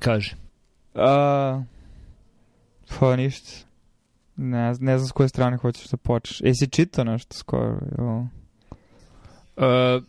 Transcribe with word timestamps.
Kaže. 0.00 0.36
A, 0.94 1.62
pa 2.98 3.16
ništa. 3.16 3.50
Ne, 4.36 4.74
ne 4.80 4.98
znam 4.98 5.08
s 5.08 5.12
koje 5.12 5.28
strane 5.28 5.56
hoćeš 5.56 5.88
da 5.88 5.96
počneš. 5.96 6.40
Jesi 6.40 6.70
čitao 6.70 7.04
nešto 7.04 7.36
skoro? 7.36 7.78
Jo. 7.98 8.26
Uh, 9.56 10.02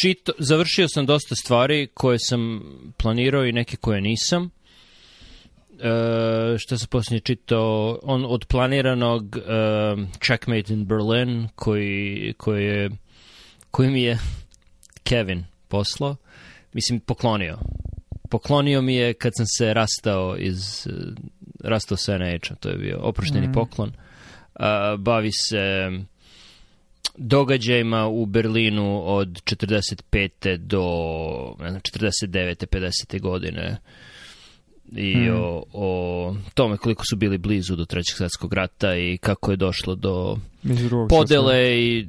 čito, 0.00 0.32
završio 0.38 0.88
sam 0.88 1.06
dosta 1.06 1.34
stvari 1.34 1.88
koje 1.94 2.18
sam 2.18 2.60
planirao 2.96 3.44
i 3.44 3.52
neke 3.52 3.76
koje 3.76 4.00
nisam. 4.00 4.42
Uh, 4.42 4.50
što 6.58 6.78
sam 6.78 6.88
posljednje 6.88 7.20
čitao, 7.20 7.98
on 8.02 8.24
od 8.28 8.46
planiranog 8.48 9.36
uh, 9.36 9.42
Checkmate 10.26 10.72
in 10.72 10.84
Berlin, 10.84 11.48
koji, 11.54 12.34
koji, 12.36 12.64
je, 12.64 12.90
koji 13.70 13.90
mi 13.90 14.02
je 14.02 14.18
Kevin 15.08 15.44
poslao, 15.68 16.16
mislim 16.72 17.00
poklonio. 17.00 17.58
Poklonio 18.30 18.82
mi 18.82 18.94
je 18.94 19.14
kad 19.14 19.32
sam 19.36 19.46
se 19.46 19.74
rastao 19.74 20.36
iz 20.38 20.86
rastao 21.64 21.96
sa 21.96 22.18
NH-a, 22.18 22.54
to 22.54 22.68
je 22.68 22.76
bio 22.76 22.98
oprošteni 23.00 23.48
mm. 23.48 23.52
poklon. 23.52 23.92
Bavi 24.98 25.30
se 25.32 25.90
događajima 27.16 28.06
u 28.06 28.26
Berlinu 28.26 29.02
od 29.06 29.28
45. 29.28 30.56
do 30.56 30.84
ne 31.60 31.70
znam, 31.70 31.80
49. 31.80 32.66
50. 32.66 33.20
godine 33.20 33.76
i 34.96 35.16
mm. 35.16 35.34
o, 35.34 35.64
o 35.72 36.36
tome 36.54 36.76
koliko 36.76 37.04
su 37.10 37.16
bili 37.16 37.38
blizu 37.38 37.76
do 37.76 37.84
trećeg 37.84 38.16
svjetskog 38.16 38.54
rata 38.54 38.96
i 38.96 39.18
kako 39.18 39.50
je 39.50 39.56
došlo 39.56 39.94
do 39.94 40.38
podele 41.08 41.78
i 41.78 42.08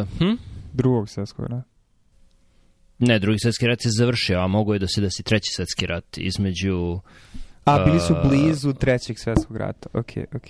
uh, 0.00 0.08
hm? 0.18 0.34
drugog 0.72 1.08
svjetskog 1.08 1.46
rata 1.46 1.67
ne, 2.98 3.18
drugi 3.18 3.38
svjetski 3.38 3.66
rat 3.66 3.84
je 3.84 3.90
završio, 3.90 4.38
a 4.38 4.46
mogo 4.46 4.72
je 4.72 4.78
da 4.78 4.88
se 4.88 5.00
desi 5.00 5.22
treći 5.22 5.50
svjetski 5.54 5.86
rat 5.86 6.18
između 6.18 7.00
A, 7.64 7.84
bili 7.84 8.00
su 8.00 8.14
blizu 8.24 8.72
trećeg 8.72 9.18
svjetskog 9.18 9.56
rata. 9.56 9.88
Ok, 9.92 10.10
ok. 10.34 10.42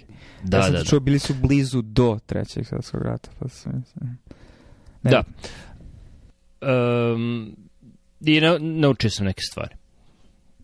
Da, 0.42 0.56
ja 0.56 0.62
sam 0.62 0.72
da, 0.72 0.84
čuo, 0.84 1.00
bili 1.00 1.18
su 1.18 1.34
blizu 1.34 1.82
do 1.82 2.18
trećeg 2.26 2.66
svjetskog 2.66 3.02
rata. 3.02 3.30
Pa 3.38 3.48
sam, 3.48 3.84
ne. 4.00 4.16
Da. 5.02 5.22
Um, 6.60 7.56
I 8.20 8.40
na, 8.40 8.58
naučio 8.60 9.10
sam 9.10 9.26
neke 9.26 9.40
stvari. 9.50 9.74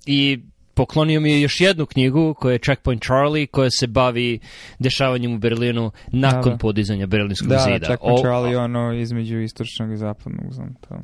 I 0.06 0.40
poklonio 0.74 1.20
mi 1.20 1.32
je 1.32 1.40
još 1.40 1.60
jednu 1.60 1.86
knjigu 1.86 2.34
koja 2.34 2.52
je 2.52 2.58
Checkpoint 2.58 3.02
Charlie 3.02 3.46
koja 3.46 3.70
se 3.70 3.86
bavi 3.86 4.38
dešavanjem 4.78 5.34
u 5.34 5.38
Berlinu 5.38 5.90
nakon 6.06 6.42
da, 6.42 6.50
da. 6.50 6.56
podizanja 6.56 7.06
Berlinskog 7.06 7.48
da, 7.48 7.58
zida. 7.58 7.78
Da, 7.78 7.86
Checkpoint 7.86 8.18
o, 8.18 8.22
Charlie 8.22 8.58
ono 8.58 8.92
između 8.92 9.38
istočnog 9.40 9.92
i 9.92 9.96
zapadnog 9.96 10.52
znam 10.52 10.74
to. 10.88 10.94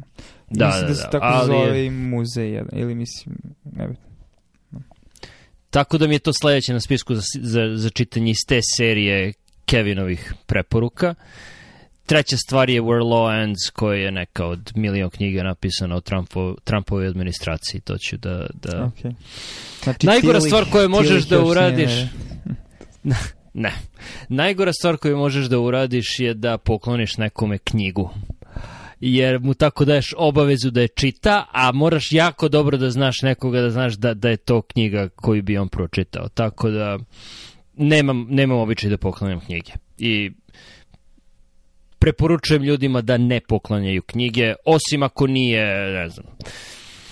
Da, 0.50 0.66
mislim 0.66 0.82
da, 0.82 0.88
da, 0.88 0.94
se 0.94 1.02
da, 1.02 1.10
tako 1.10 1.26
ali 1.26 1.46
zove 1.46 1.86
i 1.86 1.90
muzej 1.90 2.50
jedan, 2.50 2.78
ili 2.78 2.94
mislim, 2.94 3.36
ne 3.64 3.88
bi. 3.88 3.94
Tako 5.70 5.98
da 5.98 6.06
mi 6.06 6.14
je 6.14 6.18
to 6.18 6.32
sledeće 6.32 6.72
na 6.72 6.80
spisku 6.80 7.14
za, 7.14 7.22
za, 7.40 7.76
za 7.76 7.90
čitanje 7.90 8.30
iz 8.30 8.46
te 8.48 8.60
serije 8.76 9.32
Kevinovih 9.64 10.34
preporuka. 10.46 11.14
Treća 12.06 12.36
stvar 12.36 12.70
je 12.70 12.82
Where 12.82 13.02
Law 13.02 13.42
Ends, 13.42 13.70
koja 13.72 13.98
je 13.98 14.10
neka 14.10 14.46
od 14.46 14.72
milion 14.74 15.10
knjiga 15.10 15.42
napisana 15.42 15.96
o 15.96 16.00
Trumpo, 16.00 16.54
Trumpovoj 16.64 17.06
administraciji. 17.06 17.80
To 17.80 17.98
ću 17.98 18.16
da... 18.16 18.46
da... 18.62 18.70
Okay. 18.70 19.12
Znači, 19.82 20.06
Najgora 20.06 20.40
stvar 20.40 20.64
koju 20.72 20.88
možeš 20.88 21.24
da 21.24 21.44
uradiš... 21.44 21.90
na- 23.02 23.16
Ne. 23.54 23.72
Najgora 24.28 24.72
stvar 24.72 24.96
koju 24.96 25.16
možeš 25.16 25.46
da 25.46 25.58
uradiš 25.58 26.06
je 26.18 26.34
da 26.34 26.58
pokloniš 26.58 27.16
nekome 27.16 27.58
knjigu. 27.58 28.10
Jer 29.00 29.40
mu 29.40 29.54
tako 29.54 29.84
daješ 29.84 30.14
obavezu 30.16 30.70
da 30.70 30.80
je 30.80 30.88
čita, 30.88 31.44
a 31.52 31.72
moraš 31.72 32.12
jako 32.12 32.48
dobro 32.48 32.76
da 32.76 32.90
znaš 32.90 33.22
nekoga, 33.22 33.60
da 33.60 33.70
znaš 33.70 33.94
da, 33.94 34.14
da 34.14 34.28
je 34.28 34.36
to 34.36 34.62
knjiga 34.62 35.08
koju 35.08 35.42
bi 35.42 35.58
on 35.58 35.68
pročitao. 35.68 36.28
Tako 36.28 36.70
da 36.70 36.98
nemam, 37.76 38.26
nemam 38.30 38.58
običaj 38.58 38.90
da 38.90 38.96
poklanjam 38.98 39.40
knjige. 39.40 39.72
I 39.98 40.30
preporučujem 42.00 42.62
ljudima 42.62 43.00
da 43.00 43.16
ne 43.16 43.40
poklanjaju 43.40 44.02
knjige, 44.02 44.54
osim 44.64 45.02
ako 45.02 45.26
nije, 45.26 45.64
ne 45.92 46.08
znam, 46.08 46.26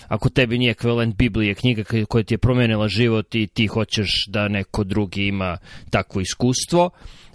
ako 0.09 0.29
tebi 0.29 0.59
nije 0.59 0.71
ekvivalent 0.71 1.17
Biblije, 1.17 1.55
knjiga 1.55 1.85
koja 2.09 2.25
ti 2.25 2.35
je 2.35 2.39
promenila 2.39 2.89
život 2.89 3.35
i 3.35 3.47
ti 3.47 3.67
hoćeš 3.67 4.27
da 4.29 4.49
neko 4.49 4.85
drugi 4.85 5.27
ima 5.27 5.59
takvo 5.91 6.21
iskustvo, 6.21 6.91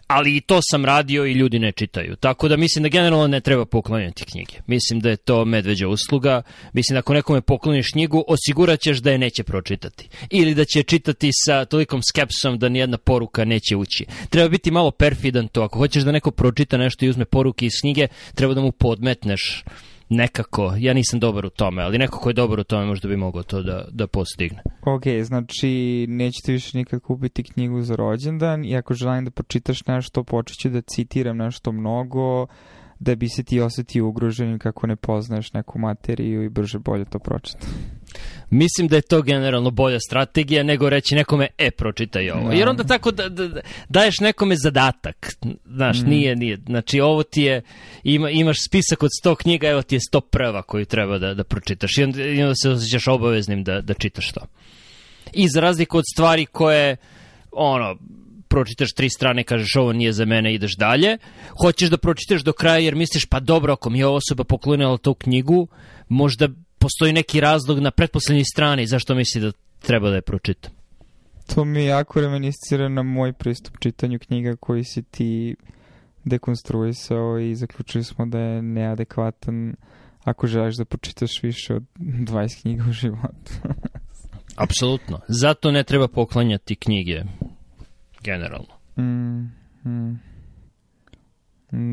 ali 0.07 0.37
i 0.37 0.41
to 0.41 0.59
sam 0.71 0.85
radio 0.85 1.25
i 1.25 1.33
ljudi 1.33 1.59
ne 1.59 1.71
čitaju. 1.71 2.15
Tako 2.15 2.47
da 2.47 2.57
mislim 2.57 2.83
da 2.83 2.89
generalno 2.89 3.27
ne 3.27 3.39
treba 3.39 3.65
poklanjati 3.65 4.25
knjige. 4.25 4.53
Mislim 4.67 4.99
da 4.99 5.09
je 5.09 5.17
to 5.17 5.45
medveđa 5.45 5.87
usluga. 5.87 6.41
Mislim 6.73 6.95
da 6.95 6.99
ako 6.99 7.13
nekome 7.13 7.41
pokloniš 7.41 7.91
knjigu, 7.91 8.23
osigurat 8.27 8.79
ćeš 8.79 8.97
da 8.97 9.11
je 9.11 9.17
neće 9.17 9.43
pročitati. 9.43 10.09
Ili 10.29 10.55
da 10.55 10.65
će 10.65 10.83
čitati 10.83 11.29
sa 11.33 11.65
tolikom 11.65 12.01
skepsom 12.03 12.59
da 12.59 12.69
nijedna 12.69 12.97
poruka 12.97 13.45
neće 13.45 13.75
ući. 13.75 14.05
Treba 14.29 14.49
biti 14.49 14.71
malo 14.71 14.91
perfidan 14.91 15.47
to. 15.47 15.61
Ako 15.61 15.77
hoćeš 15.77 16.03
da 16.03 16.11
neko 16.11 16.31
pročita 16.31 16.77
nešto 16.77 17.05
i 17.05 17.09
uzme 17.09 17.25
poruke 17.25 17.65
iz 17.65 17.73
knjige, 17.81 18.07
treba 18.35 18.53
da 18.53 18.61
mu 18.61 18.71
podmetneš 18.71 19.63
nekako. 20.09 20.73
Ja 20.77 20.93
nisam 20.93 21.19
dobar 21.19 21.45
u 21.45 21.49
tome, 21.49 21.83
ali 21.83 21.97
neko 21.97 22.19
ko 22.19 22.29
je 22.29 22.33
dobar 22.33 22.59
u 22.59 22.63
tome 22.63 22.85
možda 22.85 23.07
bi 23.07 23.17
mogao 23.17 23.43
to 23.43 23.63
da, 23.63 23.85
da 23.91 24.07
postigne. 24.07 24.61
Ok, 24.85 25.03
znači 25.23 26.05
nećete 26.09 26.51
više 26.51 26.77
nikad 26.77 26.99
kupiti 26.99 27.43
knjigu 27.43 27.81
za 27.81 27.95
rođendan 27.95 28.65
i 28.65 28.77
ako 28.77 28.93
želim 28.93 29.25
da 29.25 29.31
pročitaš 29.31 29.85
nešto, 29.85 30.23
počet 30.23 30.57
ću 30.57 30.69
da 30.69 30.81
citiram 30.81 31.37
nešto 31.37 31.71
mnogo 31.71 32.47
da 33.03 33.15
bi 33.15 33.29
se 33.29 33.43
ti 33.43 33.59
osetio 33.61 34.07
ugroženim 34.07 34.59
kako 34.59 34.87
ne 34.87 34.95
poznaješ 34.95 35.53
neku 35.53 35.79
materiju 35.79 36.43
i 36.43 36.49
brže 36.49 36.79
bolje 36.79 37.05
to 37.05 37.19
pročita. 37.19 37.67
Mislim 38.49 38.87
da 38.87 38.95
je 38.95 39.01
to 39.01 39.21
generalno 39.21 39.71
bolja 39.71 39.99
strategija 39.99 40.63
nego 40.63 40.89
reći 40.89 41.15
nekome, 41.15 41.47
e, 41.57 41.71
pročitaj 41.71 42.29
ovo. 42.31 42.47
Da. 42.47 42.53
Jer 42.53 42.69
onda 42.69 42.83
tako 42.83 43.11
da, 43.11 43.29
da, 43.29 43.47
da- 43.47 43.61
daješ 43.89 44.19
nekome 44.19 44.55
zadatak. 44.55 45.35
Znaš, 45.65 46.01
Mm. 46.01 46.09
nije, 46.09 46.35
nije. 46.35 46.57
Znači, 46.65 46.99
ovo 46.99 47.23
ti 47.23 47.41
je, 47.41 47.61
ima, 48.03 48.29
imaš 48.29 48.57
spisak 48.65 49.03
od 49.03 49.09
100 49.23 49.35
knjiga, 49.35 49.67
evo 49.67 49.81
ti 49.81 49.95
je 49.95 49.99
100 50.11 50.21
prva 50.21 50.61
koju 50.61 50.85
treba 50.85 51.17
da, 51.17 51.33
da 51.33 51.43
pročitaš. 51.43 51.97
I 51.97 52.03
onda, 52.03 52.23
i 52.23 52.41
onda 52.41 52.55
se 52.55 52.69
osjećaš 52.69 53.07
obaveznim 53.07 53.63
da, 53.63 53.81
da 53.81 53.93
čitaš 53.93 54.31
to. 54.31 54.41
I 55.33 55.47
za 55.47 55.61
razliku 55.61 55.97
od 55.97 56.03
stvari 56.13 56.45
koje, 56.45 56.97
ono, 57.51 57.97
pročitaš 58.53 58.93
tri 58.93 59.09
strane, 59.09 59.43
kažeš 59.43 59.75
ovo 59.75 59.93
nije 59.93 60.13
za 60.13 60.25
mene, 60.25 60.53
ideš 60.53 60.75
dalje. 60.77 61.17
Hoćeš 61.61 61.89
da 61.89 61.97
pročitaš 61.97 62.43
do 62.43 62.53
kraja 62.53 62.77
jer 62.77 62.95
misliš 62.95 63.25
pa 63.25 63.39
dobro, 63.39 63.73
ako 63.73 63.89
mi 63.89 63.99
je 63.99 64.05
ova 64.07 64.17
osoba 64.17 64.43
poklonila 64.43 64.97
tu 64.97 65.13
knjigu, 65.13 65.67
možda 66.09 66.49
postoji 66.79 67.13
neki 67.13 67.39
razlog 67.39 67.79
na 67.79 67.91
pretposlednjoj 67.91 68.43
strani 68.53 68.87
zašto 68.87 69.15
misli 69.15 69.41
da 69.41 69.51
treba 69.79 70.09
da 70.09 70.15
je 70.15 70.21
pročitam. 70.21 70.71
To 71.55 71.65
mi 71.65 71.85
jako 71.85 72.21
reminiscira 72.21 72.89
na 72.89 73.03
moj 73.03 73.33
pristup 73.33 73.77
čitanju 73.79 74.19
knjiga 74.19 74.55
koji 74.55 74.83
si 74.83 75.03
ti 75.03 75.55
dekonstruisao 76.23 77.39
i 77.39 77.55
zaključili 77.55 78.03
smo 78.03 78.25
da 78.25 78.39
je 78.39 78.61
neadekvatan 78.61 79.75
ako 80.23 80.47
želiš 80.47 80.75
da 80.75 80.85
pročitaš 80.85 81.43
više 81.43 81.73
od 81.73 81.83
20 82.29 82.61
knjiga 82.61 82.83
u 82.89 82.91
životu. 82.91 83.51
Apsolutno. 84.55 85.19
Zato 85.27 85.71
ne 85.71 85.83
treba 85.83 86.07
poklanjati 86.07 86.75
knjige 86.75 87.23
generalno. 88.23 88.73
Mm, 88.97 89.51
mm. 89.89 90.19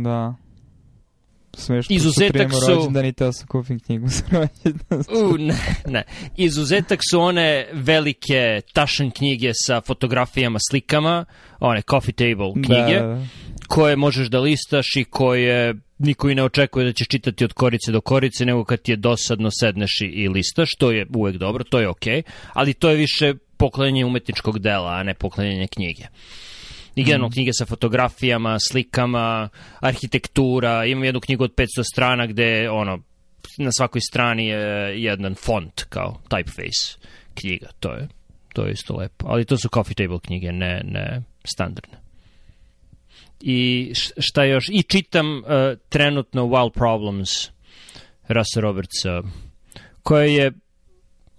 Da. 0.02 0.34
Smešno 1.54 1.96
Izuzetak 1.96 2.52
su... 2.52 2.74
rođendan 2.74 3.06
i 3.06 3.12
teo 3.12 3.32
sam 3.32 3.46
kupim 3.46 3.80
knjigu 3.80 4.08
za 4.08 4.22
rođendan. 4.30 5.04
U, 5.24 5.38
ne, 5.38 5.54
ne. 5.86 6.02
Izuzetak 6.36 7.00
su 7.10 7.20
one 7.20 7.68
velike 7.72 8.60
tašan 8.72 9.10
knjige 9.10 9.50
sa 9.54 9.80
fotografijama, 9.80 10.58
slikama, 10.70 11.24
one 11.60 11.82
coffee 11.90 12.12
table 12.12 12.52
knjige, 12.52 13.00
Da, 13.00 13.06
da. 13.06 13.26
koje 13.68 13.96
možeš 13.96 14.28
da 14.28 14.40
listaš 14.40 14.86
i 14.96 15.04
koje 15.04 15.74
niko 15.98 16.30
i 16.30 16.34
ne 16.34 16.42
očekuje 16.42 16.86
da 16.86 16.92
ćeš 16.92 17.08
čitati 17.08 17.44
od 17.44 17.52
korice 17.52 17.92
do 17.92 18.00
korice, 18.00 18.44
nego 18.46 18.64
kad 18.64 18.82
ti 18.82 18.92
je 18.92 18.96
dosadno 18.96 19.50
sedneš 19.60 20.00
i, 20.00 20.04
i 20.04 20.28
listaš, 20.28 20.68
to 20.78 20.90
je 20.90 21.06
uvek 21.14 21.36
dobro, 21.36 21.64
to 21.64 21.80
je 21.80 21.88
okej, 21.88 22.22
ali 22.52 22.74
to 22.74 22.90
je 22.90 22.96
više 22.96 23.34
poklanjanje 23.60 24.04
umetničkog 24.04 24.58
dela, 24.58 24.94
a 24.96 25.02
ne 25.02 25.14
poklanjanje 25.14 25.66
knjige. 25.66 26.08
I 26.94 27.04
generalno 27.04 27.30
knjige 27.30 27.52
sa 27.52 27.66
fotografijama, 27.66 28.56
slikama, 28.60 29.48
arhitektura, 29.80 30.84
imam 30.84 31.04
jednu 31.04 31.20
knjigu 31.20 31.44
od 31.44 31.54
500 31.54 31.66
strana 31.92 32.26
gde 32.26 32.70
ono, 32.70 32.98
na 33.58 33.72
svakoj 33.72 34.00
strani 34.00 34.46
je 34.46 34.94
jedan 35.02 35.34
font 35.34 35.84
kao 35.88 36.20
typeface 36.28 36.98
knjiga, 37.34 37.68
to 37.80 37.92
je, 37.92 38.08
to 38.52 38.66
je 38.66 38.72
isto 38.72 38.96
lepo. 38.96 39.26
Ali 39.28 39.44
to 39.44 39.56
su 39.56 39.68
coffee 39.68 39.94
table 39.94 40.18
knjige, 40.20 40.52
ne, 40.52 40.80
ne 40.84 41.22
standardne. 41.44 42.00
I 43.40 43.92
šta 44.18 44.44
još? 44.44 44.68
I 44.72 44.82
čitam 44.82 45.38
uh, 45.38 45.44
trenutno 45.88 46.42
Wild 46.42 46.72
Problems 46.72 47.30
Russa 48.28 48.60
Robertsa, 48.60 49.22
koja 50.02 50.24
je 50.24 50.52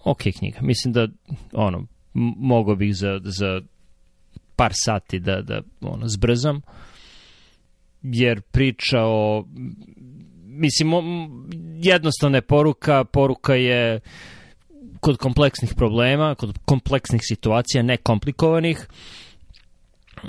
ok 0.04 0.22
knjiga. 0.38 0.58
Mislim 0.62 0.92
da 0.92 1.08
ono, 1.52 1.86
mogao 2.14 2.76
bih 2.76 2.96
za, 2.96 3.20
za 3.24 3.60
par 4.56 4.72
sati 4.74 5.18
da, 5.18 5.42
da 5.42 5.62
ono, 5.80 6.08
zbrzam, 6.08 6.60
jer 8.02 8.40
priča 8.40 8.98
o 9.00 9.44
mislim, 10.52 10.92
jednostavna 11.82 12.38
je 12.38 12.42
poruka, 12.42 13.04
poruka 13.04 13.54
je 13.54 14.00
kod 15.00 15.16
kompleksnih 15.16 15.74
problema, 15.76 16.34
kod 16.34 16.58
kompleksnih 16.64 17.20
situacija, 17.24 17.82
ne 17.82 17.96
komplikovanih, 17.96 18.86
e, 20.18 20.28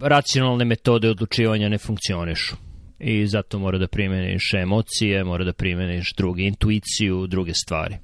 racionalne 0.00 0.64
metode 0.64 1.10
odlučivanja 1.10 1.68
ne 1.68 1.78
funkcionišu. 1.78 2.56
I 2.98 3.26
zato 3.26 3.58
mora 3.58 3.78
da 3.78 3.86
primeniš 3.86 4.54
emocije, 4.54 5.24
mora 5.24 5.44
da 5.44 5.52
primeniš 5.52 6.14
druge, 6.16 6.42
intuiciju, 6.42 7.26
druge 7.26 7.54
stvari. 7.54 7.96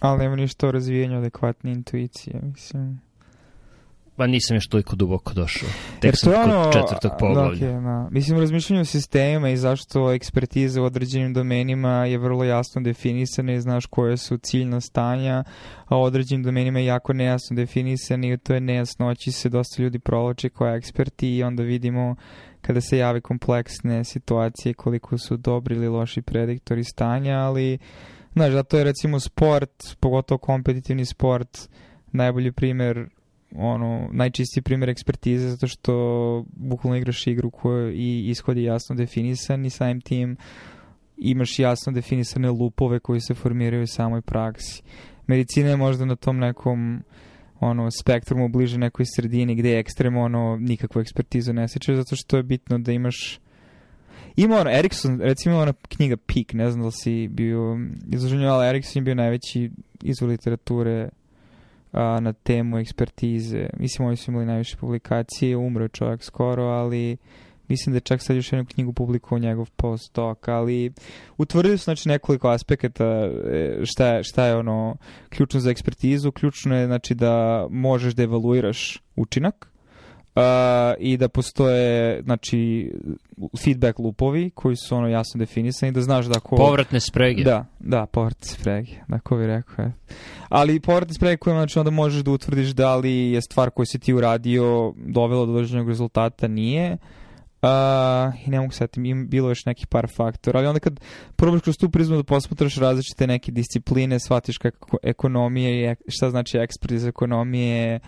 Ali 0.00 0.18
nema 0.18 0.36
ništa 0.36 0.68
o 0.68 0.72
razvijenju 0.72 1.18
adekvatne 1.18 1.72
intuicije, 1.72 2.40
mislim. 2.42 3.00
Pa 4.18 4.26
nisam 4.26 4.56
još 4.56 4.68
toliko 4.68 4.96
duboko 4.96 5.34
došao. 5.34 5.68
Tek 6.00 6.16
sam 6.16 6.32
kod 6.32 6.42
ono, 6.42 6.72
četvrtog 6.72 7.12
poglavlja. 7.18 7.68
Okay, 7.68 7.82
da. 7.82 8.08
Mislim, 8.10 8.36
u 8.36 8.40
razmišljanju 8.40 8.84
sistema 8.84 9.50
i 9.50 9.56
zašto 9.56 10.12
ekspertiza 10.12 10.82
u 10.82 10.84
određenim 10.84 11.34
domenima 11.34 12.04
je 12.04 12.18
vrlo 12.18 12.44
jasno 12.44 12.82
definisana 12.82 13.52
i 13.52 13.60
znaš 13.60 13.86
koje 13.86 14.16
su 14.16 14.38
ciljna 14.38 14.80
stanja, 14.80 15.44
a 15.86 15.96
u 15.96 16.02
određenim 16.02 16.42
domenima 16.42 16.78
je 16.78 16.84
jako 16.84 17.12
nejasno 17.12 17.56
definisani 17.56 18.32
i 18.32 18.38
to 18.38 18.54
je 18.54 18.60
nejasnoći 18.60 19.32
se 19.32 19.48
dosta 19.48 19.82
ljudi 19.82 19.98
provlače 19.98 20.48
koja 20.48 20.74
eksperti 20.74 21.36
i 21.36 21.42
onda 21.42 21.62
vidimo 21.62 22.16
kada 22.60 22.80
se 22.80 22.98
jave 22.98 23.20
kompleksne 23.20 24.04
situacije 24.04 24.74
koliko 24.74 25.18
su 25.18 25.36
dobri 25.36 25.74
ili 25.74 25.88
loši 25.88 26.22
prediktori 26.22 26.84
stanja, 26.84 27.38
ali 27.38 27.78
znaš, 28.38 28.52
zato 28.52 28.78
je 28.78 28.84
recimo 28.84 29.20
sport, 29.20 29.96
pogotovo 30.00 30.38
kompetitivni 30.38 31.04
sport, 31.04 31.68
najbolji 32.12 32.52
primer 32.52 33.08
ono, 33.56 34.08
najčistiji 34.12 34.62
primjer 34.62 34.90
ekspertize 34.90 35.48
zato 35.48 35.66
što 35.66 36.44
bukvalno 36.56 36.96
igraš 36.96 37.26
igru 37.26 37.50
koja 37.50 37.90
i 37.90 38.30
ishod 38.30 38.56
je 38.56 38.62
jasno 38.62 38.96
definisan 38.96 39.64
i 39.64 39.70
samim 39.70 40.00
tim 40.00 40.36
imaš 41.16 41.58
jasno 41.58 41.92
definisane 41.92 42.50
lupove 42.50 42.98
koji 42.98 43.20
se 43.20 43.34
formiraju 43.34 43.82
u 43.82 43.86
samoj 43.86 44.22
praksi. 44.22 44.82
Medicina 45.26 45.68
je 45.70 45.76
možda 45.76 46.04
na 46.04 46.16
tom 46.16 46.38
nekom 46.38 47.02
ono, 47.60 47.90
spektrumu 47.90 48.48
bliže 48.48 48.78
nekoj 48.78 49.06
sredini 49.16 49.54
gde 49.54 49.70
je 49.70 49.78
ekstremno 49.78 50.22
ono, 50.22 50.56
nikakvu 50.60 51.00
ekspertizu 51.00 51.52
ne 51.52 51.68
seče 51.68 51.94
zato 51.94 52.16
što 52.16 52.36
je 52.36 52.42
bitno 52.42 52.78
da 52.78 52.92
imaš 52.92 53.40
Ima 54.38 54.56
ono, 54.60 54.70
Erikson, 54.70 55.20
recimo 55.20 55.58
ona 55.58 55.72
knjiga 55.88 56.16
Peak, 56.16 56.52
ne 56.52 56.70
znam 56.70 56.80
da 56.82 56.86
li 56.86 56.92
si 56.92 57.28
bio 57.28 57.78
izloženio, 58.12 58.48
ali 58.48 58.68
Erikson 58.68 59.00
je 59.00 59.04
bio 59.04 59.14
najveći 59.14 59.70
izvor 60.02 60.30
literature 60.30 61.08
a, 61.92 62.20
na 62.20 62.32
temu 62.32 62.78
ekspertize. 62.78 63.66
Mislim, 63.78 64.08
oni 64.08 64.16
su 64.16 64.30
imali 64.30 64.46
najviše 64.46 64.76
publikacije, 64.76 65.56
umro 65.56 65.84
je 65.84 65.88
čovjek 65.88 66.22
skoro, 66.22 66.64
ali 66.64 67.16
mislim 67.68 67.92
da 67.92 67.96
je 67.96 68.00
čak 68.00 68.22
sad 68.22 68.36
još 68.36 68.52
jednu 68.52 68.66
knjigu 68.66 68.92
publikovao 68.92 69.38
njegov 69.38 69.70
post-doc, 69.76 70.38
ali 70.48 70.92
utvrdili 71.38 71.78
su 71.78 71.84
znači 71.84 72.08
nekoliko 72.08 72.48
aspekata 72.48 73.04
e, 73.04 73.80
šta 73.84 74.22
šta 74.22 74.46
je 74.46 74.56
ono 74.56 74.96
ključno 75.28 75.60
za 75.60 75.70
ekspertizu. 75.70 76.32
Ključno 76.32 76.76
je 76.76 76.86
znači 76.86 77.14
da 77.14 77.66
možeš 77.70 78.14
da 78.14 78.22
evaluiraš 78.22 79.02
učinak, 79.16 79.68
Uh, 80.38 80.44
i 80.98 81.16
da 81.16 81.28
postoje 81.28 82.22
znači 82.22 82.92
feedback 83.64 83.98
loopovi 83.98 84.50
koji 84.50 84.76
su 84.76 84.96
ono 84.96 85.08
jasno 85.08 85.38
definisani 85.38 85.92
da 85.92 86.00
znaš 86.00 86.26
da 86.26 86.40
ko 86.40 86.56
povratne 86.56 87.00
sprege 87.00 87.42
da 87.44 87.66
da 87.78 88.06
povratne 88.06 88.46
sprege 88.46 88.92
da 89.08 89.18
ko 89.18 89.36
bi 89.36 89.46
rekao 89.46 89.84
je. 89.84 89.92
ali 90.48 90.80
povratne 90.80 91.14
sprege 91.14 91.36
koje 91.36 91.54
znači 91.54 91.78
onda 91.78 91.90
možeš 91.90 92.22
da 92.22 92.30
utvrdiš 92.30 92.68
da 92.68 92.96
li 92.96 93.30
je 93.30 93.40
stvar 93.40 93.70
koju 93.70 93.86
si 93.86 93.98
ti 93.98 94.14
uradio 94.14 94.94
dovela 94.96 95.46
do 95.46 95.52
određenog 95.52 95.88
rezultata 95.88 96.48
nije 96.48 96.96
Uh, 97.62 97.68
i 98.46 98.50
ne 98.50 98.60
mogu 98.60 98.72
setim, 98.72 99.04
im 99.04 99.28
bilo 99.28 99.48
još 99.48 99.64
nekih 99.66 99.86
par 99.86 100.06
faktora, 100.16 100.58
ali 100.58 100.68
onda 100.68 100.80
kad 100.80 101.00
probaš 101.36 101.60
kroz 101.60 101.76
tu 101.76 101.90
prizmu 101.90 102.16
da 102.16 102.22
posmatraš 102.22 102.76
različite 102.76 103.26
neke 103.26 103.52
discipline, 103.52 104.20
shvatiš 104.20 104.58
kako 104.58 104.96
ekonomije, 105.02 105.96
šta 106.08 106.30
znači 106.30 106.58
ekspert 106.58 106.92
iz 106.92 107.06
ekonomije, 107.06 108.00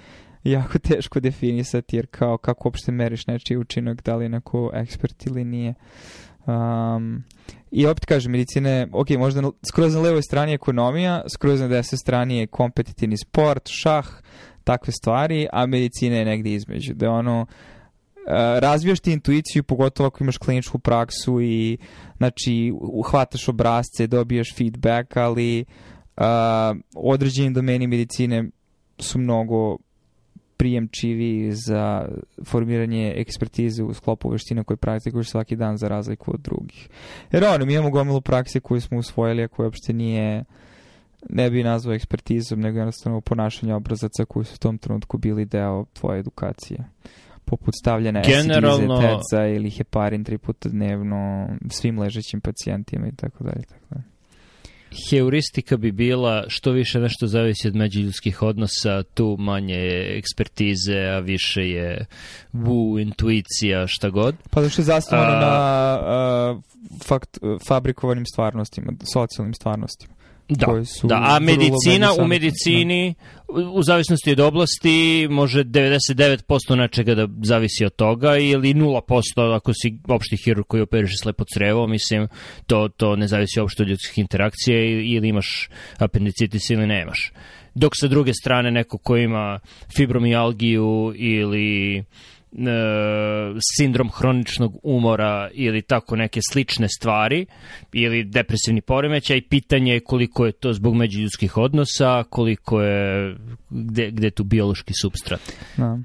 jako 0.45 0.79
teško 0.79 1.21
definisati 1.21 1.97
jer 1.97 2.07
kao 2.11 2.39
kako 2.39 2.69
uopšte 2.69 2.93
meriš 2.93 3.27
nečiji 3.27 3.57
učinak, 3.57 4.03
da 4.03 4.17
li 4.17 4.25
je 4.25 4.29
neko 4.29 4.71
ekspert 4.75 5.27
ili 5.27 5.45
nije. 5.45 5.75
Um, 6.47 7.25
I 7.71 7.87
opet 7.87 8.07
kažem, 8.07 8.33
medicine, 8.33 8.89
ok, 8.93 9.11
možda 9.11 9.51
skroz 9.69 9.95
na 9.95 10.01
levoj 10.01 10.23
strani 10.23 10.53
je 10.53 10.55
ekonomija, 10.55 11.23
skroz 11.35 11.61
na 11.61 11.69
desnoj 11.69 11.99
strani 11.99 12.39
je 12.39 12.47
kompetitivni 12.47 13.17
sport, 13.19 13.69
šah, 13.69 14.07
takve 14.65 14.93
stvari, 14.93 15.47
a 15.53 15.67
medicina 15.67 16.17
je 16.17 16.25
negde 16.25 16.53
između. 16.53 16.95
Da 16.95 17.07
je 17.07 17.11
ono, 17.11 17.47
Uh, 18.21 18.59
razvijaš 18.59 19.01
ti 19.01 19.13
intuiciju, 19.13 19.63
pogotovo 19.63 20.07
ako 20.07 20.25
imaš 20.25 20.39
kliničku 20.39 20.79
praksu 20.79 21.41
i 21.41 21.79
znači 22.17 22.73
uhvataš 22.81 23.49
obrazce, 23.49 24.07
dobijaš 24.07 24.55
feedback, 24.57 25.17
ali 25.17 25.65
uh, 26.17 26.25
određeni 26.95 27.55
domeni 27.55 27.87
medicine 27.87 28.45
su 28.99 29.19
mnogo 29.19 29.79
prijemčivi 30.61 31.53
za 31.53 32.09
formiranje 32.45 33.15
ekspertize 33.17 33.83
u 33.83 33.95
sklopu 33.95 34.31
veština 34.31 34.65
koje 34.65 34.77
praktikuješ 34.77 35.31
svaki 35.31 35.57
dan 35.57 35.77
za 35.77 35.89
razliku 35.89 36.35
od 36.35 36.41
drugih. 36.41 36.89
Jer 37.33 37.45
ono, 37.45 37.67
mi 37.67 37.75
imamo 37.75 37.91
gomilu 37.91 38.21
prakse 38.21 38.61
koju 38.61 38.81
smo 38.81 38.99
usvojili, 38.99 39.43
a 39.43 39.49
koja 39.49 39.67
uopšte 39.67 39.93
nije 39.93 40.45
ne 41.29 41.51
bi 41.51 41.63
nazvao 41.63 41.95
ekspertizom, 41.95 42.61
nego 42.61 42.79
jednostavno 42.79 43.21
ponašanje 43.21 43.75
obrazaca 43.75 44.25
koji 44.25 44.45
su 44.45 44.55
u 44.55 44.59
tom 44.59 44.79
trenutku 44.79 45.19
bili 45.19 45.45
deo 45.45 45.85
tvoje 45.93 46.21
edukacije 46.21 46.85
poput 47.45 47.75
stavljanja 47.81 48.23
Generalno... 48.27 49.01
teca 49.01 49.47
ili 49.47 49.71
heparin 49.71 50.25
tri 50.25 50.39
puta 50.39 50.69
dnevno 50.69 51.49
svim 51.71 51.99
ležećim 51.99 52.41
pacijentima 52.41 53.07
i 53.09 53.17
tako 53.17 53.45
dalje. 53.45 53.63
Tako 53.63 53.85
dalje 53.91 54.20
heuristika 55.11 55.77
bi 55.77 55.93
bila 55.93 56.45
što 56.49 56.71
više 56.71 57.01
nešto 57.01 57.27
zavisi 57.27 57.69
od 57.69 57.77
međuljudskih 57.77 58.43
odnosa, 58.43 59.03
tu 59.03 59.37
manje 59.39 59.75
je 59.75 60.19
ekspertize, 60.19 60.99
a 60.99 61.19
više 61.19 61.61
je 61.61 62.07
vu, 62.53 62.99
intuicija, 62.99 63.87
šta 63.87 64.11
god. 64.11 64.35
Pa 64.51 64.69
što 64.69 64.83
je 64.83 64.87
zasnovano 64.87 65.31
na 65.31 65.47
a, 65.47 66.61
fakt, 67.05 67.39
fabrikovanim 67.67 68.27
stvarnostima, 68.27 68.93
socijalnim 69.13 69.55
stvarnostima. 69.55 70.20
Da, 70.51 70.67
da, 71.03 71.17
a 71.23 71.39
medicina 71.39 72.13
u 72.21 72.27
medicini, 72.27 73.15
da. 73.49 73.71
u 73.71 73.83
zavisnosti 73.83 74.33
od 74.33 74.41
oblasti, 74.41 75.29
može 75.31 75.65
99% 75.65 76.75
nečega 76.75 77.15
da 77.15 77.29
zavisi 77.43 77.85
od 77.85 77.97
toga 77.97 78.37
ili 78.37 78.75
0% 78.75 79.57
ako 79.57 79.73
si 79.73 79.99
opšti 80.09 80.37
hirurg 80.45 80.67
koji 80.67 80.83
operiše 80.83 81.17
slepo 81.17 81.45
crevo, 81.55 81.87
mislim, 81.87 82.29
to, 82.67 82.89
to 82.89 83.17
ne 83.17 83.29
zavisi 83.29 83.61
uopšte 83.61 83.83
od 83.83 83.89
ljudskih 83.89 84.19
interakcija 84.19 84.85
ili 84.85 85.29
imaš 85.29 85.69
apendicitis 85.99 86.71
ili 86.71 86.87
nemaš. 86.87 87.33
Dok 87.75 87.93
sa 88.01 88.09
druge 88.09 88.33
strane 88.35 88.71
neko 88.71 88.99
ko 88.99 89.17
ima 89.17 89.59
fibromijalgiju 89.97 91.13
ili 91.17 92.05
sindrom 93.77 94.11
hroničnog 94.11 94.77
umora 94.83 95.51
ili 95.53 95.83
tako 95.83 96.17
neke 96.17 96.41
slične 96.51 96.89
stvari 96.89 97.47
ili 97.93 98.25
depresivni 98.25 98.81
poremećaj, 98.81 99.43
pitanje 99.49 99.93
je 99.93 100.01
koliko 100.01 100.47
je 100.47 100.53
to 100.53 100.73
zbog 100.73 100.95
međuljudskih 100.95 101.57
odnosa, 101.57 102.25
koliko 102.31 102.81
je, 102.83 103.37
gde, 103.71 104.11
gde 104.11 104.27
je 104.27 104.31
tu 104.31 104.45
biološki 104.45 104.93
substrat. 105.01 105.41
Da. 105.77 105.99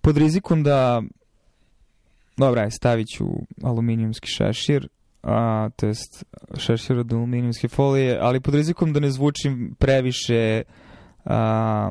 Pod 0.00 0.16
rizikom 0.16 0.62
da 0.62 1.02
dobra, 2.36 2.70
stavit 2.70 3.06
ću 3.08 3.24
aluminijumski 3.62 4.28
šešir, 4.28 4.88
a, 5.22 5.68
to 5.76 5.86
jest 5.86 6.24
šešir 6.58 6.98
od 6.98 7.12
aluminijumske 7.12 7.68
folije, 7.68 8.18
ali 8.20 8.40
pod 8.40 8.54
rizikom 8.54 8.92
da 8.92 9.00
ne 9.00 9.10
zvučim 9.10 9.74
previše 9.78 10.62
a, 11.24 11.90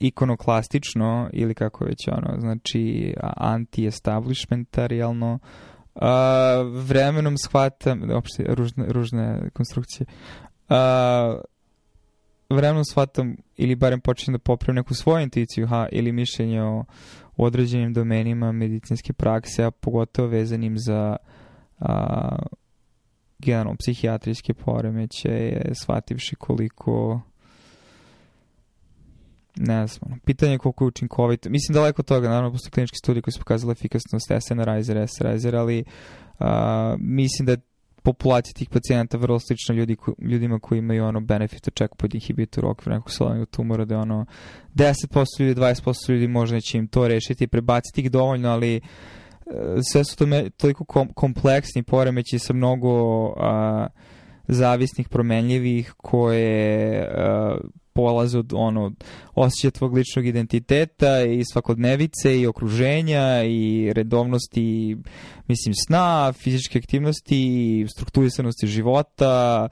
ikonoklastično 0.00 1.30
ili 1.32 1.54
kako 1.54 1.84
već 1.84 2.08
ono, 2.08 2.40
znači 2.40 3.14
anti-establishmentarijalno, 3.36 5.38
uh, 5.94 6.02
vremenom 6.86 7.38
shvatam, 7.38 8.10
opšte 8.10 8.44
ružne, 8.48 8.84
ružne 8.88 9.50
konstrukcije, 9.52 10.06
uh, 10.68 10.76
vremenom 12.50 12.84
shvatam 12.84 13.36
ili 13.56 13.74
barem 13.74 14.00
počnem 14.00 14.32
da 14.32 14.38
popravim 14.38 14.76
neku 14.76 14.94
svoju 14.94 15.22
intuiciju 15.22 15.66
ha, 15.66 15.88
ili 15.92 16.12
mišljenje 16.12 16.62
o, 16.62 16.84
o 17.36 17.44
određenim 17.44 17.92
domenima 17.92 18.52
medicinske 18.52 19.12
prakse, 19.12 19.64
a 19.64 19.70
pogotovo 19.70 20.28
vezanim 20.28 20.78
za 20.78 21.16
a, 21.78 22.38
generalno 23.38 23.76
psihijatrijske 23.76 24.54
poremeće, 24.54 25.62
shvativši 25.74 26.36
koliko 26.36 27.20
ne 29.56 29.86
znam, 29.86 30.20
pitanje 30.24 30.52
je 30.52 30.58
koliko 30.58 30.84
je 30.84 30.88
učinkovito. 30.88 31.50
Mislim 31.50 31.74
daleko 31.74 32.02
od 32.02 32.06
toga, 32.06 32.28
naravno, 32.28 32.52
postoje 32.52 32.70
klinički 32.70 32.96
studije 32.98 33.22
koji 33.22 33.32
su 33.32 33.38
pokazali 33.38 33.72
efikasnost 33.72 34.30
SNRizer, 34.48 35.06
SRizer, 35.08 35.56
ali 35.56 35.84
uh, 36.38 36.46
mislim 36.98 37.46
da 37.46 37.52
je 37.52 37.60
populacija 38.02 38.54
tih 38.54 38.68
pacijenata 38.68 39.18
vrlo 39.18 39.38
slična 39.38 39.74
ljudi, 39.74 39.96
ko, 39.96 40.14
ljudima 40.18 40.58
koji 40.58 40.78
imaju 40.78 41.04
ono 41.04 41.20
benefit 41.20 41.68
od 41.68 41.74
checkpoint 41.74 42.14
inhibitor 42.14 42.64
u 42.64 42.68
okviru 42.68 42.94
nekog 42.94 43.10
solenog 43.10 43.48
tumora, 43.48 43.84
da 43.84 43.94
je 43.94 44.00
ono 44.00 44.26
10% 44.74 45.24
ljudi, 45.40 45.60
20% 45.60 46.10
ljudi 46.12 46.28
možda 46.28 46.54
neće 46.54 46.78
im 46.78 46.88
to 46.88 47.08
rešiti 47.08 47.44
i 47.44 47.48
prebaciti 47.48 48.00
ih 48.00 48.10
dovoljno, 48.10 48.48
ali 48.48 48.80
sve 49.92 50.04
su 50.04 50.16
to 50.16 50.26
me, 50.26 50.50
toliko 50.50 50.84
kom, 50.84 51.08
kompleksni 51.12 51.82
poremeći 51.82 52.38
sa 52.38 52.52
mnogo 52.52 53.24
uh, 53.28 53.34
zavisnih, 54.48 55.08
promenljivih, 55.08 55.92
koje 55.96 57.00
uh, 57.08 57.58
polaze 58.00 58.38
od 58.38 58.52
ono, 58.54 58.92
osjećaja 59.34 59.70
tvog 59.70 59.94
ličnog 59.94 60.26
identiteta 60.26 61.22
i 61.22 61.42
svakodnevice 61.52 62.40
i 62.40 62.46
okruženja 62.46 63.44
i 63.44 63.92
redovnosti 63.92 64.96
mislim 65.48 65.74
sna, 65.86 66.32
fizičke 66.32 66.78
aktivnosti, 66.78 67.86
strukturisanosti 67.94 68.66
života, 68.66 69.68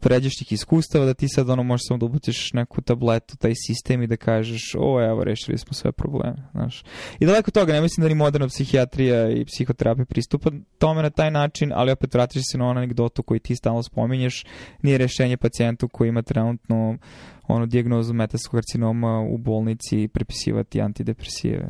pređašnjih 0.00 0.52
iskustava 0.52 1.04
da 1.04 1.14
ti 1.14 1.28
sad 1.28 1.50
ono 1.50 1.62
možeš 1.62 1.86
samo 1.88 1.98
da 1.98 2.06
upućeš 2.06 2.52
neku 2.52 2.80
tabletu, 2.82 3.36
taj 3.36 3.52
sistem 3.66 4.02
i 4.02 4.06
da 4.06 4.16
kažeš 4.16 4.74
o 4.78 5.04
evo 5.04 5.24
rešili 5.24 5.58
smo 5.58 5.72
sve 5.72 5.92
probleme. 5.92 6.48
Znaš. 6.52 6.84
I 7.20 7.26
daleko 7.26 7.50
toga, 7.50 7.72
ne 7.72 7.80
mislim 7.80 8.02
da 8.02 8.08
ni 8.08 8.14
moderna 8.14 8.48
psihijatrija 8.48 9.30
i 9.30 9.44
psihoterapija 9.44 10.04
pristupa 10.04 10.50
tome 10.78 11.02
na 11.02 11.10
taj 11.10 11.30
način, 11.30 11.72
ali 11.74 11.92
opet 11.92 12.14
vratiš 12.14 12.42
se 12.52 12.58
na 12.58 12.64
onu 12.66 12.78
anegdotu 12.78 13.22
koju 13.22 13.40
ti 13.40 13.56
stalno 13.56 13.82
spominješ, 13.82 14.44
nije 14.82 14.98
rešenje 14.98 15.36
pacijentu 15.36 15.88
koji 15.88 16.08
ima 16.08 16.22
trenutno 16.22 16.98
ono 17.48 17.66
dijagnozu 17.66 18.14
metaskog 18.14 18.52
karcinoma 18.52 19.20
u 19.20 19.38
bolnici 19.38 20.08
prepisivati 20.08 20.80
antidepresive 20.80 21.68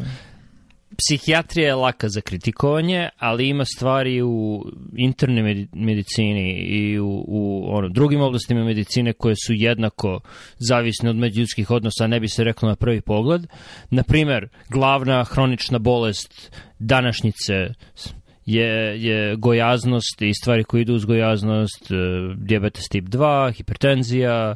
psihijatrija 0.97 1.69
je 1.69 1.75
laka 1.75 2.09
za 2.09 2.21
kritikovanje, 2.21 3.09
ali 3.19 3.49
ima 3.49 3.65
stvari 3.65 4.23
u 4.23 4.65
internoj 4.97 5.67
medicini 5.73 6.53
i 6.53 6.99
u, 6.99 7.25
u 7.29 7.65
ono, 7.69 7.89
drugim 7.89 8.21
oblastima 8.21 8.65
medicine 8.65 9.13
koje 9.13 9.35
su 9.47 9.53
jednako 9.53 10.21
zavisne 10.59 11.11
od 11.11 11.17
međuljudskih 11.17 11.71
odnosa, 11.71 12.07
ne 12.07 12.21
bi 12.21 12.29
se 12.29 12.45
reklo 12.45 12.69
na 12.69 12.77
prvi 12.77 13.01
pogled. 13.01 13.47
Naprimer, 13.91 14.49
glavna 14.71 15.25
hronična 15.25 15.79
bolest 15.79 16.57
današnjice 16.79 17.53
je, 18.47 19.03
je 19.05 19.37
gojaznost 19.37 20.23
i 20.23 20.35
stvari 20.35 20.65
koje 20.65 20.81
idu 20.81 20.95
uz 20.95 21.05
gojaznost, 21.05 21.91
e, 21.91 21.95
diabetes 22.37 22.89
tip 22.89 23.05
2, 23.05 23.53
hipertenzija, 23.53 24.55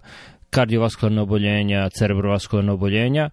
kardiovaskularne 0.51 1.21
oboljenja, 1.21 1.89
cerebrovaskularne 1.91 2.73
oboljenja 2.73 3.31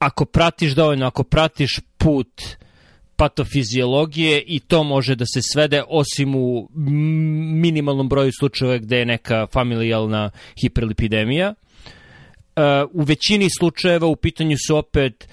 ako 0.00 0.24
pratiš 0.24 0.72
dovoljno, 0.72 1.06
ako 1.06 1.24
pratiš 1.24 1.80
put 1.98 2.42
patofiziologije 3.16 4.42
i 4.46 4.60
to 4.60 4.84
može 4.84 5.14
da 5.14 5.24
se 5.26 5.40
svede 5.52 5.82
osim 5.88 6.34
u 6.34 6.68
minimalnom 7.54 8.08
broju 8.08 8.30
slučajeva 8.38 8.78
gde 8.78 8.98
je 8.98 9.06
neka 9.06 9.46
familijalna 9.52 10.30
hiperlipidemija. 10.62 11.54
Uh, 11.54 12.64
u 12.92 13.02
većini 13.02 13.48
slučajeva 13.58 14.06
u 14.06 14.16
pitanju 14.16 14.56
su 14.66 14.76
opet 14.76 15.28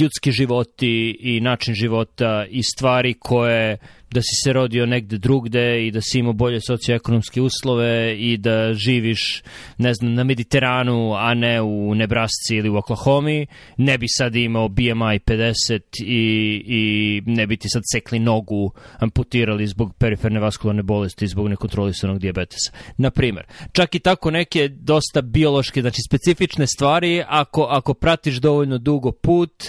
ljudski 0.00 0.32
životi 0.32 1.18
i 1.20 1.40
način 1.40 1.74
života 1.74 2.46
i 2.50 2.62
stvari 2.62 3.14
koje 3.14 3.78
da 4.14 4.20
si 4.20 4.34
se 4.44 4.52
rodio 4.52 4.86
negde 4.86 5.18
drugde 5.18 5.86
i 5.86 5.90
da 5.90 6.00
si 6.00 6.18
imao 6.18 6.32
bolje 6.32 6.60
socioekonomske 6.60 7.40
uslove 7.42 8.16
i 8.18 8.36
da 8.36 8.74
živiš, 8.74 9.42
ne 9.78 9.94
znam, 9.94 10.14
na 10.14 10.24
Mediteranu, 10.24 11.14
a 11.14 11.34
ne 11.34 11.62
u 11.62 11.94
Nebrasci 11.94 12.56
ili 12.56 12.68
u 12.68 12.76
Oklahoma, 12.76 13.46
ne 13.76 13.98
bi 13.98 14.06
sad 14.08 14.36
imao 14.36 14.68
BMI 14.68 15.18
50 15.26 15.80
i, 16.04 16.62
i 16.66 17.22
ne 17.26 17.46
bi 17.46 17.56
ti 17.56 17.68
sad 17.68 17.82
sekli 17.92 18.18
nogu, 18.18 18.72
amputirali 18.98 19.66
zbog 19.66 19.94
periferne 19.98 20.40
vaskularne 20.40 20.82
bolesti, 20.82 21.26
zbog 21.26 21.48
nekontrolisanog 21.48 22.18
diabetesa. 22.18 22.72
Naprimer, 22.96 23.44
čak 23.72 23.94
i 23.94 23.98
tako 23.98 24.30
neke 24.30 24.68
dosta 24.68 25.22
biološke, 25.22 25.80
znači 25.80 26.02
specifične 26.08 26.66
stvari, 26.66 27.22
ako, 27.28 27.62
ako 27.62 27.94
pratiš 27.94 28.36
dovoljno 28.36 28.78
dugo 28.78 29.12
put, 29.12 29.64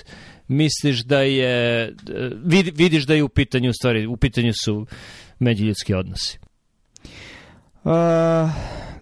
misliš 0.48 1.04
da 1.04 1.20
je 1.20 1.94
vid, 2.44 2.78
vidiš 2.78 3.06
da 3.06 3.14
je 3.14 3.24
u 3.24 3.30
pitanju 3.30 3.74
stvari, 3.74 4.08
u 4.08 4.18
pitanju 4.18 4.52
su 4.64 4.86
međuljudski 5.40 5.94
odnosi? 5.94 6.40
Uh, 7.84 7.92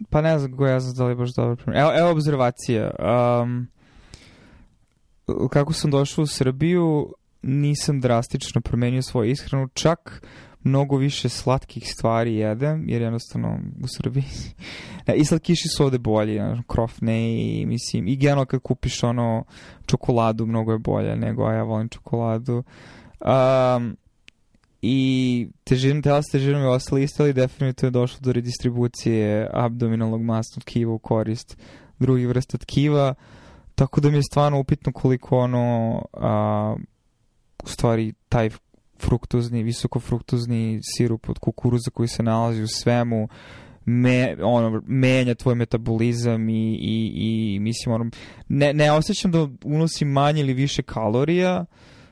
pa 0.10 0.22
ne 0.22 0.40
znam 0.40 0.52
kako 0.52 0.68
ja 0.68 0.80
znam 0.80 0.96
da 0.96 1.06
li 1.06 1.16
baš 1.16 1.34
dobro 1.36 1.56
primjer. 1.56 1.82
Evo, 1.82 1.92
evo 1.98 2.12
observacija. 2.12 2.92
Um, 3.44 3.68
kako 5.50 5.74
sam 5.74 5.92
došao 5.92 6.24
u 6.24 6.28
Srbiju, 6.28 7.14
nisam 7.42 8.02
drastično 8.02 8.62
promenio 8.62 9.02
svoju 9.02 9.32
ishranu, 9.32 9.68
čak 9.74 10.24
mnogo 10.64 10.98
više 10.98 11.30
slatkih 11.30 11.94
stvari 11.94 12.36
jedem, 12.36 12.90
jer 12.90 13.02
jednostavno 13.02 13.60
u 13.84 13.88
Srbiji 13.98 14.26
i 15.22 15.26
slatkiši 15.26 15.68
su 15.78 15.84
ovde 15.84 15.98
bolji, 15.98 16.40
krofne 16.68 17.34
i 17.34 17.66
mislim, 17.66 18.08
i 18.08 18.16
generalno 18.16 18.46
kad 18.46 18.60
kupiš 18.60 19.04
ono 19.04 19.44
čokoladu, 19.86 20.46
mnogo 20.46 20.72
je 20.72 20.78
bolje 20.78 21.16
nego, 21.16 21.46
a 21.46 21.54
ja 21.54 21.64
volim 21.64 21.90
čokoladu. 21.90 22.64
Um, 23.20 23.98
i 24.86 25.48
težinom 25.64 26.02
tela 26.02 26.22
s 26.22 26.32
težinom 26.32 26.62
je 26.62 26.68
ostali 26.68 27.04
isto, 27.04 27.24
ali 27.24 27.34
definitivno 27.34 27.88
je 27.88 28.02
došlo 28.02 28.20
do 28.22 28.32
redistribucije 28.32 29.50
abdominalnog 29.54 30.22
masnog 30.22 30.64
kiva 30.64 30.94
u 30.94 31.00
korist 31.00 31.58
drugih 32.00 32.28
vrsta 32.28 32.58
tkiva, 32.58 33.14
tako 33.76 34.02
da 34.02 34.10
mi 34.10 34.18
je 34.18 34.24
stvarno 34.32 34.60
upitno 34.60 34.92
koliko 34.92 35.38
ono 35.38 36.02
a, 36.14 36.76
u 37.64 37.68
stvari 37.68 38.14
taj 38.30 38.50
fruktozni, 39.06 39.64
visokofruktozni 39.64 40.80
sirup 40.84 41.30
od 41.30 41.40
kukuruza 41.40 41.92
koji 41.92 42.08
se 42.08 42.24
nalazi 42.24 42.64
u 42.64 42.68
svemu, 42.68 43.28
me, 43.86 44.36
ono, 44.44 44.82
menja 44.88 45.36
tvoj 45.36 45.56
metabolizam 45.56 46.50
i, 46.50 46.78
i, 46.82 47.12
i 47.16 47.60
mislim, 47.60 47.96
ono, 47.96 48.10
ne, 48.48 48.74
ne 48.74 48.92
osjećam 48.92 49.32
da 49.32 49.48
unosim 49.64 50.08
manje 50.08 50.42
ili 50.42 50.54
više 50.54 50.84
kalorija, 50.84 51.66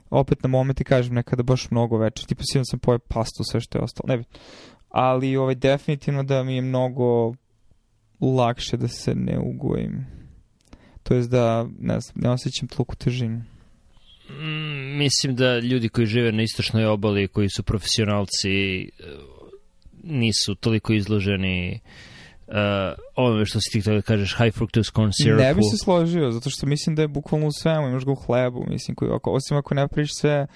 opet 0.10 0.44
na 0.44 0.50
momente 0.50 0.84
kažem 0.84 1.16
nekada 1.16 1.44
baš 1.44 1.72
mnogo 1.72 1.98
veće, 1.98 2.28
tipa 2.28 2.44
svijem 2.52 2.66
sam 2.66 2.80
poje 2.80 3.00
pastu, 3.00 3.44
sve 3.44 3.60
što 3.60 3.78
je 3.78 3.84
ostalo, 3.84 4.08
ne 4.08 4.18
bi. 4.18 4.24
Ali 4.90 5.38
ovaj, 5.38 5.56
definitivno 5.56 6.24
da 6.24 6.44
mi 6.44 6.56
je 6.56 6.62
mnogo 6.62 7.34
lakše 8.22 8.78
da 8.78 8.88
se 8.88 9.16
ne 9.16 9.40
ugojim. 9.40 10.06
To 11.04 11.14
jest 11.14 11.30
da 11.30 11.68
ne, 11.80 12.00
znam, 12.00 12.16
ne 12.16 12.30
osjećam 12.30 12.68
toliku 12.68 12.96
težinu. 12.96 13.44
Mm, 14.40 14.98
mislim 14.98 15.36
da 15.36 15.60
ljudi 15.60 15.90
koji 15.90 16.08
žive 16.08 16.32
na 16.32 16.44
istočnoj 16.44 16.86
obali, 16.86 17.28
koji 17.28 17.50
su 17.50 17.64
profesionalci, 17.64 18.90
nisu 20.04 20.56
toliko 20.56 20.94
izloženi 20.94 21.80
uh, 22.48 22.54
ovome 23.16 23.46
što 23.46 23.60
si 23.62 23.72
ti 23.72 23.82
htio 23.82 23.94
da 23.94 24.02
kažeš 24.02 24.36
high 24.38 24.56
fructose 24.56 24.92
corn 24.96 25.12
syrup. 25.12 25.38
Ne 25.38 25.54
bi 25.54 25.64
se 25.64 25.78
složio, 25.78 26.32
zato 26.32 26.50
što 26.50 26.68
mislim 26.68 26.96
da 26.96 27.02
je 27.02 27.08
bukvalno 27.08 27.48
u 27.48 27.52
svemu, 27.52 27.88
imaš 27.88 28.06
ga 28.06 28.12
u 28.12 28.16
hlebu, 28.16 28.66
mislim, 28.68 28.96
koji, 28.96 29.12
ako, 29.12 29.32
osim 29.32 29.58
ako 29.58 29.76
ne 29.76 29.88
priš 29.88 30.10
sve 30.14 30.48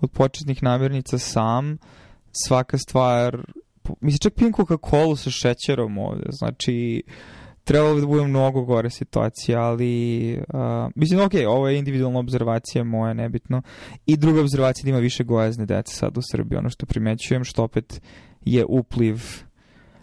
od 0.00 0.10
početnih 0.10 0.62
namirnica 0.62 1.18
sam, 1.18 1.78
svaka 2.46 2.78
stvar, 2.78 3.38
mislim, 4.00 4.18
čak 4.18 4.34
pijem 4.34 4.52
Coca-Cola 4.52 5.16
sa 5.16 5.30
šećerom 5.30 5.98
ovde, 5.98 6.26
znači, 6.30 7.02
trebalo 7.64 7.94
bi 7.94 8.00
da 8.00 8.06
bude 8.06 8.24
mnogo 8.24 8.62
gore 8.62 8.90
situacija, 8.90 9.60
ali 9.60 10.32
uh, 10.34 10.90
mislim, 10.94 11.20
ok, 11.20 11.32
ovo 11.48 11.68
je 11.68 11.78
individualna 11.78 12.18
observacija 12.18 12.84
moja, 12.84 13.12
nebitno. 13.12 13.62
I 14.06 14.16
druga 14.16 14.40
observacija 14.40 14.84
da 14.84 14.90
ima 14.90 14.98
više 14.98 15.24
gojazne 15.24 15.66
dece 15.66 15.94
sad 15.94 16.18
u 16.18 16.20
Srbiji, 16.30 16.58
ono 16.58 16.70
što 16.70 16.86
primećujem, 16.86 17.44
što 17.44 17.62
opet 17.62 18.00
je 18.44 18.64
upliv. 18.68 19.20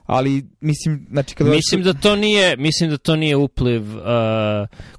Ali 0.05 0.45
mislim 0.61 1.07
znači 1.11 1.35
kada 1.35 1.49
mislim 1.49 1.83
da 1.83 1.93
to 1.93 2.15
nije 2.15 2.57
mislim 2.57 2.89
da 2.89 2.97
to 2.97 3.15
nije 3.15 3.35
upliv 3.35 3.97
uh, 3.97 4.03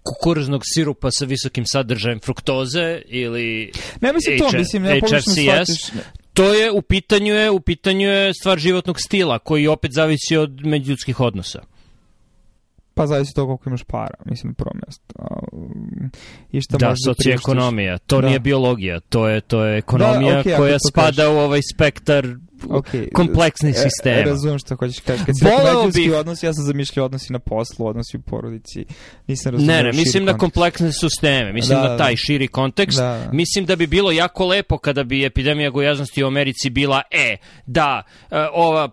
kukuruznog 0.02 0.62
sirupa 0.74 1.10
sa 1.10 1.24
visokim 1.24 1.64
sadržajem 1.66 2.20
fruktoze 2.20 3.02
ili 3.06 3.72
ne 4.00 4.12
mislim 4.12 4.38
to 4.38 4.58
mislim 4.58 4.82
ne 4.82 5.00
HFCS 5.00 5.92
to 6.34 6.54
je 6.54 6.70
u 6.70 6.82
pitanju 6.82 7.34
je 7.34 7.50
u 7.50 7.60
pitanju 7.60 8.08
je 8.08 8.34
stvar 8.34 8.58
životnog 8.58 9.00
stila 9.00 9.38
koji 9.38 9.66
opet 9.66 9.92
zavisi 9.94 10.36
od 10.36 10.66
međuljudskih 10.66 11.20
odnosa 11.20 11.71
Pa 12.94 13.06
zavisi 13.06 13.34
to 13.34 13.46
koliko 13.46 13.68
imaš 13.68 13.84
para, 13.84 14.14
mislim, 14.24 14.50
na 14.50 14.54
prvo 14.54 14.72
mjesto. 14.74 15.04
I 16.52 16.60
šta 16.60 16.76
da, 16.78 16.94
socioekonomija, 17.06 17.98
to 17.98 18.20
da. 18.20 18.26
nije 18.26 18.38
biologija, 18.38 19.00
to 19.00 19.28
je, 19.28 19.40
to 19.40 19.64
je 19.64 19.78
ekonomija 19.78 20.34
da, 20.34 20.42
okay, 20.42 20.56
koja 20.56 20.78
spada 20.90 21.10
kažeš. 21.16 21.34
u 21.34 21.38
ovaj 21.38 21.60
spektar 21.74 22.26
okay. 22.68 23.12
kompleksnih 23.12 23.74
e, 23.74 23.78
sistema. 23.78 24.20
E, 24.20 24.22
razumem 24.22 24.58
što 24.58 24.76
hoćeš 24.76 25.00
kažeš. 25.00 25.26
Kad 25.26 25.38
si 25.38 25.44
rekao 25.44 25.88
bi... 25.94 26.12
odnos, 26.12 26.42
ja 26.42 26.52
sam 26.54 26.64
zamišljao 26.64 27.06
odnosi 27.06 27.32
na 27.32 27.38
poslu, 27.38 27.86
odnosi 27.86 28.16
u 28.16 28.20
porodici. 28.20 28.84
Nisam 29.26 29.52
razumio 29.52 29.76
Ne, 29.76 29.82
ne, 29.82 29.92
mislim 29.92 30.24
na 30.24 30.38
kompleksne 30.38 30.92
sisteme, 30.92 31.52
mislim 31.52 31.78
da, 31.82 31.88
na 31.88 31.96
taj 31.96 32.16
širi 32.16 32.48
kontekst. 32.48 32.98
Da. 32.98 33.30
Mislim 33.32 33.64
da 33.64 33.76
bi 33.76 33.86
bilo 33.86 34.12
jako 34.12 34.46
lepo 34.46 34.78
kada 34.78 35.04
bi 35.04 35.24
epidemija 35.24 35.70
gojaznosti 35.70 36.24
u 36.24 36.26
Americi 36.26 36.70
bila, 36.70 37.02
e, 37.10 37.36
da, 37.66 38.02
e, 38.30 38.36
ova 38.52 38.90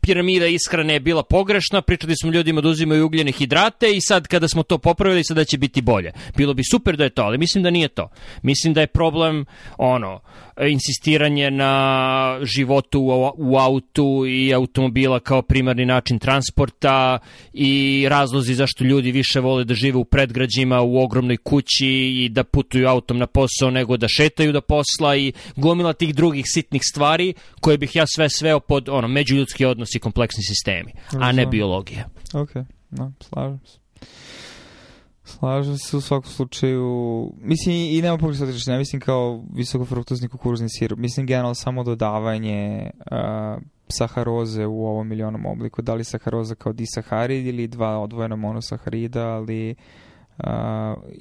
piramida 0.00 0.46
ishrane 0.46 0.92
je 0.92 1.00
bila 1.00 1.22
pogrešna, 1.22 1.82
pričali 1.82 2.14
smo 2.22 2.30
ljudima 2.30 2.60
da 2.60 2.68
uzimaju 2.68 3.06
ugljene 3.06 3.32
hidrate 3.32 3.96
i 3.96 4.00
sad 4.00 4.26
kada 4.26 4.48
smo 4.48 4.62
to 4.62 4.78
popravili, 4.78 5.24
sada 5.24 5.44
će 5.44 5.58
biti 5.58 5.82
bolje. 5.82 6.12
Bilo 6.36 6.54
bi 6.54 6.62
super 6.70 6.96
da 6.96 7.04
je 7.04 7.10
to, 7.10 7.22
ali 7.22 7.38
mislim 7.38 7.64
da 7.64 7.70
nije 7.70 7.88
to. 7.88 8.10
Mislim 8.42 8.74
da 8.74 8.80
je 8.80 8.86
problem, 8.86 9.44
ono, 9.78 10.20
insistiranje 10.66 11.50
na 11.50 12.38
životu 12.42 13.00
u, 13.00 13.07
u 13.36 13.56
autu 13.56 14.26
i 14.26 14.54
automobila 14.54 15.20
kao 15.20 15.42
primarni 15.42 15.86
način 15.86 16.18
transporta 16.18 17.18
i 17.52 18.06
razlozi 18.08 18.54
zašto 18.54 18.84
ljudi 18.84 19.12
više 19.12 19.40
vole 19.40 19.64
da 19.64 19.74
žive 19.74 19.98
u 19.98 20.04
predgrađima, 20.04 20.80
u 20.80 20.98
ogromnoj 20.98 21.36
kući 21.36 21.88
i 21.88 22.28
da 22.28 22.44
putuju 22.44 22.88
autom 22.88 23.18
na 23.18 23.26
posao 23.26 23.70
nego 23.70 23.96
da 23.96 24.08
šetaju 24.08 24.52
do 24.52 24.60
posla 24.60 25.16
i 25.16 25.32
gomila 25.56 25.92
tih 25.92 26.14
drugih 26.14 26.44
sitnih 26.46 26.82
stvari 26.84 27.34
koje 27.60 27.78
bih 27.78 27.96
ja 27.96 28.04
sve 28.06 28.28
sveo 28.30 28.60
pod 28.60 28.88
ono, 28.88 29.08
međuljudski 29.08 29.64
odnos 29.64 29.94
i 29.94 29.98
kompleksni 29.98 30.42
sistemi, 30.42 30.92
a 31.20 31.32
ne 31.32 31.46
biologija. 31.46 32.08
Ok, 32.34 32.50
no, 32.90 33.12
slažem 33.20 33.60
se. 33.66 33.87
Slažem 35.28 35.78
se 35.78 35.96
u 35.96 36.00
svakom 36.00 36.30
slučaju. 36.30 37.32
Mislim, 37.40 37.76
i 37.76 38.02
nema 38.02 38.18
pogrešno 38.18 38.46
da 38.46 38.72
ne 38.72 38.78
mislim 38.78 39.00
kao 39.00 39.44
visokofruktozni 39.54 40.28
kukuruzni 40.28 40.68
sirup. 40.70 40.98
Mislim, 40.98 41.26
generalno 41.26 41.54
samo 41.54 41.84
dodavanje 41.84 42.90
uh, 42.98 43.62
saharoze 43.88 44.66
u 44.66 44.86
ovom 44.86 45.08
milionom 45.08 45.46
obliku. 45.46 45.82
Da 45.82 45.94
li 45.94 46.04
saharoza 46.04 46.54
kao 46.54 46.72
disaharid 46.72 47.46
ili 47.46 47.68
dva 47.68 47.98
odvojena 47.98 48.36
monosaharida, 48.36 49.26
ali 49.28 49.74
uh, 50.38 50.44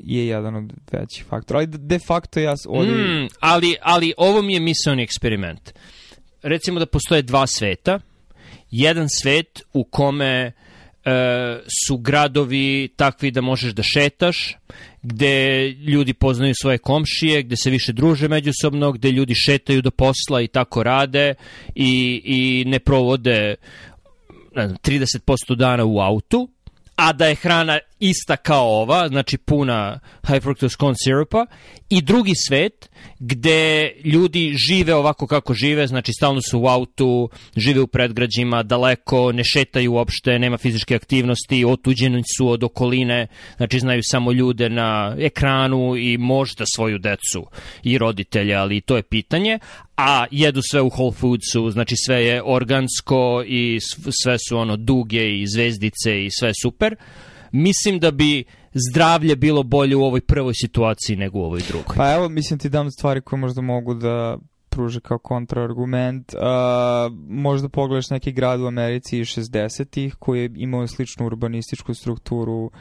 je 0.04 0.28
jedan 0.28 0.56
od 0.56 0.74
većih 0.92 1.26
faktora. 1.26 1.58
Ali 1.58 1.68
de 1.68 2.00
facto 2.00 2.40
ja 2.40 2.54
ovdje... 2.68 2.94
Mm, 2.94 3.28
ali, 3.40 3.76
ali 3.82 4.14
ovo 4.18 4.42
mi 4.42 4.54
je 4.54 4.60
misleni 4.60 5.04
eksperiment. 5.04 5.74
Recimo 6.42 6.80
da 6.80 6.86
postoje 6.86 7.22
dva 7.22 7.48
sveta. 7.48 8.00
Jedan 8.72 9.08
svet 9.10 9.62
u 9.74 9.84
kome 9.84 10.52
e, 11.08 11.60
su 11.88 11.98
gradovi 11.98 12.90
takvi 12.96 13.32
da 13.32 13.42
možeš 13.42 13.74
da 13.74 13.84
šetaš, 13.84 14.56
gde 15.02 15.70
ljudi 15.70 16.14
poznaju 16.14 16.54
svoje 16.56 16.78
komšije, 16.78 17.44
gde 17.44 17.56
se 17.56 17.70
više 17.70 17.94
druže 17.94 18.28
međusobno, 18.28 18.92
gde 18.92 19.12
ljudi 19.12 19.36
šetaju 19.36 19.82
do 19.82 19.92
posla 19.92 20.42
i 20.42 20.48
tako 20.48 20.84
rade 20.84 21.34
i, 21.76 22.22
i 22.26 22.64
ne 22.68 22.80
provode 22.80 23.56
ne 24.56 24.68
znam, 24.68 24.78
30% 24.78 25.56
dana 25.56 25.86
u 25.86 26.00
autu, 26.00 26.50
a 26.96 27.14
da 27.14 27.26
je 27.28 27.36
hrana 27.36 27.80
ista 28.00 28.38
kao 28.38 28.82
ova, 28.82 29.08
znači 29.08 29.38
puna 29.38 30.00
high 30.28 30.44
fructose 30.44 30.76
corn 30.80 30.96
sirupa, 31.06 31.46
i 31.90 32.02
drugi 32.02 32.34
svet 32.48 32.90
gde 33.20 33.94
ljudi 34.04 34.54
žive 34.68 34.96
ovako 34.96 35.28
kako 35.28 35.54
žive, 35.54 35.88
znači 35.88 36.14
stalno 36.14 36.42
su 36.42 36.60
u 36.60 36.68
autu, 36.68 37.30
žive 37.56 37.82
u 37.82 37.88
predgrađima, 37.88 38.64
daleko, 38.64 39.32
ne 39.32 39.44
šetaju 39.44 39.94
uopšte, 39.94 40.40
nema 40.40 40.58
fizičke 40.58 40.96
aktivnosti, 40.96 41.66
otuđeni 41.66 42.24
su 42.38 42.50
od 42.50 42.64
okoline, 42.64 43.28
znači 43.58 43.80
znaju 43.80 44.02
samo 44.04 44.32
ljude 44.32 44.70
na 44.70 45.16
ekranu 45.20 45.96
i 45.98 46.18
možda 46.18 46.66
svoju 46.76 46.98
decu 46.98 47.46
i 47.84 47.98
roditelje, 47.98 48.56
ali 48.56 48.82
to 48.82 48.96
je 48.96 49.04
pitanje, 49.04 49.60
a 49.98 50.26
jedu 50.32 50.62
sve 50.72 50.82
u 50.82 50.90
Whole 50.90 51.14
Foodsu, 51.14 51.72
znači 51.72 51.96
sve 52.06 52.26
je 52.26 52.42
organsko 52.46 53.44
i 53.48 53.80
sve 54.24 54.38
su 54.50 54.58
ono 54.58 54.76
duge 54.78 55.40
i 55.40 55.48
zvezdice 55.48 56.26
i 56.26 56.30
sve 56.40 56.52
super. 56.62 56.96
Mislim 57.52 58.00
da 58.00 58.12
bi 58.12 58.44
zdravlje 58.90 59.36
bilo 59.36 59.64
bolje 59.64 59.96
u 59.96 60.04
ovoj 60.04 60.22
prvoj 60.22 60.54
situaciji 60.54 61.16
nego 61.16 61.40
u 61.40 61.44
ovoj 61.44 61.62
drugoj. 61.68 61.96
Pa 61.98 62.14
evo, 62.14 62.30
mislim 62.30 62.60
ti 62.60 62.70
dam 62.70 62.92
stvari 62.92 63.22
koje 63.22 63.40
možda 63.40 63.62
mogu 63.62 63.94
da 63.94 64.38
pruže 64.70 65.00
kao 65.00 65.18
kontraargument. 65.18 66.34
Uh, 66.34 66.40
možda 67.28 67.70
pogledaš 67.70 68.10
neki 68.10 68.32
grad 68.32 68.62
u 68.62 68.68
Americi 68.68 69.20
iz 69.20 69.28
60-ih 69.28 70.16
koji 70.16 70.42
je 70.42 70.52
imao 70.56 70.88
sličnu 70.88 71.26
urbanističku 71.26 71.94
strukturu 71.94 72.72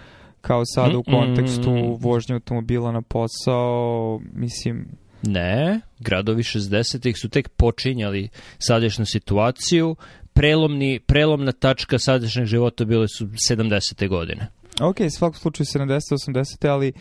kao 0.41 0.63
sad 0.65 0.95
u 0.95 1.03
kontekstu 1.03 1.71
mm 1.71 1.75
-mm. 1.75 1.97
vožnje 2.01 2.35
automobila 2.35 2.93
na 2.93 3.03
posao, 3.03 4.21
mislim... 4.33 4.87
Ne, 5.23 5.81
gradovi 5.99 6.43
60-ih 6.43 7.17
su 7.19 7.29
tek 7.29 7.49
počinjali 7.49 8.29
sadašnju 8.59 9.07
situaciju, 9.07 9.97
prelomni, 10.37 11.01
prelomna 11.07 11.53
tačka 11.53 11.99
sadašnjeg 11.99 12.47
života 12.47 12.85
bile 12.85 13.09
su 13.09 13.27
70. 13.51 14.09
godine. 14.09 14.49
Ok, 14.81 14.97
svakom 15.11 15.39
slučaju 15.39 15.67
70. 15.67 16.01
80. 16.29 16.69
ali 16.69 16.93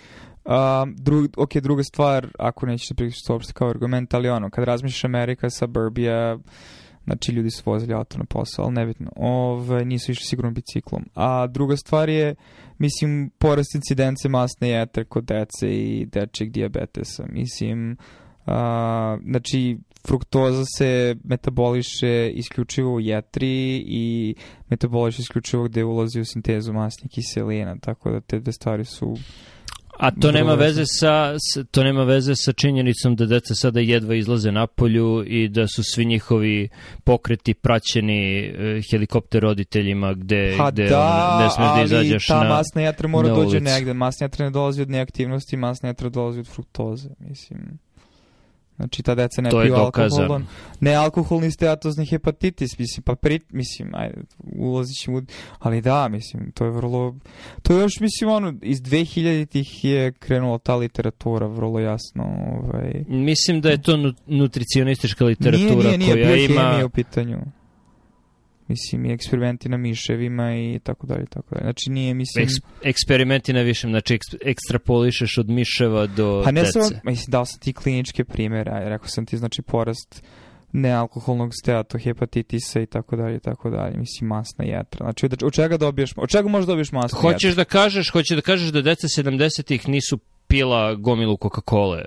Um, 0.46 0.96
drug, 0.98 1.30
ok, 1.38 1.58
druga 1.58 1.84
stvar, 1.84 2.28
ako 2.40 2.66
nećeš 2.66 2.90
da 2.90 2.96
prihvaćaš 2.96 3.30
uopšte 3.30 3.54
kao 3.54 3.70
argument, 3.70 4.14
ali 4.14 4.30
ono, 4.30 4.50
kad 4.50 4.64
razmišljaš 4.64 5.04
Amerika, 5.04 5.50
suburbia, 5.50 6.38
znači 7.04 7.32
ljudi 7.32 7.52
su 7.52 7.64
vozili 7.66 7.94
auto 7.94 8.18
na 8.18 8.26
posao, 8.26 8.66
ali 8.66 8.74
nebitno, 8.74 9.12
Ove, 9.16 9.86
nisu 9.86 10.12
išli 10.12 10.26
sigurno 10.26 10.52
biciklom. 10.52 11.10
A 11.16 11.48
druga 11.48 11.78
stvar 11.78 12.10
je, 12.10 12.36
mislim, 12.78 13.32
porast 13.38 13.76
incidence 13.76 14.30
masne 14.30 14.70
jetre 14.70 15.06
kod 15.06 15.24
dece 15.24 15.68
i 15.70 16.06
dečeg 16.06 16.52
diabetesa. 16.52 17.26
Mislim, 17.30 17.98
uh, 18.46 18.54
znači, 19.30 19.78
fruktoza 20.08 20.64
se 20.78 21.16
metaboliše 21.24 22.32
isključivo 22.34 22.94
u 22.94 23.00
jetri 23.00 23.84
i 23.88 24.36
metaboliše 24.70 25.22
isključivo 25.22 25.64
gde 25.64 25.84
ulazi 25.84 26.20
u 26.20 26.26
sintezu 26.26 26.74
masnih 26.74 27.12
kiselina, 27.12 27.78
tako 27.82 28.12
da 28.12 28.22
te 28.22 28.40
dve 28.40 28.52
stvari 28.54 28.86
su 28.86 29.18
A 30.00 30.12
to 30.12 30.32
nema 30.32 30.54
veze 30.54 30.84
sa 30.86 31.36
to 31.72 31.84
nema 31.84 32.04
veze 32.04 32.36
sa 32.36 32.54
činjenicom 32.54 33.16
da 33.16 33.26
deca 33.26 33.56
sada 33.56 33.80
jedva 33.80 34.16
izlaze 34.16 34.52
na 34.52 34.68
polju 34.68 35.24
i 35.28 35.48
da 35.50 35.68
su 35.68 35.84
svi 35.84 36.06
njihovi 36.06 36.70
pokreti 37.04 37.54
praćeni 37.54 38.40
e, 38.40 38.82
helikopter 38.92 39.42
roditeljima 39.42 40.14
gde 40.14 40.56
pa 40.58 40.72
gde 40.72 40.88
da, 40.88 41.34
on, 41.34 41.44
ne 41.44 41.50
smeš 41.50 41.68
da 41.76 41.84
izađeš 41.84 42.28
ta 42.28 42.44
na 42.44 42.50
masna 42.50 42.82
jetra 42.82 43.08
mora 43.08 43.30
dođe 43.30 43.60
negde. 43.60 43.94
Masna 43.94 44.26
jetra 44.26 44.46
ne 44.46 44.52
dolazi 44.52 44.82
od 44.82 44.90
neaktivnosti, 44.90 45.58
masna 45.58 45.90
jetra 45.90 46.10
dolazi 46.10 46.40
od 46.40 46.48
fruktoze, 46.48 47.10
mislim. 47.20 47.80
Znači, 48.76 49.04
ta 49.04 49.16
deca 49.16 49.42
ne 49.42 49.50
to 49.50 49.62
piju 49.62 49.76
alkohol. 49.76 50.40
Ne 50.80 50.94
alkoholni 50.94 51.52
steatozni 51.52 52.06
hepatitis, 52.06 52.80
mislim, 52.80 53.04
pa 53.04 53.16
prit, 53.16 53.52
mislim, 53.52 53.96
ajde, 53.96 54.16
ulazit 54.58 54.98
ćemo, 54.98 55.22
ali 55.60 55.82
da, 55.82 56.08
mislim, 56.08 56.52
to 56.52 56.66
je 56.66 56.72
vrlo, 56.72 57.16
to 57.62 57.74
je 57.74 57.82
još, 57.82 58.00
mislim, 58.00 58.30
ono, 58.30 58.54
iz 58.62 58.82
2000-ih 58.82 59.86
je 59.86 60.12
krenula 60.12 60.58
ta 60.58 60.76
literatura, 60.76 61.48
vrlo 61.48 61.80
jasno, 61.80 62.24
ovaj... 62.64 63.04
Mislim 63.08 63.62
da 63.62 63.70
je 63.70 63.82
to 63.82 63.98
nutricionistička 64.28 65.26
literatura 65.26 65.90
nije, 65.90 65.98
nije, 65.98 66.16
nije, 66.16 66.28
koja 66.28 66.36
ima... 66.36 66.86
u 66.86 66.90
pitanju. 66.90 67.38
Mislim, 68.68 69.06
i 69.06 69.14
eksperimenti 69.14 69.70
na 69.70 69.78
miševima 69.78 70.56
i 70.56 70.80
tako 70.84 71.08
dalje, 71.08 71.26
tako 71.26 71.56
dalje. 71.56 71.64
Znači, 71.64 71.90
nije, 71.90 72.14
mislim... 72.14 72.44
Eks, 72.44 72.54
eksperimenti 72.84 73.54
na 73.54 73.62
višem, 73.62 73.90
znači 73.90 74.14
eks, 74.14 74.26
ekstrapolišeš 74.46 75.38
od 75.38 75.50
miševa 75.50 76.08
do 76.08 76.42
Pa 76.44 76.52
ne 76.52 76.62
dece. 76.62 76.72
samo, 76.72 76.86
mislim, 77.04 77.32
dao 77.32 77.46
sam 77.46 77.60
ti 77.60 77.74
kliničke 77.74 78.24
primjere, 78.24 78.90
rekao 78.90 79.08
sam 79.08 79.26
ti, 79.26 79.38
znači, 79.38 79.62
porast 79.62 80.24
nealkoholnog 80.72 81.52
steatohepatitisa 81.62 82.82
i 82.82 82.86
tako 82.86 83.16
dalje, 83.16 83.40
tako 83.40 83.70
dalje. 83.70 83.98
Mislim, 83.98 84.28
masna 84.28 84.66
jetra. 84.66 85.06
Znači, 85.06 85.26
od, 85.26 85.44
od 85.44 85.54
čega 85.54 85.78
dobiješ, 85.78 86.12
od 86.16 86.30
čega 86.30 86.50
možeš 86.50 86.68
dobiješ 86.68 86.92
masnu 86.92 87.20
Hoćeš 87.20 87.44
jetra? 87.44 87.64
da 87.64 87.66
kažeš, 87.66 88.10
hoćeš 88.10 88.36
da 88.36 88.42
kažeš 88.42 88.70
da 88.70 88.82
deca 88.82 89.08
70-ih 89.08 89.90
nisu 89.90 90.20
pila 90.48 90.96
gomilu 90.96 91.38
Coca-Cola 91.38 92.04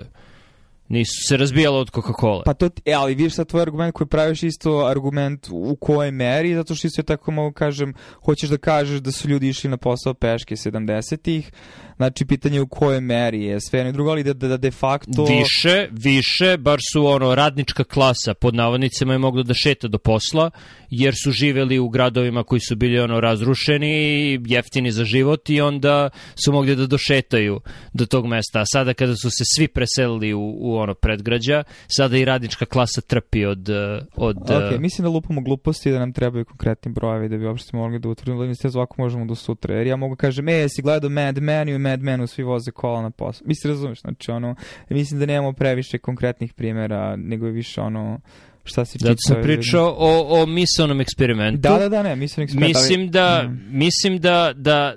Nisu 0.89 1.11
se 1.27 1.37
razbijala 1.37 1.79
od 1.79 1.91
Coca-Cola. 1.91 2.41
Pa 2.45 2.53
to, 2.53 2.69
e, 2.85 2.93
ali 2.93 3.15
vidiš 3.15 3.33
sad 3.33 3.47
tvoj 3.47 3.61
argument 3.61 3.93
koji 3.93 4.07
praviš 4.07 4.43
isto 4.43 4.85
argument 4.85 5.47
u 5.51 5.75
kojoj 5.75 6.11
meri, 6.11 6.55
zato 6.55 6.75
što 6.75 6.87
isto 6.87 7.03
tako 7.03 7.31
mogu 7.31 7.53
kažem, 7.53 7.93
hoćeš 8.25 8.49
da 8.49 8.57
kažeš 8.57 8.99
da 8.99 9.11
su 9.11 9.27
ljudi 9.29 9.49
išli 9.49 9.69
na 9.69 9.77
posao 9.77 10.13
peške 10.13 10.55
70-ih, 10.55 11.51
Znači, 11.99 12.25
pitanje 12.25 12.61
u 12.61 12.67
kojoj 12.67 13.01
meri 13.01 13.43
je 13.43 13.61
sve 13.61 13.79
jedno 13.79 13.89
i 13.89 13.93
drugo, 13.93 14.09
ali 14.09 14.23
da, 14.23 14.33
da, 14.33 14.47
da 14.47 14.57
de 14.57 14.71
facto... 14.71 15.25
Više, 15.25 15.87
više, 15.91 16.57
bar 16.57 16.79
su 16.93 17.05
ono 17.05 17.35
radnička 17.35 17.83
klasa 17.83 18.33
pod 18.33 18.55
navodnicima 18.55 19.13
je 19.13 19.19
mogla 19.19 19.43
da 19.43 19.53
šeta 19.53 19.87
do 19.87 19.97
posla, 19.97 20.51
jer 20.89 21.13
su 21.23 21.31
živeli 21.31 21.79
u 21.79 21.89
gradovima 21.89 22.43
koji 22.43 22.59
su 22.59 22.75
bili 22.75 22.99
ono 22.99 23.19
razrušeni, 23.19 24.39
jeftini 24.45 24.91
za 24.91 25.03
život 25.03 25.49
i 25.49 25.61
onda 25.61 26.09
su 26.45 26.51
mogli 26.51 26.75
da 26.75 26.87
došetaju 26.87 27.59
do 27.93 28.05
tog 28.05 28.25
mesta. 28.25 28.59
A 28.59 28.65
sada 28.65 28.93
kada 28.93 29.15
su 29.15 29.29
se 29.29 29.43
svi 29.55 29.67
preselili 29.67 30.33
u, 30.33 30.55
u 30.59 30.75
ono 30.75 30.93
predgrađa, 30.93 31.63
sada 31.87 32.17
i 32.17 32.25
radnička 32.25 32.65
klasa 32.65 33.01
trpi 33.01 33.45
od... 33.45 33.69
od 34.15 34.37
ok, 34.37 34.79
mislim 34.79 35.03
da 35.03 35.09
lupamo 35.09 35.41
gluposti 35.41 35.91
da 35.91 35.99
nam 35.99 36.13
trebaju 36.13 36.45
konkretni 36.45 36.91
brojevi 36.91 37.29
da 37.29 37.37
bi 37.37 37.45
uopšte 37.45 37.77
mogli 37.77 37.99
da 37.99 38.09
utvrdimo, 38.09 38.45
da 38.45 38.69
ovako 38.75 38.95
možemo 38.97 39.25
do 39.25 39.35
sutra. 39.35 39.75
Jer 39.75 39.87
ja 39.87 39.95
mogu 39.95 40.15
kažem, 40.15 40.49
e, 40.49 40.53
jesi 40.53 40.81
gledao 40.81 41.09
Mad 41.09 41.37
Men 41.37 41.69
i 41.69 41.77
Mad 41.77 41.88
Menu 41.97 42.27
svi 42.27 42.43
voze 42.43 42.71
kola 42.71 43.01
na 43.01 43.09
posao. 43.09 43.47
Mislim, 43.47 43.73
razumeš, 43.73 44.01
znači 44.01 44.31
ono, 44.31 44.55
mislim 44.89 45.19
da 45.19 45.25
nemamo 45.25 45.53
previše 45.53 45.97
konkretnih 45.97 46.53
primjera, 46.53 47.15
nego 47.15 47.45
je 47.45 47.51
više 47.51 47.81
ono, 47.81 48.19
šta 48.63 48.85
si 48.85 48.99
čitao? 48.99 49.13
Da 49.13 49.17
sam 49.27 49.41
pričao 49.43 49.95
o, 49.97 50.41
o 50.41 50.45
misalnom 50.45 51.01
eksperimentu. 51.01 51.59
Da, 51.61 51.77
da, 51.77 51.89
da, 51.89 52.03
ne, 52.03 52.15
misalnom 52.15 52.43
eksperimentu. 52.43 52.79
Mislim 52.79 53.11
da, 53.11 53.43
mm. 53.43 53.77
mislim 53.77 54.19
da, 54.19 54.53
da 54.55 54.95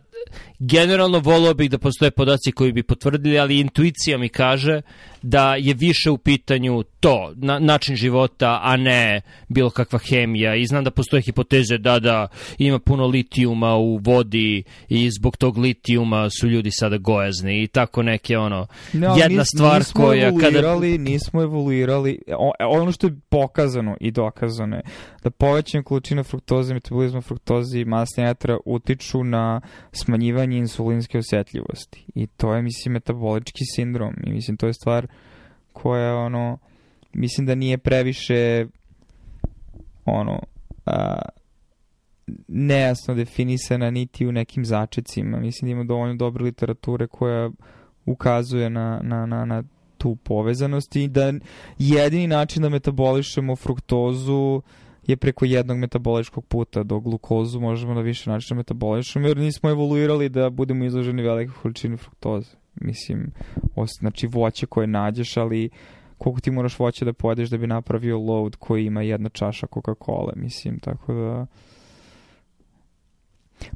generalno 0.59 1.19
volio 1.19 1.55
bih 1.55 1.71
da 1.71 1.79
postoje 1.79 2.11
podaci 2.11 2.53
koji 2.53 2.73
bi 2.73 2.83
potvrdili, 2.83 3.39
ali 3.39 3.61
intuicija 3.61 4.19
mi 4.19 4.29
kaže 4.29 4.83
da 5.23 5.55
je 5.55 5.75
više 5.75 6.11
u 6.11 6.19
pitanju 6.19 6.83
to, 7.01 7.33
na, 7.37 7.59
način 7.59 7.97
života, 7.97 8.61
a 8.63 8.77
ne 8.77 9.21
bilo 9.49 9.71
kakva 9.71 9.99
hemija. 9.99 10.55
I 10.55 10.67
znam 10.67 10.85
da 10.85 10.91
postoje 10.91 11.23
hipoteze 11.23 11.79
da 11.79 11.99
da 11.99 12.29
ima 12.59 12.79
puno 12.79 13.07
litijuma 13.07 13.77
u 13.77 13.97
vodi 13.97 14.63
i 14.89 15.11
zbog 15.11 15.37
tog 15.37 15.59
litijuma 15.59 16.31
su 16.31 16.49
ljudi 16.49 16.71
sada 16.71 16.97
gojazni 16.97 17.63
i 17.63 17.67
tako 17.67 18.03
neke 18.03 18.39
ono 18.39 18.67
Ne, 18.93 19.09
jedna 19.17 19.43
nis- 19.43 19.57
stvar 19.57 19.79
nismo 19.79 20.01
koja 20.05 20.31
kada 20.31 20.59
evoluirali, 20.59 20.99
nismo 20.99 21.43
evoluirali. 21.43 22.19
E, 22.27 22.35
ono 22.67 22.93
što 22.93 23.07
je 23.07 23.17
pokazano 23.29 23.97
i 24.01 24.11
dokazano 24.11 24.77
je 24.77 24.83
da 25.25 25.31
povećanje 25.31 25.85
količine 25.85 26.23
fruktoze, 26.23 26.75
metabolizma 26.75 27.21
fruktoze 27.21 27.81
i 27.81 27.85
masne 27.85 28.25
jetra 28.25 28.59
utiču 28.65 29.25
na 29.25 29.61
smanjivanje 30.13 30.59
insulinske 30.59 31.19
osjetljivosti. 31.19 32.05
I 32.15 32.27
to 32.27 32.55
je, 32.55 32.63
mislim, 32.63 32.93
metabolički 32.93 33.65
sindrom. 33.65 34.15
I 34.27 34.31
mislim, 34.31 34.57
to 34.57 34.67
je 34.67 34.75
stvar 34.75 35.07
koja, 35.73 36.17
ono, 36.17 36.59
mislim 37.13 37.47
da 37.47 37.55
nije 37.55 37.79
previše 37.79 38.67
ono, 40.05 40.41
a, 40.87 41.19
nejasno 42.49 43.15
definisana 43.15 43.91
niti 43.91 44.27
u 44.27 44.33
nekim 44.33 44.65
začecima. 44.65 45.41
Mislim 45.41 45.69
da 45.69 45.73
ima 45.73 45.85
dovoljno 45.85 46.15
dobre 46.15 46.45
literature 46.45 47.07
koja 47.07 47.51
ukazuje 48.07 48.71
na, 48.71 49.01
na, 49.03 49.27
na, 49.27 49.45
na 49.45 49.63
tu 49.99 50.17
povezanost 50.17 50.97
i 50.97 51.09
da 51.09 51.33
jedini 51.79 52.27
način 52.27 52.63
da 52.63 52.69
metabolišemo 52.69 53.57
fruktozu 53.57 54.63
je 55.07 55.17
preko 55.17 55.45
jednog 55.45 55.79
metaboličkog 55.79 56.47
puta, 56.47 56.83
do 56.83 57.01
glukozu 57.01 57.61
možemo 57.61 57.95
na 57.95 58.01
više 58.01 58.31
načina 58.31 58.57
metabolišemo, 58.57 59.29
jer 59.29 59.37
nismo 59.37 59.71
evoluirali 59.71 60.29
da 60.29 60.51
budemo 60.51 60.85
izloženi 60.85 61.23
velikoj 61.23 61.55
količini 61.63 61.97
fruktoze. 61.97 62.51
Mislim, 62.75 63.33
os, 63.77 63.91
znači 63.99 64.27
voće 64.27 64.67
koje 64.67 64.87
nađeš, 64.87 65.37
ali 65.37 65.71
koliko 66.19 66.41
ti 66.41 66.51
moraš 66.51 66.79
voće 66.79 67.05
da 67.05 67.13
pojedeš 67.13 67.51
da 67.51 67.57
bi 67.57 67.67
napravio 67.67 68.19
load 68.19 68.57
koji 68.57 68.87
ima 68.87 69.03
jedna 69.03 69.29
čaša 69.29 69.67
Coca-Cola, 69.67 70.33
mislim, 70.37 70.79
tako 70.79 71.15
da... 71.15 71.47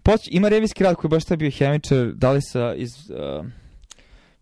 Poć, 0.02 0.28
ima 0.30 0.48
revijski 0.48 0.84
rad 0.84 0.96
koji 0.96 1.08
baš 1.08 1.24
taj 1.24 1.36
bio 1.36 1.50
hemičar, 1.50 2.12
da 2.14 2.32
li 2.32 2.42
sa 2.42 2.74
iz... 2.74 2.90
Uh, 3.10 3.46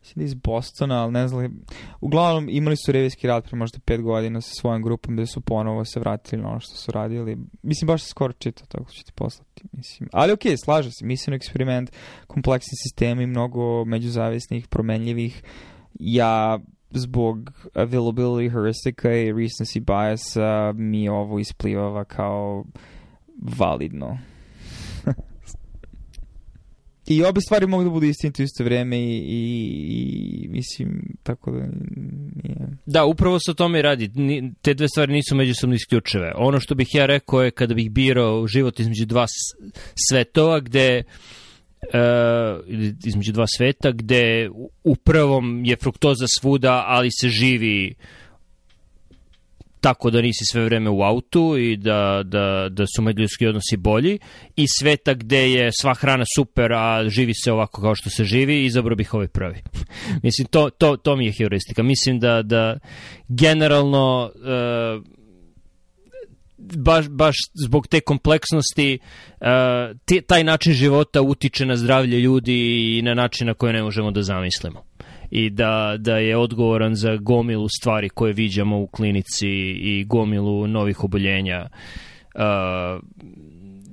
mislim 0.05 0.23
da 0.23 0.25
iz 0.25 0.35
Bostona, 0.35 1.03
ali 1.03 1.13
ne 1.13 1.29
znam. 1.29 1.61
Uglavnom 2.01 2.49
imali 2.49 2.77
su 2.77 2.93
revijski 2.93 3.27
rad 3.27 3.45
pre 3.45 3.57
možda 3.57 3.79
pet 3.85 4.03
godina 4.03 4.41
sa 4.41 4.55
svojom 4.55 4.83
grupom 4.83 5.15
gde 5.15 5.27
su 5.27 5.41
ponovo 5.41 5.85
se 5.85 6.01
vratili 6.01 6.43
na 6.43 6.49
ono 6.49 6.61
što 6.61 6.77
su 6.77 6.93
radili. 6.93 7.39
Mislim, 7.63 7.87
baš 7.87 8.03
se 8.03 8.09
skoro 8.09 8.33
čitao, 8.33 8.67
tako 8.67 8.91
ću 8.91 9.05
ti 9.05 9.13
poslati. 9.15 9.63
Mislim. 9.73 10.09
Ali 10.13 10.33
okej, 10.33 10.53
okay, 10.53 10.65
slaže 10.65 10.91
se. 10.91 11.07
Mislim, 11.07 11.35
eksperiment, 11.35 11.93
kompleksni 12.27 12.77
sistemi, 12.83 13.27
mnogo 13.27 13.85
međuzavisnih, 13.85 14.69
promenljivih. 14.69 15.43
Ja 16.01 16.59
zbog 16.91 17.53
availability 17.75 18.51
heuristika 18.51 19.13
i 19.13 19.33
recency 19.33 19.81
biasa 19.81 20.73
mi 20.73 21.09
ovo 21.09 21.39
isplivava 21.39 22.05
kao 22.05 22.65
validno. 23.59 24.19
I 27.07 27.25
obe 27.25 27.41
stvari 27.41 27.67
mogu 27.67 27.85
da 27.85 27.91
budu 27.91 28.07
istinite 28.07 28.43
u 28.43 28.45
isto 28.45 28.65
vreme 28.65 28.99
i, 28.99 29.19
i, 29.19 30.45
i 30.45 30.49
mislim, 30.49 31.17
tako 31.23 31.51
da 31.51 31.67
nije... 32.45 32.57
Da, 32.87 33.05
upravo 33.05 33.39
se 33.39 33.51
o 33.51 33.55
tome 33.55 33.79
i 33.79 33.83
radi. 33.83 34.11
Te 34.63 34.75
dve 34.75 34.89
stvari 34.89 35.13
nisu 35.13 35.37
međusobno 35.37 35.75
isključive. 35.75 36.33
Ono 36.37 36.61
što 36.61 36.75
bih 36.75 36.89
ja 36.95 37.07
rekao 37.07 37.43
je 37.43 37.51
kada 37.51 37.75
bih 37.75 37.91
birao 37.91 38.47
život 38.47 38.81
između 38.81 39.07
dva 39.07 39.27
svetova 40.09 40.61
gde 40.61 41.03
ili 42.67 42.95
između 43.07 43.33
dva 43.33 43.45
sveta 43.57 43.93
gde 43.93 44.51
u- 44.53 44.71
u 44.85 44.97
prvom 44.97 45.65
je 45.65 45.77
fruktoza 45.77 46.27
svuda, 46.41 46.85
ali 46.87 47.09
se 47.21 47.29
živi 47.29 47.95
tako 49.85 50.11
da 50.11 50.21
nisi 50.21 50.45
sve 50.45 50.65
vreme 50.65 50.91
u 50.91 51.03
autu 51.03 51.57
i 51.59 51.77
da, 51.77 52.23
da, 52.25 52.69
da 52.71 52.85
su 52.97 53.03
međuljudski 53.03 53.47
odnosi 53.47 53.77
bolji 53.77 54.19
i 54.57 54.67
sveta 54.79 55.15
gde 55.15 55.51
je 55.51 55.71
sva 55.81 55.95
hrana 55.95 56.25
super, 56.37 56.73
a 56.73 57.09
živi 57.09 57.35
se 57.35 57.53
ovako 57.53 57.83
kao 57.83 57.95
što 57.95 58.11
se 58.11 58.25
živi, 58.25 58.65
izabrao 58.65 58.97
bih 58.97 59.15
ovaj 59.15 59.29
prvi. 59.29 59.63
Mislim, 60.23 60.47
to, 60.47 60.71
to, 60.71 60.97
to 60.97 61.17
mi 61.17 61.27
je 61.27 61.33
heuristika. 61.39 61.83
Mislim 61.83 62.21
da, 62.21 62.43
da 62.43 62.79
generalno 63.29 64.33
e, 64.35 65.01
baš, 66.59 67.09
baš 67.09 67.37
zbog 67.65 67.87
te 67.87 68.01
kompleksnosti 68.01 68.99
te, 70.05 70.21
taj 70.21 70.45
način 70.45 70.73
života 70.73 71.23
utiče 71.23 71.67
na 71.67 71.77
zdravlje 71.77 72.21
ljudi 72.21 72.57
i 72.99 73.03
na 73.03 73.15
način 73.15 73.47
na 73.47 73.55
koje 73.55 73.73
ne 73.73 73.83
možemo 73.83 74.11
da 74.11 74.23
zamislimo 74.23 74.94
i 75.31 75.51
da, 75.51 75.95
da 75.99 76.19
je 76.19 76.37
odgovoran 76.37 76.95
za 76.95 77.17
gomilu 77.17 77.69
stvari 77.69 78.09
koje 78.09 78.33
viđamo 78.33 78.79
u 78.79 78.87
klinici 78.87 79.49
i 79.81 80.05
gomilu 80.05 80.67
novih 80.67 81.05
oboljenja. 81.05 81.67
Uh, 82.35 83.03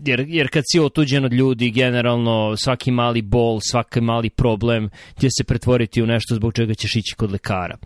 jer, 0.06 0.26
jer 0.28 0.50
kad 0.50 0.64
si 0.72 0.80
otuđen 0.80 1.26
od 1.26 1.34
ljudi, 1.34 1.72
generalno 1.72 2.56
svaki 2.58 2.92
mali 2.92 3.22
bol, 3.22 3.60
svaki 3.72 4.02
mali 4.02 4.30
problem 4.30 4.90
će 5.20 5.28
se 5.38 5.44
pretvoriti 5.44 6.04
u 6.04 6.08
nešto 6.08 6.36
zbog 6.36 6.54
čega 6.54 6.74
ćeš 6.74 6.96
ići 6.96 7.16
kod 7.16 7.32
lekara. 7.32 7.78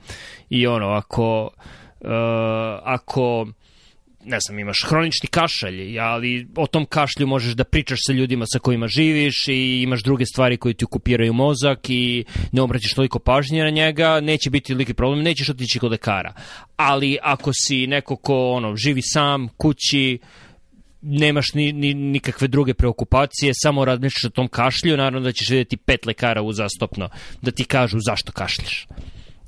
I 0.50 0.68
ono, 0.68 0.88
ako, 0.88 1.50
uh, 2.02 2.10
ako 2.84 3.48
ne 4.26 4.38
znam, 4.40 4.60
imaš 4.60 4.78
hronični 4.88 5.30
kašalj, 5.30 6.00
ali 6.00 6.48
o 6.56 6.68
tom 6.68 6.86
kašlju 6.86 7.28
možeš 7.28 7.54
da 7.54 7.64
pričaš 7.64 8.00
sa 8.08 8.14
ljudima 8.14 8.46
sa 8.48 8.60
kojima 8.60 8.88
živiš 8.88 9.48
i 9.48 9.82
imaš 9.82 10.04
druge 10.04 10.26
stvari 10.26 10.58
koje 10.58 10.74
ti 10.74 10.86
okupiraju 10.86 11.34
mozak 11.34 11.90
i 11.90 12.26
ne 12.52 12.62
obraćaš 12.62 12.94
toliko 12.94 13.20
pažnje 13.20 13.64
na 13.64 13.70
njega, 13.70 14.20
neće 14.20 14.50
biti 14.50 14.74
veliki 14.74 14.94
problem, 14.94 15.24
nećeš 15.24 15.50
otići 15.50 15.80
kod 15.80 15.92
lekara. 15.92 16.34
Ali 16.76 17.18
ako 17.22 17.52
si 17.54 17.88
neko 17.88 18.16
ko 18.16 18.50
ono, 18.50 18.76
živi 18.76 19.02
sam, 19.02 19.48
kući, 19.48 20.20
nemaš 21.02 21.54
ni, 21.54 21.74
ni, 21.74 21.94
nikakve 21.94 22.48
druge 22.48 22.74
preokupacije, 22.74 23.54
samo 23.56 23.86
razmišljaš 23.86 24.26
o 24.26 24.30
tom 24.30 24.48
kašlju, 24.48 24.98
naravno 24.98 25.20
da 25.20 25.32
ćeš 25.32 25.50
vidjeti 25.50 25.78
pet 25.78 26.06
lekara 26.06 26.42
uzastopno 26.42 27.10
da 27.42 27.52
ti 27.52 27.64
kažu 27.64 27.98
zašto 28.00 28.32
kašljaš. 28.32 28.88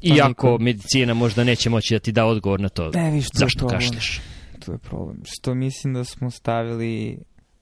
Iako 0.02 0.58
medicina 0.58 1.14
možda 1.14 1.44
neće 1.44 1.70
moći 1.70 1.94
da 1.94 2.00
ti 2.00 2.12
da 2.12 2.26
odgovor 2.26 2.60
na 2.60 2.70
to. 2.70 2.92
Zašto 3.34 3.68
kašljaš? 3.68 4.22
To 4.68 4.74
je 4.74 4.78
problem. 4.78 5.22
Što 5.24 5.56
mislim 5.56 5.94
da 5.94 6.04
smo 6.04 6.32
stavili, 6.32 7.20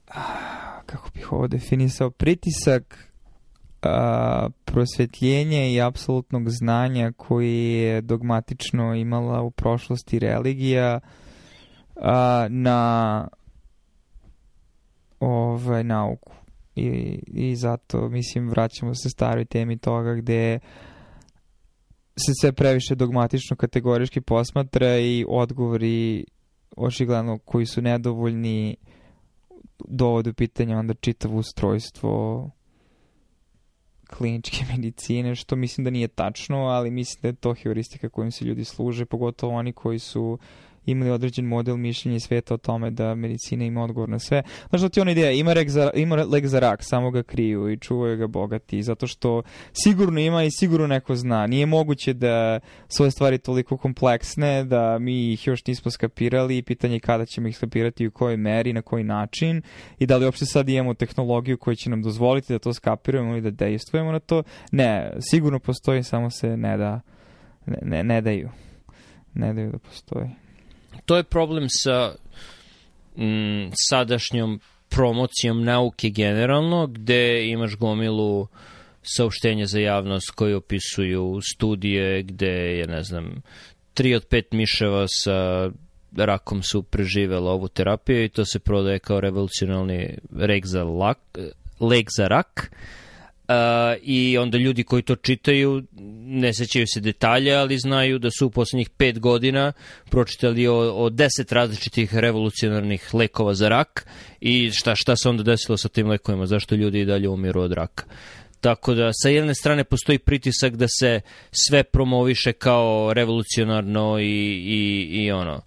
ah, 0.08 0.80
kako 0.86 1.10
bih 1.14 1.32
ovo 1.32 1.46
definisao, 1.46 2.10
pritisak 2.10 3.12
a, 3.82 4.48
prosvetljenja 4.64 5.66
i 5.66 5.80
apsolutnog 5.80 6.50
znanja 6.50 7.12
koji 7.16 7.72
je 7.72 8.00
dogmatično 8.00 8.94
imala 8.94 9.42
u 9.42 9.50
prošlosti 9.50 10.18
religija 10.18 11.00
a, 11.96 12.46
na 12.50 13.28
ovaj, 15.20 15.84
nauku. 15.84 16.32
I, 16.76 17.18
I 17.26 17.56
zato, 17.56 18.08
mislim, 18.08 18.48
vraćamo 18.48 18.94
se 18.94 19.10
staroj 19.10 19.44
temi 19.44 19.78
toga 19.78 20.14
gde 20.14 20.58
se 22.18 22.32
sve 22.40 22.52
previše 22.52 22.94
dogmatično 22.94 23.56
kategorički 23.56 24.20
posmatra 24.20 24.98
i 24.98 25.24
odgovori 25.28 26.24
očigledno 26.76 27.38
koji 27.38 27.66
su 27.66 27.82
nedovoljni 27.82 28.76
dovode 29.88 30.30
u 30.30 30.34
pitanje 30.34 30.76
onda 30.76 30.94
čitavo 30.94 31.38
ustrojstvo 31.38 32.50
kliničke 34.06 34.64
medicine, 34.72 35.34
što 35.34 35.56
mislim 35.56 35.84
da 35.84 35.90
nije 35.90 36.08
tačno, 36.08 36.56
ali 36.56 36.90
mislim 36.90 37.22
da 37.22 37.28
je 37.28 37.34
to 37.34 37.54
heuristika 37.54 38.08
kojim 38.08 38.32
se 38.32 38.44
ljudi 38.44 38.64
služe, 38.64 39.06
pogotovo 39.06 39.54
oni 39.54 39.72
koji 39.72 39.98
su 39.98 40.38
imali 40.86 41.10
određen 41.10 41.44
model 41.44 41.76
mišljenja 41.76 42.16
i 42.16 42.20
sveta 42.20 42.54
o 42.54 42.56
tome 42.56 42.90
da 42.90 43.14
medicina 43.14 43.64
ima 43.64 43.84
odgovor 43.84 44.08
na 44.08 44.18
sve. 44.18 44.42
Znaš 44.68 44.82
da 44.82 44.88
ti 44.88 45.00
ona 45.00 45.10
ideja, 45.10 45.30
ima, 45.30 45.52
rek 45.52 45.68
za, 45.70 45.90
ima 45.94 46.16
lek 46.16 46.46
za 46.46 46.58
rak, 46.58 46.82
samo 46.82 47.10
ga 47.10 47.22
kriju 47.22 47.70
i 47.70 47.78
čuvaju 47.78 48.16
ga 48.16 48.26
bogati, 48.26 48.82
zato 48.82 49.06
što 49.06 49.42
sigurno 49.72 50.20
ima 50.20 50.44
i 50.44 50.50
sigurno 50.50 50.86
neko 50.86 51.16
zna. 51.16 51.46
Nije 51.46 51.66
moguće 51.66 52.12
da 52.12 52.60
su 52.88 53.02
ove 53.02 53.10
stvari 53.10 53.38
toliko 53.38 53.76
kompleksne 53.76 54.64
da 54.64 54.98
mi 54.98 55.32
ih 55.32 55.46
još 55.46 55.66
nismo 55.66 55.90
skapirali 55.90 56.58
i 56.58 56.62
pitanje 56.62 56.96
je 56.96 57.00
kada 57.00 57.26
ćemo 57.26 57.48
ih 57.48 57.56
skapirati 57.56 58.04
i 58.04 58.06
u 58.06 58.10
kojoj 58.10 58.36
meri, 58.36 58.72
na 58.72 58.82
koji 58.82 59.04
način 59.04 59.62
i 59.98 60.06
da 60.06 60.16
li 60.16 60.24
uopšte 60.24 60.46
sad 60.46 60.68
imamo 60.68 60.94
tehnologiju 60.94 61.58
koja 61.58 61.74
će 61.74 61.90
nam 61.90 62.02
dozvoliti 62.02 62.52
da 62.52 62.58
to 62.58 62.72
skapiramo 62.72 63.32
ili 63.32 63.40
da 63.40 63.50
dejstvujemo 63.50 64.12
na 64.12 64.20
to. 64.20 64.42
Ne, 64.72 65.12
sigurno 65.20 65.58
postoji, 65.58 66.02
samo 66.02 66.30
se 66.30 66.56
ne 66.56 66.76
da 66.76 67.00
ne, 67.66 67.78
ne, 67.82 68.04
ne 68.04 68.20
daju. 68.20 68.48
Ne 69.34 69.54
daju 69.54 69.70
da 69.72 69.78
postoji. 69.78 70.45
To 71.06 71.16
je 71.16 71.22
problem 71.22 71.66
sa 71.68 72.14
mm, 73.16 73.70
sadašnjom 73.88 74.60
promocijom 74.88 75.64
nauke 75.64 76.10
generalno, 76.10 76.86
gde 76.86 77.46
imaš 77.46 77.76
gomilu 77.76 78.46
saopštenja 79.02 79.66
za 79.66 79.80
javnost 79.80 80.30
koji 80.30 80.54
opisuju 80.54 81.40
studije 81.54 82.22
gde 82.22 82.76
je, 82.78 82.86
ne 82.86 83.02
znam, 83.02 83.42
tri 83.94 84.14
od 84.14 84.26
pet 84.26 84.52
miševa 84.52 85.06
sa 85.08 85.70
rakom 86.16 86.62
su 86.62 86.82
preživela 86.82 87.52
ovu 87.52 87.68
terapiju 87.68 88.24
i 88.24 88.28
to 88.28 88.44
se 88.44 88.58
prodaje 88.58 88.98
kao 88.98 89.20
revolucionalni 89.20 90.18
rek 90.36 90.66
za 90.66 90.84
lak, 90.84 91.18
lek 91.80 92.08
za 92.16 92.28
rak. 92.28 92.70
Uh, 92.72 92.78
I 94.02 94.38
onda 94.38 94.58
ljudi 94.58 94.84
koji 94.84 95.02
to 95.02 95.16
čitaju 95.16 95.82
ne 96.26 96.54
sećaju 96.54 96.86
se 96.86 97.00
detalja, 97.00 97.60
ali 97.60 97.78
znaju 97.78 98.18
da 98.18 98.30
su 98.30 98.46
u 98.46 98.50
poslednjih 98.50 98.90
pet 98.90 99.18
godina 99.18 99.72
pročitali 100.10 100.66
o, 100.66 100.76
o 100.76 101.10
deset 101.10 101.52
različitih 101.52 102.14
revolucionarnih 102.14 103.14
lekova 103.14 103.54
za 103.54 103.68
rak 103.68 104.06
i 104.40 104.70
šta, 104.70 104.94
šta 104.96 105.16
se 105.16 105.28
onda 105.28 105.42
desilo 105.42 105.76
sa 105.76 105.88
tim 105.88 106.08
lekovima, 106.08 106.46
zašto 106.46 106.74
ljudi 106.74 107.00
i 107.00 107.04
dalje 107.04 107.28
umiru 107.28 107.60
od 107.60 107.72
raka. 107.72 108.04
Tako 108.60 108.94
da 108.94 109.10
sa 109.12 109.28
jedne 109.28 109.54
strane 109.54 109.84
postoji 109.84 110.18
pritisak 110.18 110.76
da 110.76 110.86
se 110.88 111.20
sve 111.50 111.84
promoviše 111.84 112.52
kao 112.52 113.12
revolucionarno 113.14 114.18
i, 114.18 114.24
i, 114.66 115.08
i 115.24 115.32
ono 115.32 115.60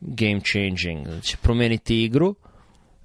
game 0.00 0.40
changing, 0.40 1.06
da 1.06 1.20
će 1.20 1.36
promeniti 1.36 2.04
igru, 2.04 2.34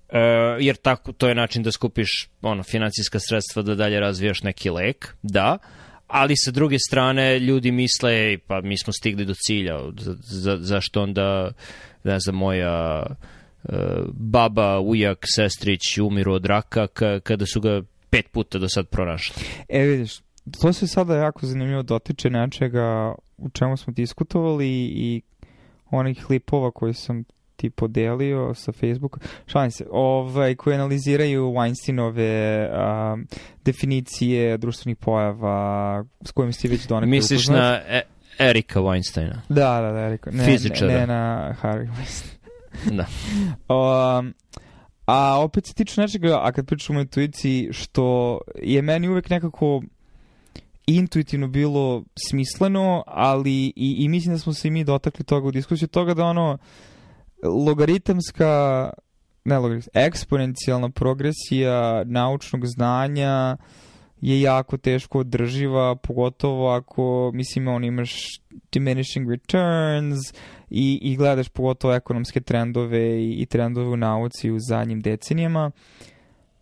e, 0.10 0.20
jer 0.60 0.76
tako, 0.76 1.12
to 1.12 1.28
je 1.28 1.36
način 1.36 1.64
da 1.64 1.72
skupiš 1.72 2.30
ono, 2.42 2.64
financijska 2.64 3.20
sredstva 3.20 3.62
da 3.62 3.76
dalje 3.76 4.00
razvijaš 4.00 4.44
neki 4.44 4.70
lek, 4.70 5.16
da, 5.24 5.58
ali 6.08 6.38
sa 6.38 6.52
druge 6.52 6.80
strane 6.80 7.40
ljudi 7.40 7.72
misle 7.72 8.38
pa 8.48 8.62
mi 8.62 8.78
smo 8.78 8.94
stigli 8.94 9.26
do 9.26 9.34
cilja, 9.34 9.80
za, 9.98 10.16
za, 10.20 10.58
zašto 10.62 11.02
onda 11.02 11.52
ne 12.04 12.20
znam, 12.20 12.36
moja 12.36 13.06
e, 13.06 13.74
baba, 14.14 14.80
ujak, 14.80 15.26
sestrić 15.36 15.98
umiru 15.98 16.34
od 16.34 16.46
raka 16.46 16.88
kada 17.24 17.46
su 17.46 17.62
ga 17.62 17.82
pet 18.10 18.32
puta 18.32 18.60
do 18.60 18.70
sad 18.70 18.88
pronašli. 18.88 19.44
E 19.70 19.86
vidiš, 19.86 20.20
to 20.62 20.74
se 20.74 20.88
sada 20.88 21.16
jako 21.16 21.46
zanimljivo 21.46 21.84
dotiče 21.84 22.30
nečega 22.30 23.16
u 23.38 23.50
čemu 23.50 23.78
smo 23.78 23.94
diskutovali 23.94 24.70
i 24.96 25.22
onih 25.92 26.24
klipova 26.26 26.72
koji 26.72 26.94
sam 26.94 27.24
ti 27.58 27.70
podelio 27.70 28.54
sa 28.54 28.72
Facebooka, 28.72 29.20
šalim 29.46 29.72
se, 29.72 29.86
ovaj, 29.92 30.56
koji 30.56 30.76
analiziraju 30.76 31.44
Weinsteinove 31.44 32.68
a, 32.72 33.18
definicije 33.66 34.58
društvenih 34.58 34.98
pojava 34.98 36.06
s 36.22 36.32
kojim 36.32 36.54
si 36.54 36.68
već 36.68 36.88
donekle 36.88 37.10
Misliš 37.10 37.46
upoznat. 37.46 37.60
na 37.60 37.98
e 37.98 38.02
Erika 38.40 38.80
Weinsteina? 38.80 39.36
Da, 39.50 39.82
da, 39.82 39.92
da, 39.92 40.00
Erika. 40.00 40.32
Ne, 40.32 40.46
Fizičara. 40.46 40.94
Ne, 40.94 41.00
ne 41.00 41.08
na 41.08 41.56
Harry 41.62 41.88
Weinstein. 41.88 42.38
Da. 42.98 43.06
Um, 43.70 44.34
a 45.06 45.40
opet 45.40 45.66
se 45.66 45.74
tiče 45.74 46.02
nečega, 46.02 46.40
a 46.44 46.52
kad 46.52 46.66
pričamo 46.68 47.00
o 47.00 47.02
intuiciji, 47.02 47.70
što 47.72 48.40
je 48.62 48.82
meni 48.82 49.08
uvek 49.10 49.30
nekako 49.30 49.82
intuitivno 50.88 51.48
bilo 51.48 52.04
smisleno, 52.30 53.04
ali 53.08 53.74
i, 53.76 53.96
i 54.00 54.10
mislim 54.10 54.34
da 54.34 54.40
smo 54.40 54.54
se 54.54 54.68
i 54.68 54.72
mi 54.72 54.84
dotakli 54.84 55.26
toga 55.26 55.48
u 55.48 55.52
diskusiju, 55.52 55.88
toga 55.88 56.14
da 56.14 56.26
ono 56.26 56.58
logaritamska 57.44 58.90
ne 59.48 59.60
logaritamska, 59.60 60.00
eksponencijalna 60.00 60.90
progresija 60.90 62.04
naučnog 62.04 62.66
znanja 62.66 63.58
je 64.22 64.42
jako 64.42 64.78
teško 64.78 65.20
održiva, 65.20 65.96
pogotovo 65.96 66.70
ako, 66.70 67.32
mislim, 67.34 67.68
on 67.68 67.84
imaš 67.84 68.26
diminishing 68.72 69.30
returns 69.30 70.20
i, 70.70 71.00
i 71.02 71.16
gledaš 71.16 71.50
pogotovo 71.50 71.94
ekonomske 71.94 72.42
trendove 72.42 73.24
i, 73.24 73.34
i 73.42 73.46
trendove 73.46 73.88
u 73.88 73.98
nauci 73.98 74.52
u 74.52 74.60
zadnjim 74.60 75.02
decenijama. 75.02 75.72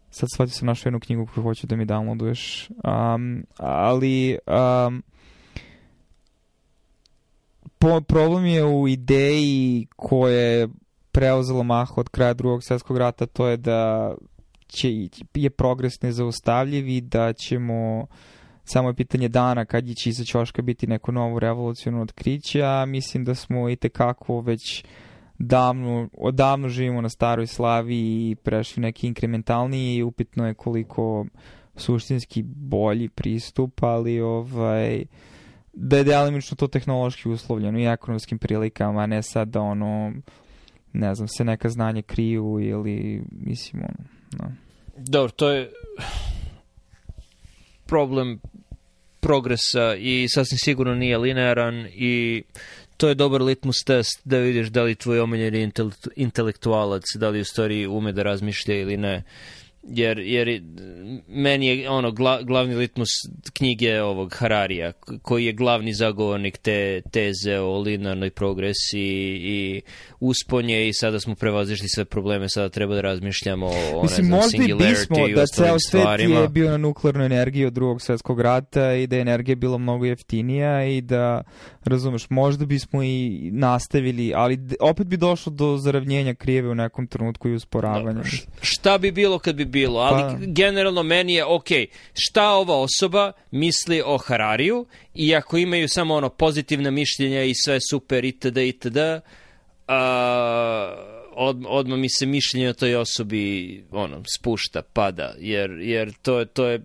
Sad 0.09 0.29
shvatio 0.33 0.53
sam 0.53 0.65
našao 0.65 0.87
jednu 0.87 0.99
knjigu 0.99 1.27
koju 1.33 1.43
hoću 1.43 1.67
da 1.67 1.75
mi 1.75 1.85
downloaduješ. 1.85 2.69
Um, 2.69 3.45
ali 3.57 4.37
um, 4.87 5.03
po, 7.85 8.01
problem 8.01 8.45
je 8.45 8.65
u 8.65 8.87
ideji 8.87 9.87
koja 9.95 10.39
je 10.39 10.67
preuzela 11.11 11.63
maha 11.63 11.93
od 11.97 12.09
kraja 12.09 12.33
drugog 12.33 12.63
svjetskog 12.63 12.97
rata, 12.97 13.25
to 13.25 13.47
je 13.47 13.57
da 13.57 14.15
će, 14.67 14.89
je 15.33 15.49
progres 15.49 16.01
nezaustavljiv 16.01 16.87
i 16.87 17.01
da 17.01 17.33
ćemo 17.33 18.07
samo 18.63 18.89
je 18.89 18.93
pitanje 18.93 19.29
dana 19.29 19.65
kad 19.65 19.95
će 19.95 20.09
iza 20.09 20.23
ćoška 20.23 20.61
biti 20.61 20.87
neko 20.87 21.11
novo 21.11 21.39
revolucionarno 21.39 22.03
otkriće, 22.03 22.61
a 22.63 22.85
mislim 22.85 23.25
da 23.25 23.35
smo 23.35 23.69
i 23.69 23.75
tekako 23.75 24.41
već 24.41 24.85
davno, 25.39 26.09
odavno 26.17 26.69
živimo 26.69 27.01
na 27.01 27.09
staroj 27.09 27.47
slavi 27.47 28.29
i 28.29 28.35
prešli 28.43 28.81
neki 28.81 29.07
inkrementalniji 29.07 29.95
i 29.95 30.03
upitno 30.03 30.47
je 30.47 30.53
koliko 30.53 31.25
suštinski 31.75 32.43
bolji 32.43 33.09
pristup, 33.09 33.83
ali 33.83 34.21
ovaj, 34.21 35.05
da 35.75 35.97
je 35.97 36.03
delimično 36.03 36.57
to 36.57 36.67
tehnološki 36.67 37.29
uslovljeno 37.29 37.79
i 37.79 37.85
ekonomskim 37.85 38.37
prilikama, 38.37 39.01
a 39.01 39.05
ne 39.05 39.23
sad 39.23 39.47
da 39.47 39.61
ono, 39.61 40.13
ne 40.93 41.15
znam, 41.15 41.27
se 41.27 41.43
neka 41.43 41.69
znanja 41.69 42.01
kriju 42.01 42.59
ili, 42.61 43.21
mislim, 43.31 43.83
ono, 43.83 44.07
no. 44.39 44.55
Dobro, 44.97 45.31
to 45.31 45.49
je 45.49 45.71
problem 47.85 48.39
progresa 49.19 49.95
i 49.95 50.27
sasvim 50.29 50.57
sigurno 50.57 50.95
nije 50.95 51.17
linearan 51.17 51.87
i 51.91 52.43
to 52.97 53.07
je 53.07 53.15
dobar 53.15 53.41
litmus 53.41 53.83
test 53.83 54.21
da 54.23 54.37
vidiš 54.37 54.67
da 54.67 54.83
li 54.83 54.95
tvoj 54.95 55.19
omiljeni 55.19 55.71
intelektualac, 56.15 57.03
da 57.15 57.29
li 57.29 57.41
u 57.41 57.45
stvari 57.45 57.87
ume 57.87 58.11
da 58.11 58.23
razmišlja 58.23 58.75
ili 58.75 58.97
ne. 58.97 59.23
Jer, 59.87 60.19
jer 60.19 60.61
meni 61.27 61.67
je 61.67 61.89
ono 61.89 62.11
gla, 62.11 62.41
glavni 62.41 62.75
litmus 62.75 63.09
knjige 63.53 64.01
ovog 64.01 64.33
Hararija, 64.33 64.91
koji 65.21 65.45
je 65.45 65.53
glavni 65.53 65.93
zagovornik 65.93 66.57
te 66.57 67.01
teze 67.11 67.59
o 67.59 67.79
linearnoj 67.79 68.29
progresiji 68.29 69.41
i 69.43 69.81
usponje 70.19 70.87
i 70.87 70.93
sada 70.93 71.19
smo 71.19 71.35
prevazišli 71.35 71.87
sve 71.89 72.05
probleme, 72.05 72.49
sada 72.49 72.69
treba 72.69 72.95
da 72.95 73.01
razmišljamo 73.01 73.65
o 73.93 74.01
Mislim, 74.03 74.27
ne 74.27 74.29
znam, 74.29 74.39
možda 74.39 74.63
i 74.63 74.89
bismo 74.89 75.27
i 75.27 75.33
da 75.33 75.45
ceo 75.45 75.79
svet 75.79 76.01
stvarima. 76.01 76.39
je 76.39 76.49
bio 76.49 76.71
na 76.71 76.77
nuklearnu 76.77 77.23
energiju 77.23 77.67
od 77.67 77.73
drugog 77.73 78.01
svetskog 78.01 78.41
rata 78.41 78.93
i 78.93 79.07
da 79.07 79.15
je 79.15 79.21
energija 79.21 79.55
bila 79.55 79.77
mnogo 79.77 80.05
jeftinija 80.05 80.85
i 80.85 81.01
da, 81.01 81.43
razumeš, 81.83 82.29
možda 82.29 82.65
bismo 82.65 83.03
i 83.03 83.49
nastavili, 83.53 84.33
ali 84.35 84.59
opet 84.79 85.07
bi 85.07 85.17
došlo 85.17 85.51
do 85.51 85.77
zaravnjenja 85.77 86.33
krijeve 86.33 86.69
u 86.69 86.75
nekom 86.75 87.07
trenutku 87.07 87.49
i 87.49 87.55
usporavanja. 87.55 88.13
Dobro, 88.13 88.29
šta 88.61 88.97
bi 88.97 89.11
bilo 89.11 89.39
kad 89.39 89.55
bi 89.55 89.65
bilo, 89.75 89.99
ali 89.99 90.21
Pa- 90.23 90.37
generalno 90.41 91.03
meni 91.03 91.33
je 91.33 91.45
ok, 91.45 91.67
šta 92.13 92.49
ova 92.49 92.75
osoba 92.77 93.31
misli 93.51 94.01
o 94.05 94.17
Harariju 94.17 94.85
i 95.13 95.35
ako 95.35 95.57
imaju 95.57 95.89
samo 95.89 96.15
ono 96.15 96.29
pozitivna 96.29 96.91
mišljenja 96.91 97.43
i 97.43 97.53
sve 97.55 97.79
super 97.81 98.25
itd. 98.25 98.57
itd. 98.57 98.97
A, 99.87 99.99
od, 101.31 101.63
odmah 101.67 101.99
mi 101.99 102.09
se 102.09 102.25
mišljenje 102.25 102.69
o 102.69 102.73
toj 102.73 102.95
osobi 102.95 103.43
ono, 103.91 104.23
spušta, 104.35 104.81
pada, 104.83 105.35
jer, 105.39 105.71
jer 105.71 106.13
to, 106.21 106.39
je- 106.39 106.45
to 106.45 106.67
je 106.67 106.81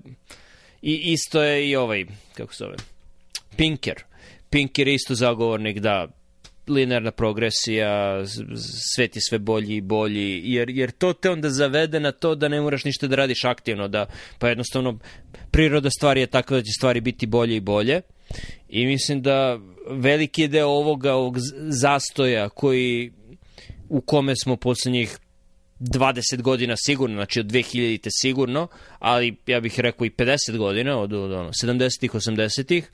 i 0.83 1.12
isto 1.12 1.42
je 1.42 1.68
i 1.68 1.76
ovaj, 1.76 2.05
kako 2.35 2.55
se 2.55 2.59
zove, 2.59 2.76
Pinker. 3.57 4.03
Pinker 4.50 4.88
je 4.88 4.94
isto 4.94 5.14
zagovornik 5.14 5.79
da 5.79 6.09
linearna 6.70 7.11
progresija, 7.11 8.22
svet 8.94 9.16
je 9.16 9.22
sve 9.28 9.38
bolji 9.38 9.76
i 9.76 9.80
bolji, 9.80 10.42
jer, 10.44 10.70
jer 10.70 10.90
to 10.90 11.12
te 11.12 11.30
onda 11.30 11.50
zavede 11.50 12.00
na 12.00 12.12
to 12.12 12.35
da 12.35 12.48
ne 12.48 12.61
moraš 12.61 12.85
ništa 12.85 13.06
da 13.06 13.16
radiš 13.16 13.44
aktivno, 13.44 13.88
da, 13.88 14.06
pa 14.38 14.48
jednostavno 14.48 14.98
priroda 15.50 15.90
stvari 15.90 16.20
je 16.20 16.26
takva 16.26 16.56
da 16.56 16.62
će 16.62 16.72
stvari 16.78 17.00
biti 17.00 17.26
bolje 17.26 17.56
i 17.56 17.61
bolje. 17.61 18.00
I 18.68 18.87
mislim 18.87 19.22
da 19.22 19.59
veliki 19.90 20.48
deo 20.48 20.68
ovoga, 20.68 21.14
ovog 21.14 21.37
zastoja 21.68 22.48
koji 22.48 23.12
u 23.88 24.00
kome 24.00 24.35
smo 24.37 24.56
poslednjih 24.56 25.18
20 25.80 26.42
godina 26.42 26.74
sigurno, 26.76 27.16
znači 27.16 27.40
od 27.40 27.46
2000-te 27.46 28.09
sigurno, 28.12 28.68
ali 28.98 29.37
ja 29.46 29.61
bih 29.61 29.80
rekao 29.80 30.04
i 30.04 30.11
50 30.11 30.56
godina, 30.56 30.98
od, 30.98 31.12
od 31.12 31.33
ono, 31.33 31.50
70-ih, 31.64 32.11
80-ih, 32.11 32.90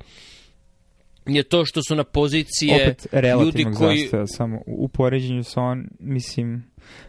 je 1.26 1.42
to 1.42 1.64
što 1.64 1.80
su 1.88 1.94
na 1.94 2.04
pozicije 2.04 2.74
Opet 2.74 3.06
ljudi 3.40 3.64
koji... 3.78 3.98
zastoja, 3.98 4.26
samo 4.26 4.60
u 4.66 4.88
poređenju 4.88 5.44
sa 5.44 5.60
on, 5.60 5.88
mislim, 6.00 6.64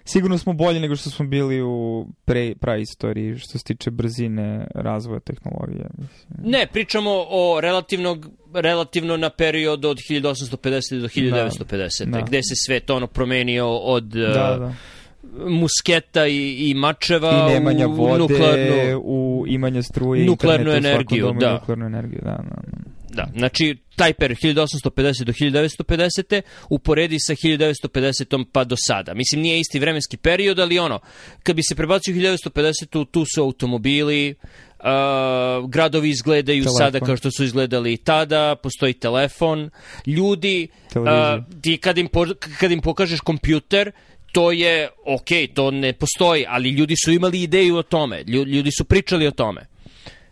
sigurno 0.05 0.37
smo 0.37 0.53
bolji 0.53 0.79
nego 0.79 0.95
što 0.95 1.09
smo 1.09 1.25
bili 1.25 1.61
u 1.61 2.07
pre, 2.25 2.55
praistoriji 2.55 3.37
što 3.37 3.57
se 3.57 3.63
tiče 3.63 3.91
brzine 3.91 4.67
razvoja 4.75 5.19
tehnologije. 5.19 5.89
Mislim. 5.97 6.51
Ne, 6.51 6.67
pričamo 6.73 7.25
o 7.29 7.61
relativnog, 7.61 8.27
relativno 8.53 9.17
na 9.17 9.29
period 9.29 9.85
od 9.85 9.97
1850 10.09 10.99
do 10.99 11.07
1950. 11.07 12.05
Da. 12.05 12.21
gde 12.21 12.37
se 12.37 12.55
svet 12.65 12.89
ono 12.89 13.07
promenio 13.07 13.69
od 13.69 14.03
Da, 14.03 14.27
da, 14.27 14.57
da. 14.57 14.73
musketa 15.49 16.27
i, 16.27 16.69
i 16.69 16.73
mačeva 16.73 17.47
I 17.49 17.53
nemanja 17.53 17.87
u 17.87 17.91
vode, 17.91 18.17
nuklearnu... 18.19 19.01
u 19.03 19.45
imanja 19.47 19.83
struje, 19.83 20.25
nuklearnu 20.25 20.69
interneta 20.69 20.89
energiju, 20.89 21.33
da. 21.39 21.53
Nuklearnu 21.53 21.85
energiju, 21.85 22.21
da, 22.23 22.31
da, 22.31 22.61
da. 22.67 22.97
Da, 23.09 23.27
znači 23.37 23.77
taj 23.97 24.13
period 24.13 24.37
1850 24.37 25.23
do 25.23 25.33
1950. 25.33 26.41
uporedi 26.69 27.17
sa 27.19 27.33
1950 27.33 28.45
pa 28.51 28.63
do 28.63 28.75
sada. 28.87 29.13
Mislim, 29.13 29.41
nije 29.41 29.59
isti 29.59 29.79
vremenski 29.79 30.17
period, 30.17 30.59
ali 30.59 30.79
ono, 30.79 30.99
kad 31.43 31.55
bi 31.55 31.63
se 31.63 31.75
prebacio 31.75 32.13
u 32.13 32.17
1950 32.17 33.05
tu 33.11 33.25
su 33.35 33.41
automobili, 33.41 34.35
uh, 34.79 35.69
gradovi 35.69 36.09
izgledaju 36.09 36.63
Telefon. 36.63 36.77
sada 36.77 36.99
kao 36.99 37.17
što 37.17 37.31
su 37.31 37.43
izgledali 37.43 37.93
i 37.93 37.97
tada, 37.97 38.55
postoji 38.55 38.93
telefon, 38.93 39.69
ljudi, 40.05 40.67
Televizija. 40.93 41.35
uh, 41.35 41.61
ti 41.61 41.77
kad 41.77 41.97
im, 41.97 42.07
po, 42.07 42.25
kad 42.59 42.71
im 42.71 42.81
pokažeš 42.81 43.19
kompjuter, 43.19 43.91
to 44.31 44.51
je, 44.51 44.89
ok, 45.05 45.29
to 45.53 45.71
ne 45.71 45.93
postoji, 45.93 46.45
ali 46.47 46.69
ljudi 46.69 46.95
su 47.05 47.11
imali 47.11 47.41
ideju 47.41 47.77
o 47.77 47.83
tome, 47.83 48.23
ljudi 48.23 48.71
su 48.77 48.85
pričali 48.85 49.27
o 49.27 49.31
tome. 49.31 49.65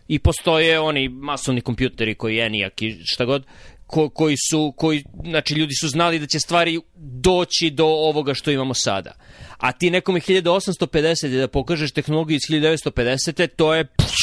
I 0.08 0.18
postoje 0.18 0.80
oni 0.80 1.08
masovni 1.08 1.60
kompjuteri 1.60 2.14
koji 2.14 2.40
ENIAC 2.40 2.82
i 2.82 2.96
šta 3.04 3.24
god, 3.24 3.44
ko, 3.86 4.08
koji 4.08 4.36
su, 4.50 4.74
koji, 4.76 5.04
znači 5.24 5.54
ljudi 5.54 5.74
su 5.80 5.88
znali 5.88 6.18
da 6.18 6.26
će 6.26 6.38
stvari 6.38 6.80
doći 6.96 7.70
do 7.70 7.86
ovoga 7.86 8.34
što 8.34 8.50
imamo 8.50 8.74
sada. 8.74 9.12
A 9.58 9.72
ti 9.72 9.90
nekome 9.90 10.20
1850 10.20 11.38
da 11.38 11.48
pokažeš 11.48 11.92
tehnologiju 11.92 12.36
iz 12.36 12.42
1950. 12.50 13.48
to 13.56 13.74
je 13.74 13.84
pš, 13.84 14.14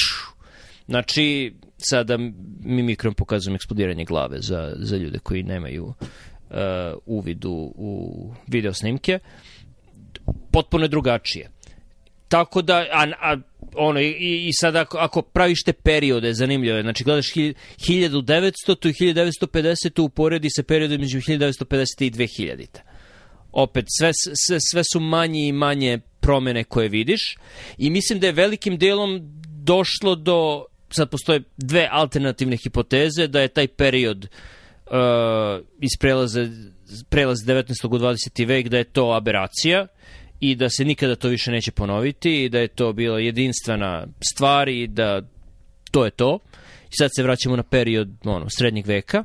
znači 0.88 1.54
sada 1.78 2.18
mi 2.64 2.84
mikrom 2.84 3.14
pokazujem 3.14 3.56
eksplodiranje 3.56 4.06
glave 4.06 4.42
za, 4.42 4.74
za 4.76 4.98
ljude 4.98 5.20
koji 5.20 5.44
nemaju 5.44 5.86
uh, 5.86 5.96
uvid 7.06 7.46
u, 7.46 7.74
u 7.76 8.32
video 8.48 8.74
snimke. 8.74 9.20
Potpuno 10.52 10.86
je 10.86 10.90
drugačije. 10.90 11.50
Tako 12.28 12.62
da, 12.62 12.78
a, 12.78 13.08
a 13.22 13.38
ono, 13.76 14.00
i, 14.00 14.48
i 14.48 14.54
sad 14.54 14.76
ako, 14.76 14.98
ako 14.98 15.22
praviš 15.22 15.64
te 15.64 15.74
periode, 15.74 16.34
zanimljivo 16.34 16.78
je, 16.78 16.84
znači 16.84 17.04
gledaš 17.04 17.34
1900 17.34 18.80
tu 18.80 18.90
i 18.90 18.94
1950 18.94 20.02
uporedi 20.02 20.50
se 20.50 20.64
periode 20.64 20.98
među 20.98 21.18
1950 21.18 22.04
i 22.06 22.12
2000 22.12 22.66
opet 23.52 23.86
sve, 24.00 24.12
sve, 24.48 24.58
sve 24.72 24.84
su 24.94 25.00
manje 25.00 25.48
i 25.48 25.52
manje 25.52 26.00
promene 26.20 26.64
koje 26.64 26.90
vidiš 26.90 27.38
i 27.78 27.90
mislim 27.90 28.20
da 28.20 28.28
je 28.28 28.34
velikim 28.34 28.78
delom 28.78 29.20
došlo 29.64 30.16
do 30.16 30.66
sad 30.90 31.10
postoje 31.10 31.44
dve 31.58 31.90
alternativne 31.92 32.58
hipoteze 32.58 33.28
da 33.28 33.42
je 33.42 33.48
taj 33.48 33.68
period 33.68 34.28
uh, 34.86 34.94
iz 35.82 35.92
prelaze 36.00 36.48
prelaz 37.10 37.38
19. 37.48 37.86
u 37.86 37.90
20. 37.90 38.48
vek 38.48 38.68
da 38.68 38.78
je 38.78 38.84
to 38.84 39.12
aberacija 39.12 39.88
i 40.44 40.56
da 40.56 40.70
se 40.70 40.86
nikada 40.86 41.16
to 41.16 41.28
više 41.28 41.52
neće 41.52 41.72
ponoviti 41.72 42.44
i 42.44 42.50
da 42.50 42.60
je 42.60 42.68
to 42.68 42.94
bila 42.94 43.20
jedinstvena 43.20 44.08
stvar 44.34 44.70
i 44.70 44.88
da 44.88 45.22
to 45.92 46.06
je 46.06 46.12
to. 46.12 46.40
I 46.92 46.96
sad 46.98 47.10
se 47.16 47.24
vraćamo 47.24 47.56
na 47.56 47.64
period 47.64 48.10
ono, 48.24 48.46
srednjeg 48.50 48.88
veka 48.88 49.24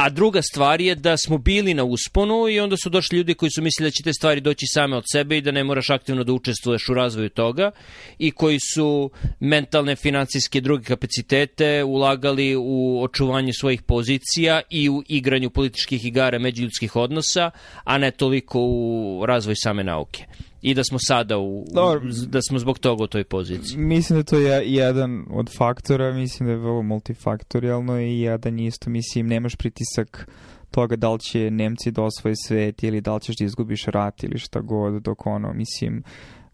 A 0.00 0.08
druga 0.08 0.42
stvar 0.42 0.80
je 0.80 0.94
da 0.94 1.16
smo 1.16 1.38
bili 1.38 1.74
na 1.74 1.84
usponu 1.84 2.48
i 2.48 2.60
onda 2.60 2.76
su 2.76 2.90
došli 2.90 3.18
ljudi 3.18 3.34
koji 3.34 3.50
su 3.50 3.62
mislili 3.62 3.86
da 3.86 3.90
će 3.90 4.02
te 4.02 4.12
stvari 4.12 4.40
doći 4.40 4.66
same 4.66 4.96
od 4.96 5.04
sebe 5.12 5.36
i 5.36 5.40
da 5.40 5.50
ne 5.50 5.64
moraš 5.64 5.90
aktivno 5.90 6.24
da 6.24 6.32
učestvuješ 6.32 6.88
u 6.88 6.94
razvoju 6.94 7.28
toga 7.28 7.70
i 8.18 8.30
koji 8.30 8.58
su 8.60 9.10
mentalne, 9.40 9.96
financijske, 9.96 10.60
druge 10.60 10.84
kapacitete 10.84 11.84
ulagali 11.84 12.56
u 12.56 13.02
očuvanje 13.02 13.52
svojih 13.52 13.82
pozicija 13.82 14.60
i 14.70 14.88
u 14.90 15.02
igranju 15.08 15.50
političkih 15.50 16.04
igara 16.04 16.38
međuljudskih 16.38 16.96
odnosa, 16.96 17.50
a 17.84 17.98
ne 17.98 18.10
toliko 18.10 18.60
u 18.60 19.24
razvoj 19.26 19.54
same 19.56 19.84
nauke 19.84 20.24
i 20.62 20.74
da 20.74 20.84
smo 20.84 20.98
sada 21.00 21.38
u, 21.38 21.64
Dobar, 21.74 22.00
da 22.26 22.42
smo 22.42 22.58
zbog 22.58 22.78
toga 22.78 23.04
u 23.04 23.06
toj 23.06 23.24
poziciji. 23.24 23.78
Mislim 23.78 24.18
da 24.18 24.22
to 24.22 24.36
je 24.36 24.72
jedan 24.72 25.26
od 25.30 25.50
faktora, 25.58 26.12
mislim 26.12 26.46
da 26.46 26.52
je 26.52 26.58
vrlo 26.58 26.82
multifaktorijalno 26.82 28.00
i 28.00 28.20
jedan 28.20 28.58
isto, 28.58 28.90
mislim, 28.90 29.26
nemaš 29.26 29.56
pritisak 29.56 30.28
toga 30.70 30.96
da 30.96 31.12
li 31.12 31.20
će 31.20 31.50
Nemci 31.50 31.90
da 31.90 32.02
osvoje 32.02 32.34
svet 32.46 32.82
ili 32.82 33.00
da 33.00 33.14
li 33.14 33.20
ćeš 33.20 33.36
da 33.36 33.44
izgubiš 33.44 33.84
rat 33.84 34.22
ili 34.22 34.38
šta 34.38 34.60
god, 34.60 35.02
dok 35.02 35.26
ono, 35.26 35.52
mislim, 35.52 36.02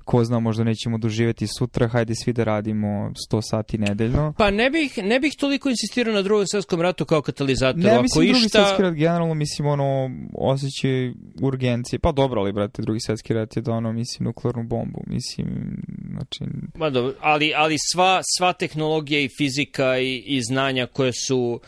ko 0.07 0.25
zna, 0.25 0.41
možda 0.41 0.65
nećemo 0.65 0.99
doživeti 0.99 1.47
sutra, 1.59 1.89
hajde 1.89 2.15
svi 2.15 2.33
da 2.33 2.45
radimo 2.45 3.13
100 3.33 3.41
sati 3.43 3.79
nedeljno. 3.79 4.35
Pa 4.39 4.51
ne 4.51 4.71
bih, 4.71 4.99
ne 5.03 5.21
bih 5.21 5.33
toliko 5.39 5.69
insistirao 5.69 6.15
na 6.15 6.23
drugom 6.23 6.47
svetskom 6.47 6.81
ratu 6.81 7.05
kao 7.05 7.23
katalizator. 7.23 7.85
Ne, 7.85 8.03
mislim 8.03 8.25
išta... 8.25 8.39
drugi 8.39 8.49
svetski 8.49 8.83
rat, 8.83 8.95
generalno, 8.95 9.35
mislim, 9.35 9.69
ono, 9.69 10.11
osjećaj 10.35 11.13
urgencije. 11.43 11.99
Pa 11.99 12.13
dobro, 12.13 12.41
ali, 12.41 12.53
brate, 12.53 12.83
drugi 12.83 13.01
svetski 13.01 13.35
rat 13.35 13.57
je 13.57 13.63
da 13.63 13.73
ono, 13.73 13.93
mislim, 13.93 14.25
nuklearnu 14.25 14.63
bombu, 14.63 15.03
mislim, 15.07 15.47
znači... 16.11 16.45
Ma 16.75 16.91
dobro, 16.91 17.15
ali, 17.21 17.53
ali 17.57 17.77
sva, 17.93 18.21
sva 18.37 18.53
tehnologija 18.53 19.21
i 19.21 19.29
fizika 19.39 19.99
i, 19.99 20.23
i 20.27 20.43
znanja 20.43 20.87
koje 20.87 21.13
su 21.13 21.61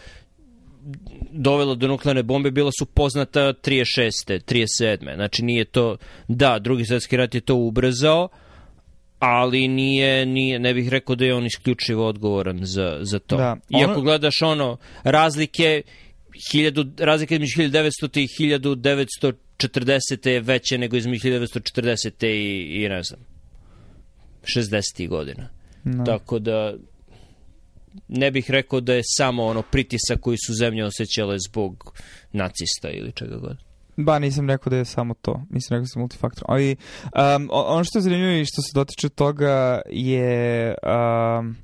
dovelo 1.31 1.75
do 1.75 1.89
nuklearne 1.89 2.23
bombe 2.23 2.51
bila 2.51 2.71
su 2.79 2.87
poznata 2.87 3.41
36. 3.41 4.41
37. 4.81 5.15
Znači 5.15 5.45
nije 5.45 5.65
to, 5.65 5.97
da, 6.29 6.59
drugi 6.59 6.85
svetski 6.85 7.17
rat 7.17 7.35
je 7.35 7.41
to 7.41 7.55
ubrzao, 7.55 8.29
ali 9.19 9.69
nije, 9.69 10.27
nije, 10.27 10.59
ne 10.59 10.75
bih 10.75 10.89
rekao 10.89 11.17
da 11.17 11.25
je 11.25 11.35
on 11.35 11.47
isključivo 11.47 12.07
odgovoran 12.07 12.59
za, 12.63 12.99
za 13.01 13.19
to. 13.19 13.37
Da, 13.37 13.57
ono... 13.73 13.81
Iako 13.81 14.01
gledaš 14.01 14.43
ono, 14.43 14.77
razlike, 15.03 15.83
hiljadu, 16.53 16.87
razlike 16.99 17.35
između 17.35 17.63
1900. 17.63 18.21
i 18.21 18.29
1940. 19.59 20.29
je 20.29 20.41
veće 20.41 20.79
nego 20.79 20.97
između 20.97 21.29
1940. 21.29 22.27
i, 22.27 22.85
i 22.85 22.89
ne 22.89 23.03
znam, 23.03 23.21
60. 24.43 25.09
godina. 25.09 25.49
No. 25.85 26.05
Tako 26.05 26.39
da, 26.39 26.75
ne 28.09 28.31
bih 28.31 28.51
rekao 28.51 28.81
da 28.81 28.95
je 28.95 29.03
samo 29.05 29.45
ono 29.45 29.63
pritisak 29.63 30.21
koji 30.21 30.37
su 30.47 30.55
zemlje 30.55 30.85
osjećale 30.85 31.37
zbog 31.49 31.95
nacista 32.33 32.91
ili 32.91 33.13
čega 33.13 33.37
god. 33.37 33.57
Ba, 33.97 34.19
nisam 34.19 34.49
rekao 34.51 34.71
da 34.71 34.77
je 34.77 34.85
samo 34.85 35.15
to. 35.15 35.43
Nisam 35.51 35.75
rekao 35.75 35.85
da 35.85 35.99
je 35.99 36.01
multifaktor. 36.01 36.45
Ali 36.49 36.77
um, 37.37 37.49
ono 37.53 37.85
što 37.85 37.99
je 37.99 38.03
zanimljivo 38.03 38.33
i 38.33 38.45
što 38.45 38.63
se 38.63 38.71
dotiče 38.75 39.09
toga 39.09 39.81
je 39.91 40.75
um, 41.39 41.57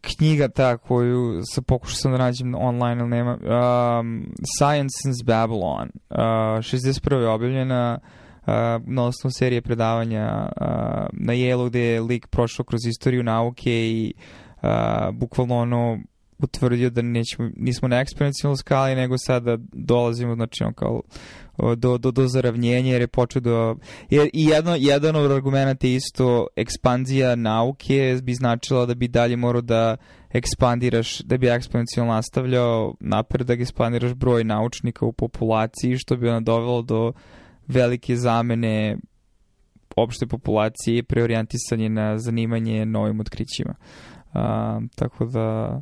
knjiga 0.00 0.48
ta 0.48 0.76
koju 0.76 1.42
se 1.54 1.62
pokušao 1.62 1.96
sam 1.96 2.12
da 2.12 2.18
nađem 2.18 2.54
online 2.54 3.00
ili 3.00 3.10
nema. 3.10 3.32
Um, 3.32 4.34
Science 4.58 4.92
since 5.02 5.24
Babylon. 5.24 5.88
Uh, 6.10 6.18
61. 6.18 7.20
je 7.20 7.28
objavljena 7.28 7.98
uh, 8.02 8.52
na 8.86 9.04
osnovu 9.04 9.32
serije 9.32 9.62
predavanja 9.62 10.48
uh, 10.60 10.66
na 11.12 11.32
Yale 11.32 11.68
gde 11.68 11.80
je 11.80 12.00
lik 12.00 12.26
prošao 12.26 12.64
kroz 12.64 12.80
istoriju 12.86 13.22
nauke 13.22 13.90
i 13.90 14.14
a, 14.62 15.10
bukvalno 15.12 15.56
ono 15.56 15.98
utvrdio 16.42 16.90
da 16.90 17.02
nećemo, 17.02 17.50
nismo 17.56 17.88
na 17.88 18.00
eksponencijalnoj 18.00 18.56
skali, 18.56 18.94
nego 18.94 19.18
sada 19.18 19.58
dolazimo 19.72 20.34
znači, 20.34 20.64
on 20.64 20.72
kao 20.74 21.02
do, 21.76 21.98
do, 21.98 22.10
do 22.10 22.28
zaravnjenja 22.28 22.92
jer 22.92 23.00
je 23.00 23.06
počeo 23.06 23.40
do... 23.40 23.76
Jer 24.10 24.30
i 24.32 24.44
jedno, 24.44 24.76
jedan 24.78 25.16
od 25.16 25.32
argumenta 25.32 25.86
je 25.86 25.94
isto 25.94 26.46
ekspanzija 26.56 27.34
nauke 27.36 28.18
bi 28.22 28.34
značila 28.34 28.86
da 28.86 28.94
bi 28.94 29.08
dalje 29.08 29.36
morao 29.36 29.62
da 29.62 29.96
ekspandiraš, 30.30 31.18
da 31.18 31.36
bi 31.36 31.48
eksponencijalno 31.48 32.12
nastavljao 32.12 32.94
napred, 33.00 33.46
da 33.46 33.52
ekspandiraš 33.52 34.14
broj 34.14 34.44
naučnika 34.44 35.06
u 35.06 35.12
populaciji, 35.12 35.98
što 35.98 36.16
bi 36.16 36.28
ona 36.28 36.40
dovelo 36.40 36.82
do 36.82 37.12
velike 37.66 38.16
zamene 38.16 38.96
opšte 39.96 40.26
populacije 40.26 40.98
i 40.98 41.02
preorijentisanje 41.02 41.88
na 41.88 42.18
zanimanje 42.18 42.86
novim 42.86 43.20
otkrićima. 43.20 43.74
Uh, 43.78 44.11
A, 44.32 44.80
tako 44.94 45.24
da, 45.24 45.80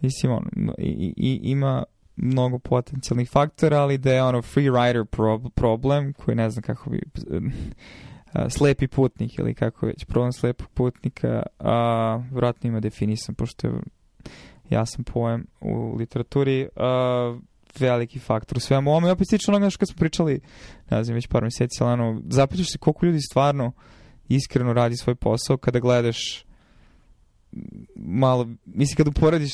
mislim, 0.00 0.32
on, 0.32 0.44
i, 0.78 1.14
i, 1.16 1.40
ima 1.42 1.84
mnogo 2.16 2.58
potencijalnih 2.58 3.30
faktora, 3.30 3.78
ali 3.78 3.98
da 3.98 4.12
je 4.12 4.22
ono 4.22 4.42
free 4.42 4.70
rider 4.70 5.04
pro, 5.04 5.38
problem, 5.54 6.12
koji 6.12 6.34
ne 6.34 6.50
znam 6.50 6.62
kako 6.62 6.90
bi 6.90 7.00
a, 8.32 8.50
slepi 8.50 8.88
putnik 8.88 9.38
ili 9.38 9.54
kako 9.54 9.86
već, 9.86 10.04
problem 10.04 10.32
slepog 10.32 10.68
putnika, 10.68 11.42
a, 11.58 12.22
vratno 12.32 12.68
ima 12.68 12.80
definisan, 12.80 13.34
pošto 13.34 13.66
je 13.66 13.72
jasan 14.70 15.04
pojem 15.04 15.46
u 15.60 15.96
literaturi, 15.96 16.68
a, 16.76 17.38
veliki 17.78 18.18
faktor 18.18 18.56
u 18.56 18.60
svemu 18.60 18.90
ovome. 18.90 19.10
Opet 19.10 19.26
stiče 19.26 19.50
onoga 19.50 19.70
što 19.70 19.86
smo 19.86 19.96
pričali, 19.98 20.40
ne 20.90 21.04
znam, 21.04 21.14
već 21.14 21.26
par 21.26 21.42
mjeseci, 21.42 21.78
ali 21.80 21.92
ono, 21.92 22.22
zapitaš 22.28 22.66
se 22.72 22.78
koliko 22.78 23.06
ljudi 23.06 23.20
stvarno 23.20 23.72
iskreno 24.28 24.72
radi 24.72 24.96
svoj 24.96 25.14
posao 25.14 25.56
kada 25.56 25.78
gledaš 25.78 26.44
malo, 27.96 28.48
mislim 28.64 28.96
kad 28.96 29.08
uporediš 29.08 29.52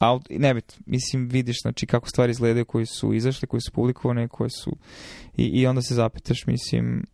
out, 0.00 0.26
ne 0.30 0.54
bit, 0.54 0.78
mislim 0.86 1.28
vidiš 1.28 1.56
znači 1.62 1.86
kako 1.86 2.08
stvari 2.08 2.30
izgledaju 2.30 2.64
koji 2.64 2.86
su 2.86 3.14
izašle, 3.14 3.48
koji 3.48 3.60
su 3.60 3.72
publikovane, 3.72 4.28
koje 4.28 4.50
su 4.50 4.76
i, 5.36 5.44
i 5.44 5.66
onda 5.66 5.82
se 5.82 5.94
zapitaš, 5.94 6.46
mislim 6.46 7.04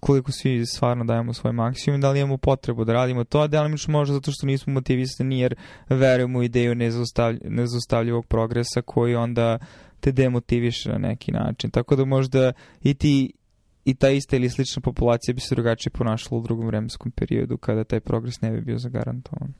koliko 0.00 0.32
svi 0.32 0.66
stvarno 0.66 1.04
dajemo 1.04 1.34
svoj 1.34 1.52
maksimum, 1.52 2.00
da 2.00 2.10
li 2.10 2.20
imamo 2.20 2.36
potrebu 2.36 2.84
da 2.84 2.92
radimo 2.92 3.24
to, 3.24 3.40
a 3.40 3.46
delimično 3.46 3.92
možda 3.92 4.14
zato 4.14 4.32
što 4.32 4.46
nismo 4.46 4.72
motivisani 4.72 5.40
jer 5.40 5.54
verujemo 5.88 6.38
u 6.38 6.42
ideju 6.42 6.74
nezaustavljivog 7.42 8.26
progresa 8.26 8.82
koji 8.82 9.14
onda 9.14 9.58
te 10.00 10.12
demotiviše 10.12 10.88
na 10.88 10.98
neki 10.98 11.32
način. 11.32 11.70
Tako 11.70 11.96
da 11.96 12.04
možda 12.04 12.52
i 12.82 12.94
ti 12.94 13.32
i 13.84 13.94
ta 13.94 14.10
ista 14.10 14.36
ili 14.36 14.50
slična 14.50 14.82
populacija 14.82 15.34
bi 15.34 15.40
se 15.40 15.54
drugačije 15.54 15.90
ponašala 15.90 16.40
u 16.40 16.42
drugom 16.42 16.66
vremenskom 16.66 17.10
periodu 17.10 17.56
kada 17.56 17.84
taj 17.84 18.00
progres 18.00 18.40
ne 18.40 18.50
bi 18.50 18.60
bio 18.60 18.78
zagarantovan. 18.78 19.52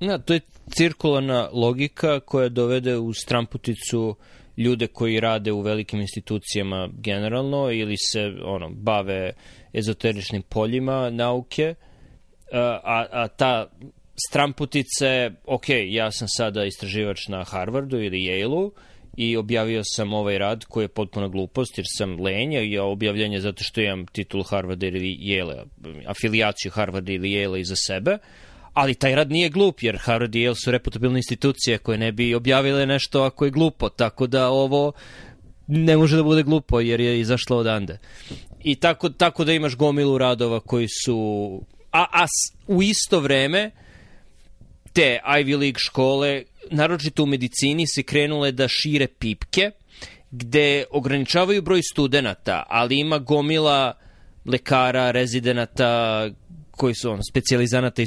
Ja, 0.00 0.18
to 0.18 0.34
je 0.34 0.40
cirkularna 0.76 1.48
logika 1.52 2.20
koja 2.20 2.48
dovede 2.48 2.96
u 2.96 3.12
stramputicu 3.12 4.16
ljude 4.56 4.86
koji 4.86 5.20
rade 5.20 5.52
u 5.52 5.60
velikim 5.60 6.00
institucijama 6.00 6.88
generalno 6.92 7.70
ili 7.70 7.96
se 7.96 8.20
ono 8.44 8.70
bave 8.70 9.32
ezoteričnim 9.72 10.42
poljima 10.42 11.10
nauke, 11.10 11.74
a, 12.52 13.06
a 13.12 13.28
ta 13.28 13.70
stramputica 14.28 15.06
je, 15.06 15.34
ok, 15.46 15.64
ja 15.86 16.10
sam 16.10 16.28
sada 16.30 16.64
istraživač 16.64 17.28
na 17.28 17.44
Harvardu 17.44 18.00
ili 18.00 18.18
Yale-u 18.18 18.72
i 19.18 19.36
objavio 19.36 19.82
sam 19.84 20.12
ovaj 20.12 20.38
rad 20.38 20.64
koji 20.64 20.84
je 20.84 20.88
potpuna 20.88 21.28
glupost 21.28 21.78
jer 21.78 21.86
sam 21.98 22.20
lenja 22.20 22.60
i 22.60 22.78
objavljanje 22.78 23.40
zato 23.40 23.64
što 23.64 23.80
imam 23.80 24.06
titul 24.06 24.42
Harvarda 24.42 24.86
ili 24.86 25.18
Yale, 25.20 25.64
afilijaciju 26.06 26.72
Harvarda 26.72 27.12
ili 27.12 27.28
Yale 27.28 27.60
iza 27.60 27.74
sebe, 27.76 28.18
ali 28.72 28.94
taj 28.94 29.14
rad 29.14 29.30
nije 29.30 29.48
glup 29.48 29.82
jer 29.82 29.98
Harvard 30.00 30.34
i 30.34 30.38
Yale 30.38 30.64
su 30.64 30.70
reputabilne 30.70 31.18
institucije 31.18 31.78
koje 31.78 31.98
ne 31.98 32.12
bi 32.12 32.34
objavile 32.34 32.86
nešto 32.86 33.22
ako 33.22 33.44
je 33.44 33.50
glupo, 33.50 33.88
tako 33.88 34.26
da 34.26 34.48
ovo 34.48 34.92
ne 35.66 35.96
može 35.96 36.16
da 36.16 36.22
bude 36.22 36.42
glupo 36.42 36.80
jer 36.80 37.00
je 37.00 37.20
izašlo 37.20 37.56
odande. 37.56 37.98
I 38.64 38.74
tako, 38.74 39.08
tako 39.08 39.44
da 39.44 39.52
imaš 39.52 39.76
gomilu 39.76 40.18
radova 40.18 40.60
koji 40.60 40.86
su... 41.04 41.60
A, 41.92 42.04
a 42.12 42.26
u 42.66 42.82
isto 42.82 43.20
vreme 43.20 43.70
te 44.92 45.20
Ivy 45.24 45.58
League 45.58 45.78
škole, 45.78 46.42
naročito 46.70 47.22
u 47.22 47.26
medicini, 47.26 47.86
se 47.86 48.02
krenule 48.02 48.52
da 48.52 48.68
šire 48.68 49.06
pipke, 49.06 49.70
gde 50.30 50.84
ograničavaju 50.90 51.62
broj 51.62 51.82
studenta, 51.82 52.64
ali 52.68 52.98
ima 52.98 53.18
gomila 53.18 53.98
lekara, 54.44 55.10
rezidenata, 55.10 56.30
koji 56.70 56.94
su 56.94 57.10
on, 57.10 57.20
specializanata 57.30 58.02
i 58.02 58.06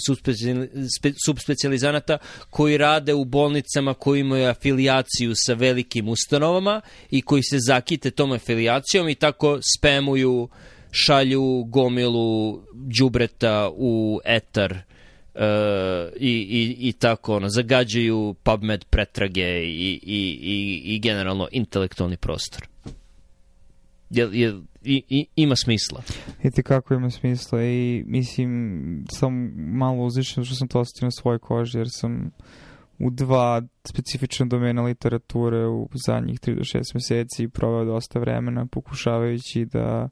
subspecializanata 1.25 2.17
koji 2.49 2.77
rade 2.77 3.13
u 3.13 3.25
bolnicama 3.25 3.93
koji 3.93 4.19
imaju 4.19 4.49
afiliaciju 4.49 5.31
sa 5.35 5.53
velikim 5.53 6.09
ustanovama 6.09 6.81
i 7.09 7.21
koji 7.21 7.43
se 7.43 7.57
zakite 7.59 8.11
tom 8.11 8.31
afiliacijom 8.31 9.09
i 9.09 9.15
tako 9.15 9.59
spemuju, 9.77 10.49
šalju 10.91 11.63
gomilu 11.63 12.61
đubreta 12.73 13.69
u 13.73 14.19
etar 14.25 14.90
uh, 15.35 15.41
i, 16.19 16.29
i, 16.29 16.77
i 16.89 16.93
tako 16.93 17.35
ono, 17.35 17.49
zagađaju 17.49 18.35
PubMed 18.43 18.85
pretrage 18.85 19.63
i, 19.65 19.99
i, 20.03 20.39
i, 20.41 20.81
i 20.95 20.99
generalno 20.99 21.47
intelektualni 21.51 22.17
prostor. 22.17 22.67
Je, 24.09 24.29
je, 24.31 24.61
i, 24.83 25.03
i, 25.09 25.25
ima 25.35 25.55
smisla. 25.55 26.01
I 26.43 26.51
ti 26.51 26.63
kako 26.63 26.93
ima 26.93 27.09
smisla 27.09 27.63
i 27.63 28.03
mislim 28.07 29.05
sam 29.11 29.53
malo 29.55 30.03
uzišao 30.03 30.43
što 30.43 30.55
sam 30.55 30.67
to 30.67 30.79
ostavio 30.79 31.07
na 31.07 31.11
svojoj 31.11 31.39
koži 31.39 31.77
jer 31.77 31.87
sam 31.89 32.31
u 32.99 33.09
dva 33.09 33.61
specifična 33.89 34.45
domena 34.45 34.81
literature 34.81 35.67
u 35.67 35.89
zadnjih 36.05 36.39
3 36.39 36.55
do 36.55 36.61
6 36.61 36.81
meseci 36.93 37.47
proveo 37.47 37.85
dosta 37.85 38.19
vremena 38.19 38.65
pokušavajući 38.65 39.65
da 39.65 40.09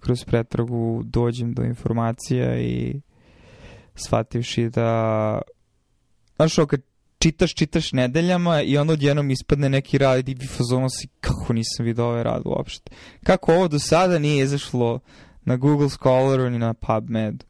kroz 0.00 0.24
pretragu 0.24 1.02
dođem 1.04 1.52
do 1.52 1.62
informacija 1.62 2.60
i 2.60 3.00
shvativši 3.94 4.68
da 4.68 5.40
znaš 6.36 6.54
kad 6.68 6.80
čitaš, 7.18 7.54
čitaš 7.54 7.92
nedeljama 7.92 8.62
i 8.62 8.78
onda 8.78 8.92
odjednom 8.92 9.30
ispadne 9.30 9.68
neki 9.68 9.98
rad 9.98 10.28
i 10.28 10.46
fazono 10.46 10.88
si 10.88 11.08
kako 11.20 11.52
nisam 11.52 11.86
vidio 11.86 12.04
ovaj 12.04 12.22
rad 12.22 12.42
uopšte. 12.44 12.90
Kako 13.24 13.54
ovo 13.54 13.68
do 13.68 13.78
sada 13.78 14.18
nije 14.18 14.44
izašlo 14.44 15.00
na 15.44 15.56
Google 15.56 15.90
Scholaru 15.90 16.50
ni 16.50 16.58
na 16.58 16.74
PubMed. 16.74 17.44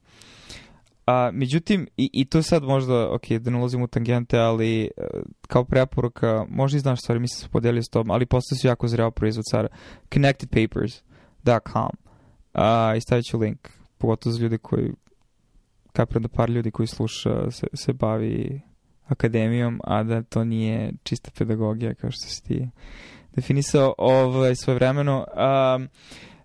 A, 1.07 1.31
međutim, 1.33 1.89
i, 1.97 2.11
i 2.13 2.25
to 2.25 2.43
sad 2.43 2.63
možda, 2.63 3.11
ok, 3.11 3.29
da 3.29 3.51
ne 3.51 3.59
ulazim 3.59 3.83
u 3.83 3.87
tangente, 3.87 4.39
ali 4.39 4.91
uh, 4.97 5.21
kao 5.49 5.65
preporuka, 5.65 6.45
možda 6.49 6.77
i 6.77 6.81
znaš 6.81 7.01
stvari, 7.01 7.21
mislim 7.21 7.39
da 7.39 7.47
se 7.47 7.53
podelio 7.53 7.83
s 7.83 7.89
tom, 7.89 8.11
ali 8.11 8.27
postao 8.27 8.59
su 8.59 8.67
jako 8.67 8.89
zreo 8.89 9.11
proizvod 9.11 9.45
cara. 9.45 9.69
Connectedpapers.com 10.13 11.91
uh, 12.55 12.97
i 12.97 13.01
stavit 13.01 13.25
ću 13.25 13.39
link, 13.39 13.69
pogotovo 13.99 14.33
za 14.33 14.43
ljudi 14.43 14.59
koji, 14.59 14.93
kapiram 15.93 16.23
da 16.23 16.29
par 16.29 16.51
ljudi 16.51 16.71
koji 16.71 16.87
sluša 16.87 17.51
se, 17.51 17.67
se 17.75 17.93
bavi 17.93 18.61
akademijom, 19.07 19.81
a 19.85 20.03
da 20.03 20.23
to 20.23 20.45
nije 20.45 20.93
čista 21.03 21.31
pedagogija 21.39 21.95
kao 21.95 22.11
što 22.11 22.27
si 22.27 22.45
ti 22.45 22.69
definisao 23.35 23.95
ovaj, 23.99 24.55
svoje 24.55 24.75
vremeno. 24.75 25.27
Um, 25.77 25.89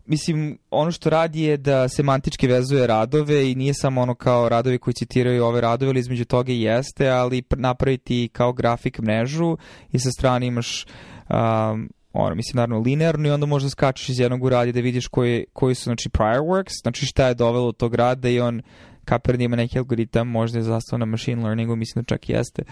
mislim, 0.06 0.58
ono 0.72 0.92
što 0.92 1.10
radi 1.10 1.42
je 1.42 1.58
da 1.58 1.90
semantički 1.90 2.48
vezuje 2.48 2.88
radove 2.88 3.52
i 3.52 3.56
nije 3.56 3.74
samo 3.74 4.02
ono 4.02 4.16
kao 4.16 4.50
radovi 4.50 4.78
koji 4.78 4.94
citiraju 4.94 5.46
ove 5.46 5.62
radove, 5.62 5.90
ali 5.90 6.00
između 6.00 6.26
toga 6.26 6.52
i 6.52 6.62
jeste, 6.62 7.10
ali 7.10 7.44
napraviti 7.56 8.30
kao 8.34 8.54
grafik 8.54 9.00
mrežu 9.00 9.58
i 9.92 10.00
sa 10.00 10.12
strane 10.12 10.48
imaš 10.48 10.86
um, 11.30 11.90
ono, 12.14 12.36
mislim, 12.36 12.56
naravno, 12.56 12.80
linearno 12.80 13.28
i 13.28 13.32
onda 13.32 13.46
možda 13.46 13.70
skačeš 13.70 14.10
iz 14.10 14.20
jednog 14.20 14.44
u 14.44 14.50
radi 14.50 14.72
da 14.72 14.80
vidiš 14.80 15.08
koji, 15.08 15.46
koji 15.54 15.76
su, 15.76 15.84
znači, 15.84 16.10
prior 16.10 16.42
works, 16.42 16.82
znači 16.82 17.06
šta 17.06 17.28
je 17.28 17.34
dovelo 17.34 17.72
tog 17.72 17.96
rada 17.96 18.30
i 18.30 18.40
on 18.40 18.62
Kaepernick 19.08 19.46
ima 19.46 19.56
neki 19.56 19.80
algoritam, 19.80 20.28
možda 20.28 20.60
je 20.60 20.64
zastao 20.64 21.00
na 21.00 21.06
machine 21.06 21.44
learningu, 21.44 21.76
mislim 21.76 22.04
da 22.04 22.08
čak 22.08 22.30
jeste 22.30 22.64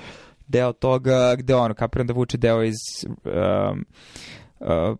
deo 0.47 0.73
toga, 0.73 1.35
gde 1.35 1.55
ono, 1.55 1.73
kapiram 1.73 2.07
da 2.07 2.13
vuče 2.13 2.37
deo 2.37 2.63
iz 2.63 2.75
um, 3.05 3.85
uh, 4.59 4.97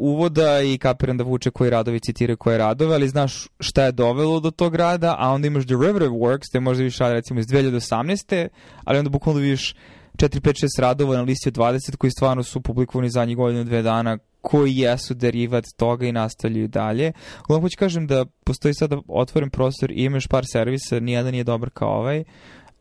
uvoda 0.00 0.60
i 0.60 0.78
kapiram 0.78 1.16
da 1.16 1.24
vuče 1.24 1.50
koji 1.50 1.70
radovi 1.70 2.00
citiraju 2.00 2.36
koje 2.36 2.58
radove, 2.58 2.94
ali 2.94 3.08
znaš 3.08 3.48
šta 3.60 3.84
je 3.84 3.92
dovelo 3.92 4.40
do 4.40 4.50
tog 4.50 4.74
rada, 4.74 5.16
a 5.18 5.30
onda 5.30 5.46
imaš 5.46 5.66
derivative 5.66 6.08
works, 6.08 6.50
gde 6.50 6.60
možda 6.60 6.84
rad 6.98 7.12
recimo 7.12 7.40
iz 7.40 7.46
2018. 7.46 8.48
ali 8.84 8.98
onda 8.98 9.10
bukvalno 9.10 9.40
vidiš 9.40 9.74
4, 10.16 10.40
5, 10.40 10.64
6 10.64 10.80
radova 10.80 11.16
na 11.16 11.22
listi 11.22 11.48
od 11.48 11.54
20 11.54 11.96
koji 11.96 12.10
stvarno 12.10 12.42
su 12.42 12.60
publikovani 12.60 13.10
zadnjih 13.10 13.36
godinu, 13.36 13.64
dve 13.64 13.82
dana 13.82 14.18
koji 14.40 14.76
jesu 14.76 15.14
derivat 15.14 15.64
toga 15.76 16.06
i 16.06 16.12
nastavljaju 16.12 16.68
dalje. 16.68 17.12
Uglavnom 17.44 17.64
hoću 17.64 17.78
kažem 17.78 18.06
da 18.06 18.24
postoji 18.44 18.74
sada 18.74 18.98
otvoren 19.08 19.50
prostor 19.50 19.90
i 19.90 20.04
imaš 20.04 20.26
par 20.26 20.44
servisa, 20.52 21.00
nijedan 21.00 21.32
nije 21.32 21.44
dobar 21.44 21.70
kao 21.70 21.88
ovaj, 21.88 22.24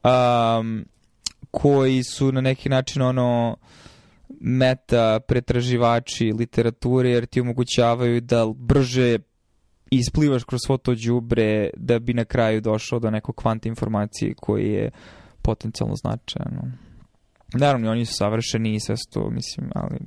um, 0.03 0.86
koji 1.51 2.03
su 2.03 2.32
na 2.32 2.41
neki 2.41 2.70
način 2.70 3.01
ono 3.01 3.57
meta 4.39 5.20
pretraživači 5.28 6.32
literature 6.32 7.10
jer 7.10 7.26
ti 7.26 7.41
omogućavaju 7.41 8.22
da 8.22 8.47
brže 8.55 9.20
isplivaš 9.91 10.43
kroz 10.43 10.60
svo 10.66 10.78
to 10.78 10.95
đubre 10.95 11.70
da 11.78 11.99
bi 11.99 12.14
na 12.14 12.26
kraju 12.26 12.62
došao 12.62 12.99
do 12.99 13.12
nekog 13.12 13.36
kvanta 13.36 13.70
informacije 13.70 14.34
koji 14.34 14.68
je 14.68 14.91
potencijalno 15.41 15.95
značajan. 15.95 16.78
Naravno, 17.53 17.91
oni 17.91 18.05
su 18.05 18.14
savršeni 18.14 18.74
i 18.76 18.80
sve 18.80 18.95
to, 19.14 19.30
mislim, 19.30 19.70
ali 19.76 19.97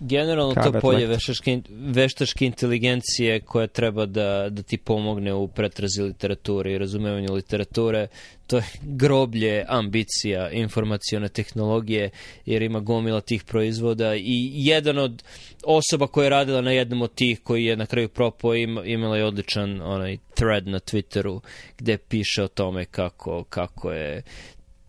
Generalno 0.00 0.54
to 0.54 0.80
polje 0.80 1.06
veštačke, 1.06 1.60
veštačke 1.70 2.46
inteligencije 2.46 3.40
koja 3.40 3.66
treba 3.66 4.06
da, 4.06 4.48
da 4.50 4.62
ti 4.62 4.78
pomogne 4.78 5.34
u 5.34 5.48
pretrazi 5.48 6.02
literature 6.02 6.72
i 6.72 6.78
razumevanju 6.78 7.32
literature, 7.32 8.06
to 8.46 8.56
je 8.56 8.64
groblje 8.82 9.64
ambicija 9.68 10.50
informacijone 10.50 11.28
tehnologije 11.28 12.10
jer 12.46 12.62
ima 12.62 12.80
gomila 12.80 13.20
tih 13.20 13.44
proizvoda 13.44 14.14
i 14.16 14.50
jedan 14.54 14.98
od 14.98 15.22
osoba 15.64 16.06
koja 16.06 16.24
je 16.24 16.30
radila 16.30 16.60
na 16.60 16.70
jednom 16.70 17.02
od 17.02 17.14
tih 17.14 17.40
koji 17.40 17.64
je 17.64 17.76
na 17.76 17.86
kraju 17.86 18.08
propao 18.08 18.54
ima, 18.54 18.84
imala 18.84 19.16
je 19.16 19.24
odličan 19.24 19.80
onaj 19.80 20.16
thread 20.34 20.66
na 20.66 20.78
Twitteru 20.78 21.40
gde 21.78 21.98
piše 21.98 22.42
o 22.42 22.48
tome 22.48 22.84
kako, 22.84 23.44
kako 23.44 23.92
je 23.92 24.22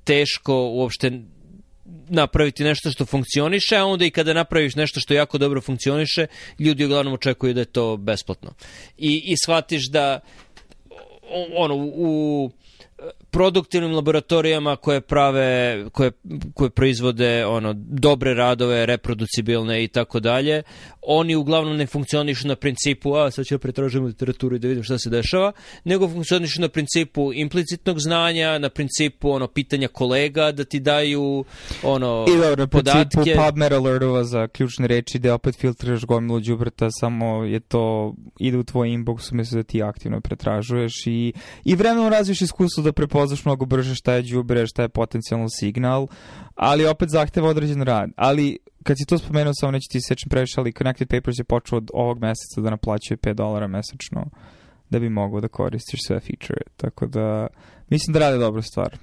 teško 0.03 0.69
uopšte 0.69 1.11
napraviti 2.09 2.63
nešto 2.63 2.91
što 2.91 3.05
funkcioniše, 3.05 3.77
a 3.77 3.85
onda 3.85 4.05
i 4.05 4.11
kada 4.11 4.33
napraviš 4.33 4.75
nešto 4.75 4.99
što 4.99 5.13
jako 5.13 5.37
dobro 5.37 5.61
funkcioniše, 5.61 6.27
ljudi 6.59 6.85
uglavnom 6.85 7.13
očekuju 7.13 7.53
da 7.53 7.61
je 7.61 7.65
to 7.65 7.97
besplatno. 7.97 8.53
I, 8.97 9.23
i 9.25 9.35
shvatiš 9.45 9.89
da 9.89 10.19
ono, 11.55 11.75
u 11.75 12.51
produktivnim 13.31 13.95
laboratorijama 13.95 14.75
koje 14.75 15.01
prave, 15.01 15.83
koje, 15.89 16.11
koje 16.53 16.69
proizvode 16.69 17.45
ono, 17.45 17.73
dobre 17.77 18.33
radove, 18.33 18.85
reproducibilne 18.85 19.83
i 19.83 19.87
tako 19.87 20.19
dalje, 20.19 20.63
oni 21.01 21.35
uglavnom 21.35 21.77
ne 21.77 21.87
funkcionišu 21.87 22.47
na 22.47 22.55
principu, 22.55 23.15
a 23.15 23.31
sad 23.31 23.45
ću 23.45 23.59
pretražiti 23.59 24.05
literaturu 24.05 24.55
i 24.55 24.59
da 24.59 24.67
vidim 24.67 24.83
šta 24.83 24.97
se 24.97 25.09
dešava, 25.09 25.51
nego 25.83 26.09
funkcionišu 26.09 26.61
na 26.61 26.69
principu 26.69 27.33
implicitnog 27.33 27.99
znanja, 27.99 28.59
na 28.59 28.69
principu 28.69 29.31
ono 29.31 29.47
pitanja 29.47 29.87
kolega 29.87 30.51
da 30.51 30.63
ti 30.63 30.79
daju 30.79 31.45
ono 31.83 32.25
I 32.27 32.37
dobro, 32.37 32.55
na 32.55 32.67
podatke. 32.67 33.09
principu 33.09 33.41
PubMed 33.45 33.73
alertova 33.73 34.23
za 34.23 34.47
ključne 34.47 34.87
reči 34.87 35.19
da 35.19 35.33
opet 35.33 35.55
filtriraš 35.59 36.05
gomilu 36.05 36.39
đubreta, 36.39 36.87
samo 36.91 37.43
je 37.43 37.59
to 37.59 38.15
ide 38.39 38.57
u 38.57 38.63
tvoj 38.63 38.89
inbox 38.89 39.31
umesto 39.31 39.55
da 39.55 39.63
ti 39.63 39.83
aktivno 39.83 40.21
pretražuješ 40.21 40.93
i, 41.05 41.33
i 41.63 41.75
vremenom 41.75 42.09
razviš 42.09 42.41
iskustvo 42.41 42.84
da 42.85 42.93
prepoznaš 42.93 43.45
mnogo 43.45 43.65
brže 43.65 43.95
šta 43.95 44.13
je 44.13 44.21
đubre, 44.21 44.67
šta 44.67 44.81
je 44.81 44.89
potencijalno 44.89 45.49
signal, 45.49 46.07
ali 46.55 46.85
opet 46.85 47.09
zahteva 47.09 47.49
određen 47.49 47.81
rad. 47.81 48.09
Ali 48.15 48.57
kad 48.83 48.97
si 48.97 49.05
to 49.05 49.17
spomenuo, 49.17 49.53
samo 49.59 49.71
neću 49.71 49.89
ti 49.91 50.01
sečem 50.01 50.29
previše, 50.29 50.53
ali 50.57 50.73
Connected 50.73 51.07
Papers 51.07 51.39
je 51.39 51.43
počeo 51.43 51.77
od 51.77 51.91
ovog 51.93 52.19
meseca 52.19 52.61
da 52.61 52.69
naplaćuje 52.69 53.17
5 53.17 53.33
dolara 53.33 53.67
mesečno 53.67 54.25
da 54.89 54.99
bi 54.99 55.09
mogao 55.09 55.41
da 55.41 55.47
koristiš 55.47 55.99
sve 56.07 56.19
feature. 56.19 56.61
Tako 56.77 57.07
da, 57.07 57.47
mislim 57.89 58.13
da 58.13 58.19
rade 58.19 58.37
dobru 58.37 58.61
stvar. 58.61 58.97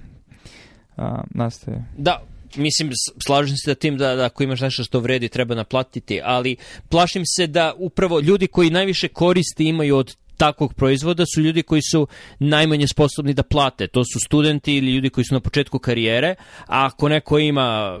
Uh, 0.97 1.03
nastaje. 1.29 1.85
Da, 1.97 2.23
mislim, 2.55 2.91
slažem 3.27 3.57
se 3.57 3.71
da 3.71 3.75
tim 3.75 3.97
da, 3.97 4.15
da 4.15 4.25
ako 4.25 4.43
imaš 4.43 4.61
nešto 4.61 4.83
što 4.83 4.99
vredi 4.99 5.29
treba 5.29 5.55
naplatiti, 5.55 6.21
ali 6.23 6.55
plašim 6.89 7.23
se 7.25 7.47
da 7.47 7.73
upravo 7.77 8.19
ljudi 8.19 8.47
koji 8.47 8.69
najviše 8.69 9.07
koristi 9.07 9.65
imaju 9.65 9.97
od 9.97 10.15
takvog 10.37 10.73
proizvoda 10.73 11.25
su 11.35 11.41
ljudi 11.41 11.63
koji 11.63 11.81
su 11.91 12.07
najmanje 12.39 12.87
sposobni 12.87 13.33
da 13.33 13.43
plate. 13.43 13.87
To 13.87 14.03
su 14.03 14.19
studenti 14.19 14.75
ili 14.75 14.91
ljudi 14.91 15.09
koji 15.09 15.25
su 15.25 15.33
na 15.33 15.39
početku 15.39 15.79
karijere, 15.79 16.35
a 16.67 16.85
ako 16.85 17.09
neko 17.09 17.39
ima 17.39 17.99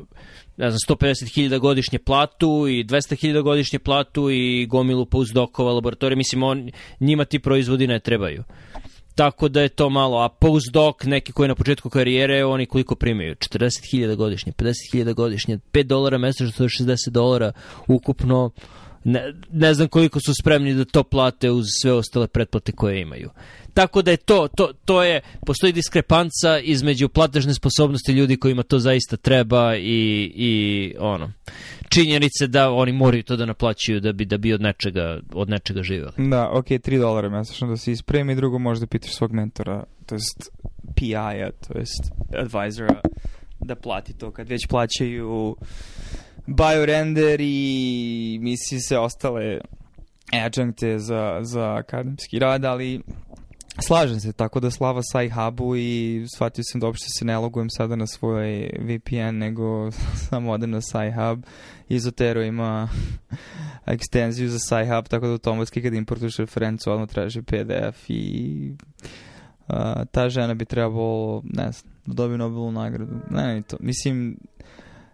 ne 0.57 0.71
znam, 0.71 0.97
150.000 0.97 1.59
godišnje 1.59 1.99
platu 1.99 2.67
i 2.67 2.83
200.000 2.83 3.41
godišnje 3.41 3.79
platu 3.79 4.29
i 4.29 4.65
gomilu 4.65 5.05
postdokova 5.05 5.71
laboratorija. 5.73 6.17
Mislim, 6.17 6.43
on, 6.43 6.71
njima 6.99 7.25
ti 7.25 7.39
proizvodi 7.39 7.87
ne 7.87 7.99
trebaju. 7.99 8.43
Tako 9.15 9.49
da 9.49 9.61
je 9.61 9.69
to 9.69 9.89
malo, 9.89 10.19
a 10.19 10.29
postdoc, 10.29 10.95
neki 11.03 11.31
koji 11.31 11.47
na 11.47 11.55
početku 11.55 11.89
karijere, 11.89 12.45
oni 12.45 12.65
koliko 12.65 12.95
primaju? 12.95 13.35
40.000 13.35 14.15
godišnje, 14.15 14.51
50.000 14.51 15.13
godišnje, 15.13 15.59
5 15.71 15.83
dolara 15.83 16.17
mesečno, 16.17 16.51
to 16.57 16.63
je 16.63 16.69
60 16.69 17.09
dolara 17.09 17.51
ukupno. 17.87 18.51
Ne, 19.03 19.33
ne 19.51 19.73
znam 19.73 19.87
koliko 19.87 20.19
su 20.19 20.33
spremni 20.41 20.73
da 20.73 20.85
to 20.85 21.03
plate 21.03 21.51
uz 21.51 21.65
sve 21.81 21.91
ostale 21.91 22.27
pretplate 22.27 22.71
koje 22.71 23.01
imaju. 23.01 23.29
Tako 23.73 24.01
da 24.01 24.11
je 24.11 24.17
to, 24.17 24.47
to, 24.55 24.71
to 24.85 25.03
je, 25.03 25.21
postoji 25.45 25.73
diskrepanca 25.73 26.59
između 26.63 27.09
platežne 27.09 27.53
sposobnosti 27.53 28.11
ljudi 28.11 28.37
kojima 28.37 28.63
to 28.63 28.79
zaista 28.79 29.17
treba 29.17 29.75
i, 29.75 30.31
i 30.35 30.95
ono, 30.99 31.31
činjenice 31.89 32.47
da 32.47 32.71
oni 32.71 32.91
moraju 32.91 33.23
to 33.23 33.35
da 33.35 33.45
naplaćuju 33.45 33.99
da 33.99 34.11
bi 34.11 34.25
da 34.25 34.37
bi 34.37 34.53
od 34.53 34.61
nečega 34.61 35.19
od 35.33 35.49
nečega 35.49 35.83
živeli. 35.83 36.11
Da, 36.17 36.49
ok, 36.51 36.65
3 36.65 36.99
dolara 36.99 37.29
mesečno 37.29 37.67
da 37.67 37.77
se 37.77 37.91
ispremi, 37.91 38.35
drugo 38.35 38.59
možda 38.59 38.87
pitaš 38.87 39.13
svog 39.13 39.31
mentora, 39.31 39.83
to 40.05 40.15
jest 40.15 40.49
PI-a, 40.95 41.51
to 41.67 41.79
jest 41.79 42.11
advisora 42.37 43.01
da 43.59 43.75
plati 43.75 44.13
to 44.13 44.31
kad 44.31 44.49
već 44.49 44.67
plaćaju 44.67 45.55
biorender 46.45 47.41
i 47.41 48.37
misli 48.41 48.79
se 48.79 48.97
ostale 48.97 49.59
adjunkte 50.45 50.99
za, 50.99 51.39
za 51.41 51.75
akademski 51.75 52.39
rad, 52.39 52.65
ali 52.65 53.01
Slažem 53.79 54.19
se, 54.19 54.33
tako 54.33 54.59
da 54.59 54.71
slava 54.71 55.01
Sci-Hubu 55.01 55.75
i 55.77 56.25
shvatio 56.35 56.63
sam 56.67 56.81
da 56.81 56.87
uopšte 56.87 57.07
se 57.19 57.25
ne 57.25 57.37
logujem 57.37 57.69
sada 57.69 57.95
na 57.95 58.07
svoj 58.07 58.69
VPN, 58.79 59.37
nego 59.37 59.91
samo 60.29 60.51
odem 60.51 60.71
na 60.71 60.81
Sci-Hub. 60.81 61.43
Izotero 61.89 62.43
ima 62.43 62.89
ekstenziju 63.85 64.49
za 64.49 64.57
Sci-Hub, 64.57 65.07
tako 65.07 65.25
da 65.25 65.31
automatski 65.31 65.81
kad 65.81 65.93
importuješ 65.93 66.37
referencu 66.37 66.91
odmah 66.91 67.09
traži 67.09 67.41
PDF 67.41 68.09
i 68.09 68.71
uh, 69.67 69.75
ta 70.11 70.29
žena 70.29 70.53
bi 70.53 70.65
trebalo, 70.65 71.41
ne 71.45 71.71
znam, 71.71 71.93
da 72.05 72.13
dobije 72.13 72.37
Nobelovu 72.37 72.71
nagradu. 72.71 73.15
Ne, 73.29 73.55
ne, 73.55 73.61
to. 73.61 73.77
Mislim, 73.79 74.37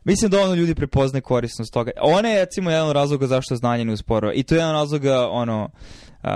Mislim 0.10 0.32
da 0.32 0.42
ono 0.42 0.54
ljudi 0.56 0.76
prepozne 0.76 1.22
korisnost 1.22 1.74
toga. 1.74 1.92
Ona 2.02 2.30
je, 2.30 2.46
recimo, 2.46 2.70
jedan 2.72 2.88
od 2.88 2.96
razloga 2.96 3.28
zašto 3.28 3.56
znanje 3.56 3.86
ne 3.86 3.94
usporava. 3.94 4.34
I 4.34 4.44
to 4.44 4.56
je 4.56 4.60
jedan 4.60 4.76
od 4.76 4.82
razloga, 4.82 5.28
ono, 5.30 5.64
uh, 5.64 6.30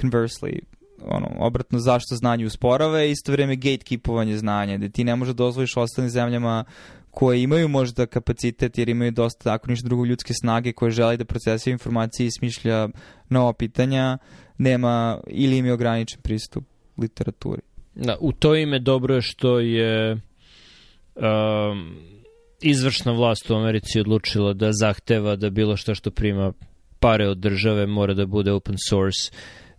conversely, 0.00 0.58
ono, 1.04 1.26
obratno 1.38 1.78
zašto 1.78 2.16
znanje 2.16 2.46
usporava 2.46 3.04
i 3.04 3.10
isto 3.10 3.32
vreme 3.32 3.56
gatekeepovanje 3.56 4.36
znanja, 4.36 4.78
da 4.78 4.88
ti 4.88 5.04
ne 5.04 5.16
možeš 5.16 5.34
da 5.34 5.44
dozvoliš 5.44 5.76
ostalim 5.76 6.10
zemljama 6.10 6.64
koje 7.10 7.42
imaju 7.42 7.68
možda 7.68 8.06
kapacitet 8.06 8.78
jer 8.78 8.88
imaju 8.88 9.10
dosta, 9.10 9.52
ako 9.54 9.70
ništa 9.70 9.88
drugo, 9.88 10.04
ljudske 10.04 10.34
snage 10.34 10.72
koje 10.72 10.90
žele 10.90 11.16
da 11.16 11.24
procesaju 11.24 11.72
informacije 11.72 12.26
i 12.26 12.30
smišlja 12.38 12.88
nova 13.28 13.52
pitanja, 13.52 14.18
nema 14.58 15.20
ili 15.26 15.56
im 15.56 15.66
je 15.66 15.72
ograničen 15.72 16.20
pristup 16.22 16.64
literaturi. 16.98 17.62
Da, 17.94 18.16
u 18.20 18.32
to 18.32 18.56
ime 18.56 18.78
dobro 18.78 19.14
je 19.14 19.22
što 19.22 19.60
je 19.60 20.12
um, 20.12 22.10
izvršna 22.62 23.12
vlast 23.12 23.50
u 23.50 23.54
Americi 23.54 24.00
odlučila 24.00 24.52
da 24.52 24.72
zahteva 24.72 25.36
da 25.36 25.50
bilo 25.50 25.76
što 25.76 25.94
što 25.94 26.10
prima 26.10 26.52
pare 27.00 27.28
od 27.28 27.38
države 27.38 27.86
mora 27.86 28.14
da 28.14 28.26
bude 28.26 28.52
open 28.52 28.76
source 28.88 29.30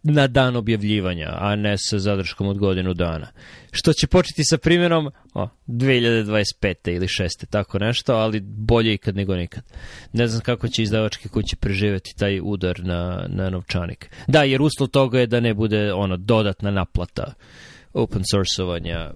na 0.03 0.27
dan 0.27 0.55
objavljivanja, 0.55 1.29
a 1.39 1.55
ne 1.55 1.75
sa 1.77 1.99
zadrškom 1.99 2.47
od 2.47 2.57
godinu 2.57 2.93
dana. 2.93 3.27
Što 3.71 3.93
će 3.93 4.07
početi 4.07 4.43
sa 4.43 4.57
primjerom 4.57 5.09
o, 5.33 5.47
2025. 5.67 6.95
ili 6.95 7.07
6. 7.07 7.27
tako 7.49 7.79
nešto, 7.79 8.13
ali 8.13 8.39
bolje 8.39 8.93
ikad 8.93 9.15
nego 9.15 9.35
nikad. 9.35 9.63
Ne 10.13 10.27
znam 10.27 10.41
kako 10.41 10.67
će 10.67 10.83
izdavačke 10.83 11.29
kuće 11.29 11.55
preživeti 11.55 12.15
taj 12.17 12.39
udar 12.43 12.79
na, 12.83 13.25
na 13.29 13.49
novčanik. 13.49 14.09
Da, 14.27 14.43
jer 14.43 14.61
uslov 14.61 14.89
toga 14.89 15.19
je 15.19 15.27
da 15.27 15.39
ne 15.39 15.53
bude 15.53 15.93
ono 15.93 16.17
dodatna 16.17 16.71
naplata 16.71 17.33
open 17.93 18.21
sourceovanja 18.31 19.11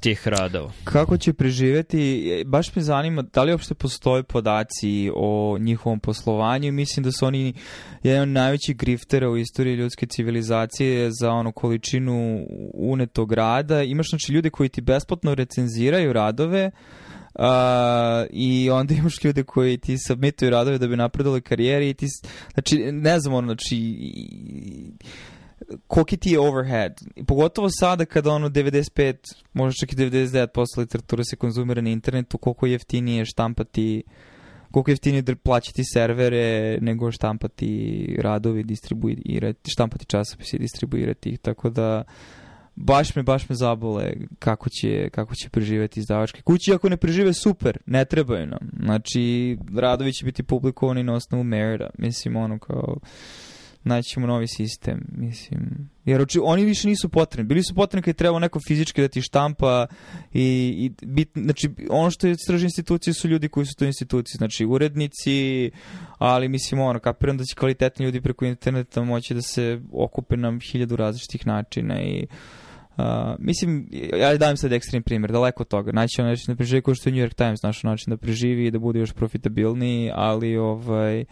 tih 0.00 0.28
radova. 0.28 0.72
Kako 0.84 1.16
će 1.16 1.32
preživeti, 1.32 2.24
baš 2.46 2.76
me 2.76 2.82
zanima 2.82 3.22
da 3.22 3.42
li 3.42 3.52
uopšte 3.52 3.74
postoje 3.74 4.22
podaci 4.22 5.10
o 5.14 5.56
njihovom 5.60 6.00
poslovanju. 6.00 6.72
Mislim 6.72 7.04
da 7.04 7.12
su 7.12 7.26
oni 7.26 7.54
jedan 8.02 8.22
od 8.22 8.28
najvećih 8.28 8.76
griftera 8.76 9.30
u 9.30 9.36
istoriji 9.36 9.74
ljudske 9.74 10.06
civilizacije 10.06 11.10
za 11.20 11.30
onu 11.30 11.52
količinu 11.52 12.46
unetog 12.74 13.32
rada. 13.32 13.82
Imaš 13.82 14.08
znači 14.10 14.32
ljude 14.32 14.50
koji 14.50 14.68
ti 14.68 14.80
besplatno 14.80 15.34
recenziraju 15.34 16.12
radove, 16.12 16.70
Uh, 17.34 17.46
i 18.30 18.70
onda 18.70 18.94
imaš 18.94 19.24
ljude 19.24 19.42
koji 19.42 19.78
ti 19.78 19.96
submituju 20.06 20.50
radove 20.50 20.78
da 20.78 20.86
bi 20.86 20.96
napredali 20.96 21.40
karijeri 21.40 21.90
i 21.90 21.94
ti, 21.94 22.06
znači, 22.52 22.92
ne 22.92 23.20
znam, 23.20 23.34
ono, 23.34 23.46
znači, 23.46 23.76
koliki 25.86 26.16
ti 26.16 26.30
je 26.30 26.40
overhead. 26.40 27.00
Pogotovo 27.26 27.68
sada 27.70 28.04
kada 28.04 28.30
ono 28.30 28.48
95, 28.48 29.14
možda 29.52 29.76
čak 29.80 29.92
i 29.92 29.96
99% 29.96 30.78
literature 30.78 31.24
se 31.24 31.36
konzumira 31.36 31.82
na 31.82 31.90
internetu, 31.90 32.38
koliko 32.38 32.66
je 32.66 32.72
jeftinije 32.72 33.24
štampati 33.24 34.02
koliko 34.70 34.90
je 34.90 34.92
jeftinije 34.92 35.36
plaćati 35.42 35.82
servere 35.84 36.78
nego 36.80 37.12
štampati 37.12 38.16
radovi, 38.20 38.62
distribuirati, 38.62 39.70
štampati 39.70 40.06
časopise 40.06 40.56
i 40.56 40.60
distribuirati 40.60 41.30
ih, 41.30 41.38
tako 41.38 41.70
da 41.70 42.04
baš 42.76 43.14
me, 43.14 43.22
baš 43.22 43.48
me 43.48 43.54
zabole 43.54 44.12
kako 44.38 44.68
će, 44.68 45.10
kako 45.10 45.34
će 45.34 45.48
preživeti 45.48 46.00
izdavačke 46.00 46.42
kuće. 46.42 46.74
Ako 46.74 46.88
ne 46.88 46.96
prežive, 46.96 47.32
super, 47.32 47.78
ne 47.86 48.04
trebaju 48.04 48.46
nam. 48.46 48.70
Znači, 48.82 49.56
radovi 49.76 50.12
će 50.12 50.24
biti 50.24 50.42
publikovani 50.42 51.02
na 51.02 51.14
osnovu 51.14 51.44
merita. 51.44 51.90
Mislim, 51.98 52.36
ono 52.36 52.58
kao 52.58 52.96
naćemo 53.84 54.26
novi 54.26 54.46
sistem, 54.48 55.00
mislim. 55.16 55.90
Jer 56.04 56.20
oči, 56.20 56.40
oni 56.42 56.64
više 56.64 56.88
nisu 56.88 57.08
potrebni. 57.08 57.48
Bili 57.48 57.62
su 57.62 57.74
potrebni 57.74 58.02
kad 58.02 58.08
je 58.08 58.16
trebao 58.16 58.38
neko 58.38 58.58
fizički 58.68 59.00
da 59.00 59.08
ti 59.08 59.22
štampa 59.22 59.86
i, 60.32 60.74
i 60.78 61.06
bit, 61.06 61.30
znači, 61.34 61.70
ono 61.90 62.10
što 62.10 62.26
je 62.26 62.36
straži 62.36 62.64
institucije 62.64 63.14
su 63.14 63.28
ljudi 63.28 63.48
koji 63.48 63.66
su 63.66 63.74
to 63.78 63.84
institucije, 63.84 64.36
znači 64.36 64.66
urednici, 64.66 65.70
ali 66.18 66.48
mislim 66.48 66.80
ono, 66.80 66.98
kapiram 66.98 67.36
da 67.36 67.44
će 67.44 67.54
kvalitetni 67.54 68.04
ljudi 68.04 68.20
preko 68.20 68.44
interneta 68.44 69.02
moći 69.02 69.34
da 69.34 69.42
se 69.42 69.80
okupe 69.92 70.36
na 70.36 70.58
hiljadu 70.72 70.96
različitih 70.96 71.46
načina 71.46 72.02
i 72.02 72.26
Uh, 72.90 73.06
mislim, 73.38 73.88
ja 74.18 74.36
dajem 74.36 74.56
sad 74.56 74.72
ekstrem 74.72 75.02
primjer, 75.02 75.32
daleko 75.32 75.62
od 75.62 75.68
toga. 75.68 75.92
Naći 75.92 76.20
on 76.20 76.26
način 76.28 76.44
da 76.46 76.56
preživi 76.56 76.82
kao 76.82 76.94
što 76.94 77.08
je 77.08 77.12
New 77.12 77.24
York 77.26 77.34
Times 77.34 77.62
našao 77.62 77.90
način 77.90 78.10
da 78.10 78.16
preživi 78.16 78.66
i 78.66 78.70
da 78.70 78.78
bude 78.78 78.98
još 78.98 79.12
profitabilniji, 79.12 80.10
ali 80.14 80.56
ovaj, 80.56 81.20
uh, 81.20 81.26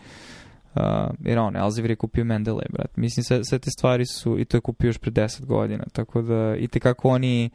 Uh, 0.74 0.82
jer 1.20 1.38
on, 1.38 1.56
Elsevier 1.56 1.90
je 1.90 1.96
kupio 1.96 2.24
Mendeley, 2.24 2.72
brat. 2.72 2.96
Mislim, 2.96 3.24
sve, 3.24 3.44
sve 3.44 3.58
te 3.58 3.70
stvari 3.70 4.06
su, 4.06 4.38
i 4.38 4.44
to 4.44 4.56
je 4.56 4.60
kupio 4.60 4.88
još 4.88 4.98
pre 4.98 5.10
10 5.10 5.44
godina, 5.44 5.84
tako 5.92 6.22
da, 6.22 6.56
i 6.58 6.68
te 6.68 6.80
kako 6.80 7.08
oni 7.08 7.50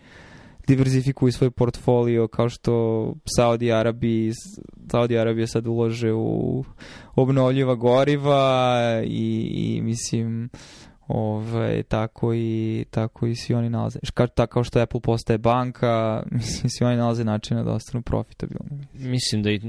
diverzifikuju 0.68 1.32
svoj 1.32 1.52
portfolio, 1.52 2.28
kao 2.28 2.50
što 2.50 3.14
Saudi 3.38 3.72
Arabi, 3.72 4.32
Saudi 4.92 5.18
Arabija 5.18 5.48
sad 5.48 5.68
ulože 5.68 6.14
u 6.14 6.64
obnovljiva 7.16 7.76
goriva 7.76 8.82
i, 9.06 9.52
i 9.54 9.82
mislim, 9.82 10.50
Ove, 11.08 11.84
tako 11.84 12.34
i 12.34 12.86
tako 12.92 13.28
i 13.28 13.36
svi 13.36 13.56
oni 13.56 13.70
nalaze. 13.70 14.00
Kao, 14.14 14.28
tako 14.28 14.64
što 14.64 14.80
Apple 14.80 15.02
postaje 15.02 15.38
banka, 15.38 16.24
mislim 16.32 16.70
svi 16.70 16.86
oni 16.86 16.98
nalaze 16.98 17.24
načina 17.24 17.64
da 17.64 17.72
ostanu 17.72 18.02
profitabilni. 18.02 18.88
Mislim 18.94 19.44
da 19.44 19.52
i 19.52 19.62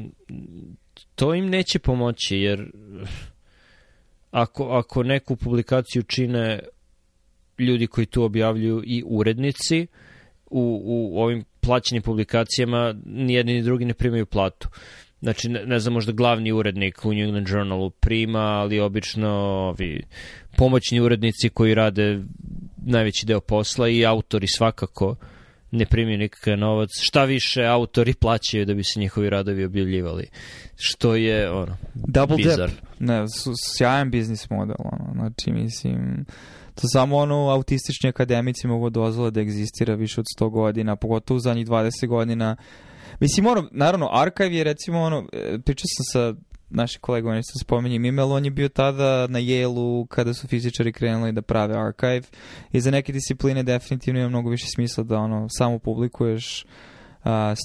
to 1.15 1.35
im 1.35 1.47
neće 1.47 1.79
pomoći 1.79 2.37
jer 2.37 2.73
ako, 4.35 4.65
ako 4.65 5.03
neku 5.03 5.37
publikaciju 5.37 6.03
čine 6.03 6.61
ljudi 7.59 7.87
koji 7.87 8.07
tu 8.07 8.23
objavljuju 8.23 8.83
i 8.87 9.03
urednici, 9.07 9.87
u, 10.51 10.81
u 10.85 11.23
ovim 11.23 11.45
plaćenim 11.61 12.03
publikacijama 12.03 12.95
nijedni 13.07 13.55
ni 13.55 13.63
drugi 13.63 13.85
ne 13.85 13.95
primaju 13.95 14.27
platu. 14.27 14.69
Znači, 15.21 15.49
ne, 15.49 15.67
ne 15.67 15.79
znam, 15.79 15.95
možda 15.95 16.13
glavni 16.13 16.53
urednik 16.53 17.05
u 17.05 17.13
New 17.13 17.25
England 17.25 17.49
Journalu 17.49 17.91
prima, 17.91 18.39
ali 18.39 18.81
obično 18.81 19.31
ovi 19.69 20.03
pomoćni 20.57 21.01
urednici 21.01 21.49
koji 21.49 21.75
rade 21.75 22.21
najveći 22.87 23.27
deo 23.27 23.41
posla 23.41 23.89
i 23.89 24.07
autori 24.07 24.47
svakako 24.47 25.17
ne 25.75 25.87
primaju 25.87 26.19
nikakav 26.19 26.59
novac. 26.59 26.91
Šta 27.01 27.25
više, 27.25 27.65
autori 27.65 28.15
plaćaju 28.15 28.67
da 28.67 28.75
bi 28.75 28.85
se 28.85 29.01
njihovi 29.01 29.31
radovi 29.31 29.65
objavljivali. 29.65 30.29
Što 30.77 31.15
je, 31.15 31.51
ono, 31.51 31.77
Double 31.95 32.37
bizar. 32.37 32.71
dip. 32.71 32.79
Ne, 32.99 33.29
su, 33.29 33.53
sjajan 33.77 34.11
biznis 34.11 34.51
model, 34.51 34.77
ono. 34.79 35.13
Znači, 35.15 35.53
mislim, 35.53 36.25
to 36.75 36.83
samo 36.93 37.17
ono 37.17 37.49
autistični 37.49 38.09
akademici 38.09 38.67
mogu 38.67 38.91
dozvole 38.91 39.31
da 39.31 39.41
egzistira 39.41 39.95
više 39.95 40.21
od 40.21 40.27
100 40.41 40.51
godina, 40.51 40.97
pogotovo 40.97 41.37
u 41.37 41.41
zadnjih 41.41 41.67
20 41.67 42.07
godina. 42.07 42.57
Mislim, 43.21 43.47
ono, 43.47 43.69
naravno, 43.73 44.09
Archive 44.13 44.57
je 44.57 44.65
recimo 44.65 45.01
ono, 45.01 45.29
e, 45.33 45.59
pričao 45.65 45.85
sam 45.87 46.05
sa 46.13 46.41
naši 46.75 46.99
kolega, 46.99 47.31
on 47.31 47.43
se 47.43 47.59
spominje 47.61 47.99
Mimel, 47.99 48.33
on 48.33 48.45
je 48.45 48.51
bio 48.51 48.69
tada 48.69 49.27
na 49.27 49.39
Yale-u 49.39 50.07
kada 50.07 50.35
su 50.35 50.49
fizičari 50.49 50.93
krenuli 50.93 51.33
da 51.33 51.43
prave 51.43 51.75
archive 51.79 52.23
i 52.73 52.81
za 52.81 52.91
neke 52.91 53.13
discipline 53.13 53.63
definitivno 53.63 54.21
ima 54.21 54.29
mnogo 54.29 54.51
više 54.51 54.67
smisla 54.75 55.05
da 55.05 55.19
ono 55.19 55.47
samo 55.51 55.79
publikuješ 55.79 56.65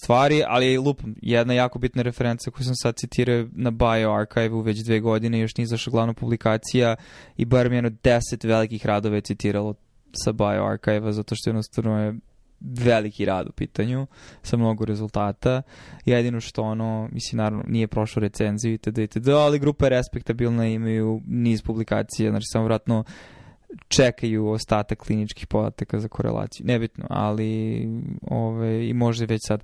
stvari, 0.02 0.44
ali 0.48 0.78
lupam, 0.78 1.16
jedna 1.22 1.54
jako 1.54 1.80
bitna 1.80 2.02
referenca 2.02 2.52
koju 2.52 2.66
sam 2.66 2.76
sad 2.76 2.96
citirao 2.96 3.48
na 3.52 3.72
BioArchive-u 3.72 4.62
već 4.62 4.80
dve 4.80 5.00
godine, 5.00 5.40
još 5.40 5.58
nije 5.58 5.64
izašla 5.64 5.92
glavna 5.92 6.14
publikacija 6.14 6.96
i 7.38 7.46
bar 7.46 7.70
mi 7.70 7.76
jedno 7.76 7.90
deset 8.04 8.44
velikih 8.44 8.86
radova 8.86 9.16
je 9.16 9.22
citiralo 9.22 9.74
sa 10.12 10.32
BioArchive-a, 10.32 11.12
zato 11.12 11.36
što 11.36 11.50
jednostavno 11.50 12.04
je 12.04 12.14
veliki 12.62 13.26
rad 13.26 13.48
u 13.48 13.52
pitanju 13.52 14.08
sa 14.42 14.58
mnogo 14.58 14.86
rezultata. 14.86 15.62
Jedino 16.06 16.40
što 16.40 16.64
ono, 16.64 17.10
mislim, 17.12 17.38
naravno, 17.38 17.64
nije 17.68 17.88
prošlo 17.88 18.20
recenziju 18.20 18.74
itd. 18.74 18.98
itd. 18.98 19.28
Ali 19.28 19.60
grupa 19.60 19.86
je 19.86 19.90
respektabilna, 19.90 20.68
imaju 20.68 21.22
niz 21.28 21.62
publikacija, 21.62 22.32
znači 22.32 22.46
samo 22.52 22.66
vratno 22.66 23.04
čekaju 23.88 24.48
ostatak 24.48 24.98
kliničkih 24.98 25.48
podataka 25.48 26.00
za 26.00 26.08
korelaciju. 26.08 26.66
Nebitno, 26.66 27.06
ali 27.10 27.84
ove, 28.22 28.90
i 28.90 28.94
može 28.94 29.26
već 29.26 29.42
sad 29.48 29.64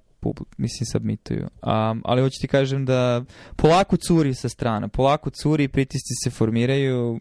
mislim 0.57 0.85
submituju. 0.91 1.41
Um, 1.41 2.01
ali 2.05 2.21
hoću 2.21 2.41
ti 2.41 2.47
kažem 2.47 2.85
da 2.85 3.23
polako 3.55 3.97
curi 3.97 4.33
sa 4.33 4.49
strana, 4.49 4.87
polako 4.87 5.29
curi, 5.29 5.67
pritisci 5.67 6.13
se 6.23 6.29
formiraju, 6.29 7.19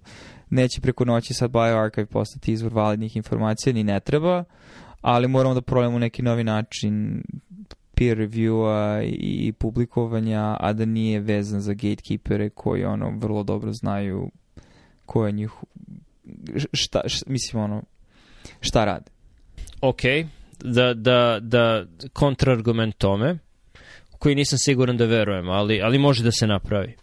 neće 0.51 0.81
preko 0.81 1.05
noći 1.05 1.35
sad 1.35 1.51
BioArchive 1.51 2.07
postati 2.07 2.53
izvor 2.53 2.73
validnih 2.73 3.17
informacija, 3.17 3.73
ni 3.73 3.85
ne 3.85 4.01
treba, 4.01 4.45
ali 5.05 5.29
moramo 5.29 5.55
da 5.55 5.61
probamo 5.61 5.99
neki 5.99 6.23
novi 6.23 6.45
način 6.45 7.23
peer 7.95 8.19
review-a 8.19 9.03
i 9.19 9.53
publikovanja, 9.53 10.57
a 10.61 10.73
da 10.73 10.85
nije 10.85 11.21
vezan 11.21 11.61
za 11.61 11.73
gatekeepere 11.73 12.51
koji 12.51 12.85
ono 12.85 13.11
vrlo 13.19 13.43
dobro 13.43 13.73
znaju 13.73 14.31
ko 15.07 15.27
je 15.27 15.33
njih 15.33 15.51
šta, 16.73 17.03
šta 17.07 17.31
mislim 17.31 17.63
ono 17.63 17.83
šta 18.61 18.85
rade. 18.85 19.11
Ok, 19.81 20.01
da, 20.61 20.95
da, 20.95 21.39
da 21.41 21.85
kontrargument 22.13 22.97
tome, 22.99 23.39
koji 24.19 24.35
nisam 24.35 24.59
siguran 24.59 24.97
da 24.97 25.05
verujem, 25.05 25.49
ali, 25.49 25.83
ali 25.83 25.99
može 25.99 26.25
da 26.25 26.33
se 26.33 26.47
napravi. 26.47 26.97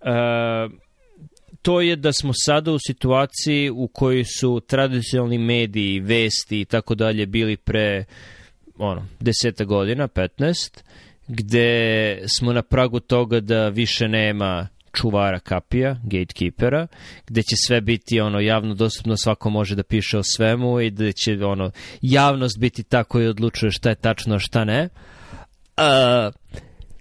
Uh, 0.00 0.72
to 1.64 1.80
je 1.80 1.96
da 1.96 2.12
smo 2.12 2.32
sada 2.34 2.72
u 2.72 2.78
situaciji 2.86 3.70
u 3.70 3.88
kojoj 3.88 4.24
su 4.24 4.60
tradicionalni 4.66 5.38
mediji, 5.38 6.00
vesti 6.00 6.60
i 6.60 6.64
tako 6.64 6.94
dalje 6.94 7.26
bili 7.26 7.56
pre 7.56 8.04
ono, 8.78 9.06
deseta 9.20 9.64
godina, 9.64 10.08
15, 10.08 10.82
gde 11.28 12.22
smo 12.38 12.52
na 12.52 12.62
pragu 12.62 13.00
toga 13.00 13.40
da 13.40 13.68
više 13.68 14.08
nema 14.08 14.68
čuvara 14.92 15.38
kapija, 15.38 15.96
gatekeepera, 16.02 16.86
gde 17.26 17.42
će 17.42 17.56
sve 17.66 17.80
biti 17.80 18.20
ono 18.20 18.40
javno 18.40 18.74
dostupno, 18.74 19.16
svako 19.16 19.50
može 19.50 19.74
da 19.74 19.82
piše 19.82 20.18
o 20.18 20.22
svemu 20.22 20.80
i 20.80 20.90
da 20.90 21.12
će 21.12 21.44
ono 21.44 21.70
javnost 22.00 22.58
biti 22.58 22.82
ta 22.82 23.04
koja 23.04 23.30
odlučuje 23.30 23.70
šta 23.70 23.88
je 23.88 23.94
tačno, 23.94 24.34
a 24.34 24.38
šta 24.38 24.64
ne. 24.64 24.88
Uh, 25.76 26.34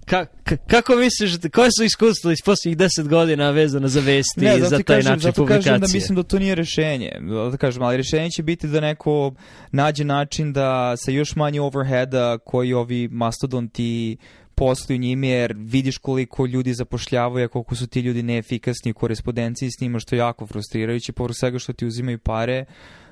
Ka, 0.06 0.26
ka, 0.43 0.58
kako 0.58 0.95
misliš, 0.95 1.38
koje 1.54 1.70
su 1.78 1.84
iskustva 1.84 2.32
iz 2.32 2.38
posljednjih 2.45 2.78
deset 2.78 3.08
godina 3.08 3.49
vezano 3.51 3.88
za 3.88 3.99
vesti 3.99 4.41
ne, 4.41 4.58
i 4.58 4.62
za 4.62 4.70
taj 4.70 4.84
kažem, 4.84 5.12
način 5.12 5.22
zato 5.22 5.41
publikacije? 5.41 5.72
kažem 5.72 5.82
da 5.82 5.88
mislim 5.93 6.16
da 6.16 6.24
to 6.24 6.39
nije 6.39 6.56
rešenje. 6.56 7.12
Da 7.51 7.58
kažem, 7.58 7.84
ali 7.84 7.97
rešenje 7.97 8.30
će 8.30 8.43
biti 8.43 8.68
da 8.68 8.80
neko 8.80 9.34
nađe 9.72 10.04
način 10.04 10.54
da 10.54 10.97
sa 10.97 11.12
još 11.12 11.36
manje 11.36 11.62
overheada 11.62 12.38
koji 12.38 12.74
ovi 12.74 13.08
mastodonti 13.08 14.18
posluju 14.56 14.99
njime, 14.99 15.28
jer 15.28 15.54
vidiš 15.58 15.97
koliko 15.97 16.45
ljudi 16.45 16.74
zapošljavaju, 16.74 17.45
a 17.45 17.47
koliko 17.47 17.76
su 17.76 17.88
ti 17.88 17.99
ljudi 17.99 18.24
neefikasni 18.24 18.91
u 18.91 18.93
korespondenciji 18.93 19.70
s 19.72 19.82
njima, 19.82 19.99
što 19.99 20.16
je 20.16 20.20
jako 20.20 20.47
frustrirajuće, 20.47 21.12
povrlo 21.12 21.34
svega 21.34 21.60
što 21.60 21.74
ti 21.74 21.86
uzimaju 21.86 22.20
pare, 22.20 22.66
uh, 22.68 23.03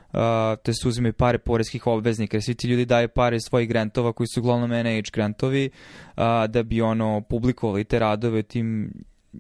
te 0.64 0.74
su 0.74 0.90
uzimaju 0.90 1.14
pare 1.14 1.38
poreskih 1.38 1.88
obveznika, 1.88 2.38
jer 2.38 2.44
svi 2.44 2.56
ti 2.56 2.68
ljudi 2.68 2.86
daju 2.86 3.10
pare 3.10 3.40
svojih 3.40 3.70
grantova 3.70 4.14
koji 4.14 4.28
su 4.28 4.40
uglavnom 4.40 4.70
NIH 4.70 5.12
grantovi, 5.14 5.70
uh, 6.18 6.24
da 6.50 6.64
bi 6.64 6.82
ono 6.82 7.22
publikovali 7.22 7.84
te 7.84 8.00
radove 8.00 8.44
tim 8.44 8.94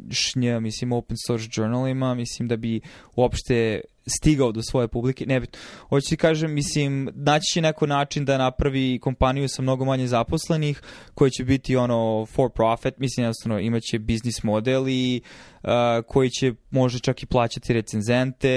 šnja, 0.10 0.60
mislim, 0.60 0.92
open 0.92 1.18
source 1.28 1.50
journalima, 1.52 2.16
mislim 2.16 2.48
da 2.48 2.58
bi 2.58 2.82
uopšte 3.16 3.82
stigao 4.08 4.52
do 4.52 4.62
svoje 4.62 4.88
publike, 4.88 5.26
ne 5.26 5.40
bitno. 5.40 5.60
Hoću 5.90 6.10
ti 6.10 6.18
kažem, 6.18 6.54
mislim, 6.54 7.10
naći 7.14 7.54
će 7.54 7.62
neko 7.62 7.88
način 7.88 8.26
da 8.26 8.38
napravi 8.38 9.00
kompaniju 9.02 9.48
sa 9.48 9.62
mnogo 9.62 9.86
manje 9.86 10.08
zaposlenih, 10.08 10.82
koji 11.14 11.32
će 11.32 11.44
biti 11.44 11.76
ono 11.76 12.26
for 12.26 12.52
profit, 12.52 12.98
mislim, 12.98 13.24
jednostavno 13.24 13.60
imaće 13.60 14.00
biznis 14.00 14.44
model 14.44 14.90
i 14.90 15.22
uh, 15.64 15.70
koji 16.08 16.30
će 16.30 16.54
može 16.72 17.00
čak 17.00 17.24
i 17.24 17.26
plaćati 17.26 17.74
recenzente 17.74 18.50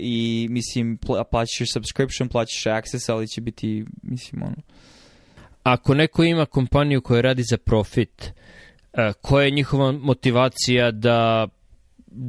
i 0.00 0.46
mislim, 0.50 0.96
pl 0.96 1.12
plaćaš 1.30 1.72
subscription, 1.72 2.28
plaćaš 2.28 2.66
access, 2.66 3.08
ali 3.08 3.28
će 3.28 3.40
biti, 3.40 3.84
mislim, 4.02 4.42
ono... 4.42 4.56
Ako 5.62 5.94
neko 5.94 6.24
ima 6.24 6.46
kompaniju 6.46 7.00
koja 7.00 7.20
radi 7.20 7.42
za 7.50 7.56
profit, 7.56 8.22
uh, 8.22 8.55
koja 9.20 9.44
je 9.44 9.50
njihova 9.50 9.92
motivacija 9.92 10.90
da 10.90 11.48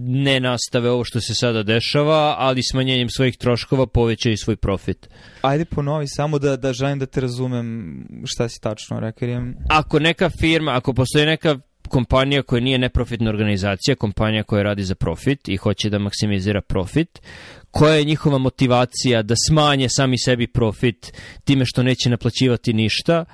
ne 0.08 0.40
nastave 0.40 0.90
ovo 0.90 1.04
što 1.04 1.22
se 1.22 1.34
sada 1.36 1.64
dešava, 1.64 2.36
ali 2.38 2.64
smanjenjem 2.72 3.10
svojih 3.10 3.38
troškova 3.38 3.88
povećaju 3.88 4.38
svoj 4.38 4.56
profit. 4.56 5.10
Ajde 5.42 5.66
ponovi 5.66 6.08
samo 6.08 6.40
da, 6.40 6.56
da 6.58 6.74
želim 6.74 7.00
da 7.00 7.06
te 7.06 7.22
razumem 7.22 8.04
šta 8.26 8.50
si 8.50 8.62
tačno 8.62 9.00
rekao. 9.00 9.44
Ako 9.70 10.00
neka 10.00 10.30
firma, 10.40 10.72
ako 10.72 10.94
postoji 10.94 11.26
neka 11.26 11.60
kompanija 11.88 12.44
koja 12.44 12.62
nije 12.62 12.78
neprofitna 12.78 13.30
organizacija, 13.30 13.96
kompanija 13.96 14.44
koja 14.44 14.64
radi 14.64 14.84
za 14.84 14.96
profit 14.96 15.50
i 15.50 15.58
hoće 15.58 15.90
da 15.90 16.00
maksimizira 16.00 16.62
profit, 16.62 17.22
koja 17.72 17.96
je 17.96 18.04
njihova 18.04 18.38
motivacija 18.38 19.22
da 19.22 19.36
smanje 19.48 19.88
sami 19.90 20.18
sebi 20.18 20.48
profit 20.48 21.14
time 21.44 21.66
što 21.66 21.84
neće 21.84 22.10
naplaćivati 22.10 22.74
ništa 22.74 23.26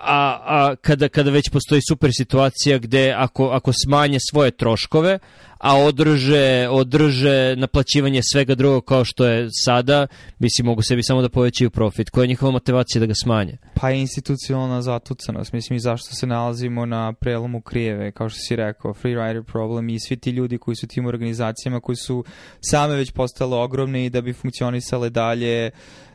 a, 0.00 0.40
a 0.44 0.76
kada, 0.76 1.08
kada 1.08 1.30
već 1.30 1.50
postoji 1.50 1.80
super 1.88 2.10
situacija 2.12 2.78
gde 2.78 3.14
ako, 3.16 3.48
ako 3.48 3.72
smanje 3.84 4.18
svoje 4.30 4.50
troškove, 4.50 5.18
a 5.60 5.76
održe, 5.76 6.68
održe 6.70 7.56
naplaćivanje 7.56 8.20
svega 8.32 8.54
drugog 8.54 8.84
kao 8.84 9.04
što 9.04 9.26
je 9.26 9.48
sada, 9.64 10.06
mislim, 10.38 10.66
mogu 10.66 10.82
sebi 10.82 11.02
samo 11.02 11.22
da 11.22 11.28
povećaju 11.28 11.70
profit. 11.70 12.10
Koja 12.10 12.22
je 12.24 12.28
njihova 12.28 12.52
motivacija 12.52 13.00
da 13.00 13.06
ga 13.06 13.14
smanje? 13.22 13.56
Pa 13.74 13.90
je 13.90 14.00
institucionalna 14.00 14.82
zatucanost. 14.82 15.52
Mislim, 15.52 15.76
i 15.76 15.80
zašto 15.80 16.14
se 16.14 16.26
nalazimo 16.26 16.86
na 16.86 17.12
prelomu 17.12 17.60
krijeve, 17.60 18.12
kao 18.12 18.28
što 18.28 18.38
si 18.38 18.56
rekao, 18.56 18.94
free 18.94 19.14
rider 19.14 19.42
problem 19.44 19.88
i 19.88 20.00
svi 20.00 20.16
ti 20.16 20.30
ljudi 20.30 20.58
koji 20.58 20.76
su 20.76 20.86
tim 20.86 21.06
organizacijama 21.06 21.80
koji 21.80 21.96
su 21.96 22.24
same 22.60 22.96
već 22.96 23.10
postale 23.10 23.56
ogromne 23.56 24.06
i 24.06 24.10
da 24.10 24.20
bi 24.20 24.32
funkcionisale 24.32 25.10
dalje, 25.10 25.70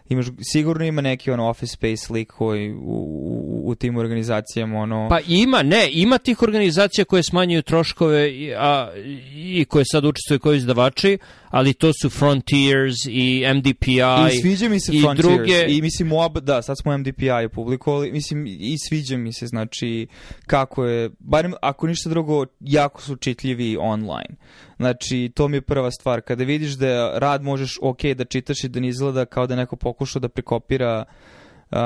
imaš, 0.10 0.26
sigurno 0.42 0.86
ima 0.86 1.02
neki 1.02 1.32
ono 1.32 1.50
office 1.50 1.74
space 1.74 2.14
lik 2.14 2.32
koji 2.32 2.74
u, 2.74 2.78
u, 2.82 3.62
u 3.66 3.76
tim 3.76 3.98
organizacijama 3.98 4.80
ono... 4.80 5.08
Pa 5.10 5.20
ima, 5.28 5.64
ne, 5.64 5.90
ima 5.92 6.18
tih 6.18 6.42
organizacija 6.42 7.06
koje 7.06 7.24
smanjuju 7.24 7.62
troškove 7.62 8.32
i, 8.32 8.54
a, 8.58 8.92
i 9.36 9.66
koje 9.66 9.86
sad 9.92 10.06
učestvuju 10.06 10.40
koji 10.40 10.58
izdavači, 10.58 11.18
ali 11.56 11.74
to 11.74 11.92
su 12.02 12.10
Frontiers 12.10 12.96
i 13.10 13.46
MDPI 13.56 14.02
i 14.34 14.42
sviđa 14.42 14.70
mi 14.70 14.80
se 14.80 14.96
i 14.96 15.02
Frontiers. 15.02 15.28
druge... 15.28 15.66
i 15.68 15.82
mislim 15.82 16.12
oba, 16.12 16.40
da, 16.40 16.62
sad 16.62 16.76
smo 16.82 16.98
MDPI 16.98 17.50
publikovali, 17.54 18.12
mislim 18.12 18.46
i 18.48 18.76
sviđa 18.88 19.18
mi 19.18 19.34
se 19.34 19.48
znači 19.48 20.08
kako 20.48 20.86
je, 20.86 21.10
barem 21.20 21.54
ako 21.62 21.88
ništa 21.88 22.10
drugo 22.10 22.46
jako 22.60 23.02
su 23.02 23.16
čitljivi 23.16 23.78
online. 23.80 24.36
Znači 24.78 25.32
to 25.36 25.48
mi 25.48 25.58
je 25.58 25.62
prva 25.62 25.92
stvar. 25.92 26.22
Kada 26.22 26.44
vidiš 26.44 26.72
da 26.72 27.20
rad 27.20 27.44
možeš 27.44 27.78
ok 27.82 28.04
da 28.04 28.26
čitaš 28.26 28.64
i 28.64 28.70
da 28.70 28.80
ne 28.80 28.88
izgleda 28.88 29.26
kao 29.26 29.48
da 29.48 29.56
neko 29.56 29.76
pokušao 29.76 30.20
da 30.20 30.30
prekopira 30.30 31.04
uh, 31.72 31.78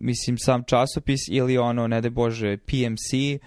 mislim 0.00 0.38
sam 0.38 0.64
časopis 0.66 1.20
ili 1.30 1.58
ono 1.58 1.86
ne 1.86 2.00
de 2.00 2.10
bože 2.10 2.56
PMC 2.56 3.40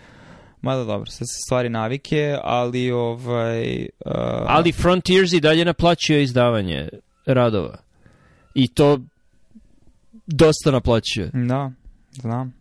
Mada 0.67 0.83
dobro, 0.83 1.05
sad 1.05 1.27
se 1.27 1.41
stvari 1.45 1.69
navike, 1.69 2.37
ali 2.43 2.91
ovaj... 2.91 3.87
Uh... 4.05 4.11
Ali 4.47 4.71
Frontiers 4.71 5.33
i 5.33 5.39
dalje 5.39 5.65
naplaćuje 5.65 6.23
izdavanje 6.23 6.89
radova. 7.25 7.77
I 8.55 8.67
to 8.67 8.99
dosta 10.25 10.71
naplaćuje. 10.71 11.31
Da, 11.33 11.71
znam. 12.11 12.56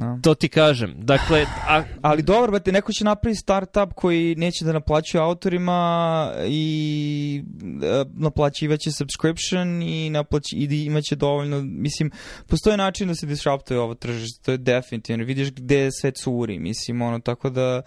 No. 0.00 0.18
To 0.22 0.34
ti 0.34 0.48
kažem. 0.48 0.94
Dakle, 0.98 1.46
a... 1.68 1.82
Ali 2.02 2.22
dobro, 2.22 2.52
bate, 2.52 2.72
neko 2.72 2.92
će 2.92 3.04
napraviti 3.04 3.40
startup 3.40 3.92
koji 3.94 4.34
neće 4.34 4.64
da 4.64 4.72
naplaćuje 4.72 5.20
autorima 5.20 6.32
i 6.46 7.42
uh, 7.62 8.12
naplaćivaće 8.14 8.92
subscription 8.92 9.82
i, 9.82 10.10
naplaći, 10.10 10.56
i 10.56 10.84
imaće 10.84 11.16
dovoljno, 11.16 11.62
mislim, 11.62 12.10
postoje 12.46 12.76
način 12.76 13.08
da 13.08 13.14
se 13.14 13.26
disruptuje 13.26 13.80
ovo 13.80 13.94
tržište, 13.94 14.42
to 14.44 14.52
je 14.52 14.58
definitivno. 14.58 15.24
Vidiš 15.24 15.50
gde 15.52 15.88
sve 16.00 16.10
curi, 16.10 16.58
mislim, 16.58 17.02
ono, 17.02 17.18
tako 17.18 17.50
da, 17.50 17.82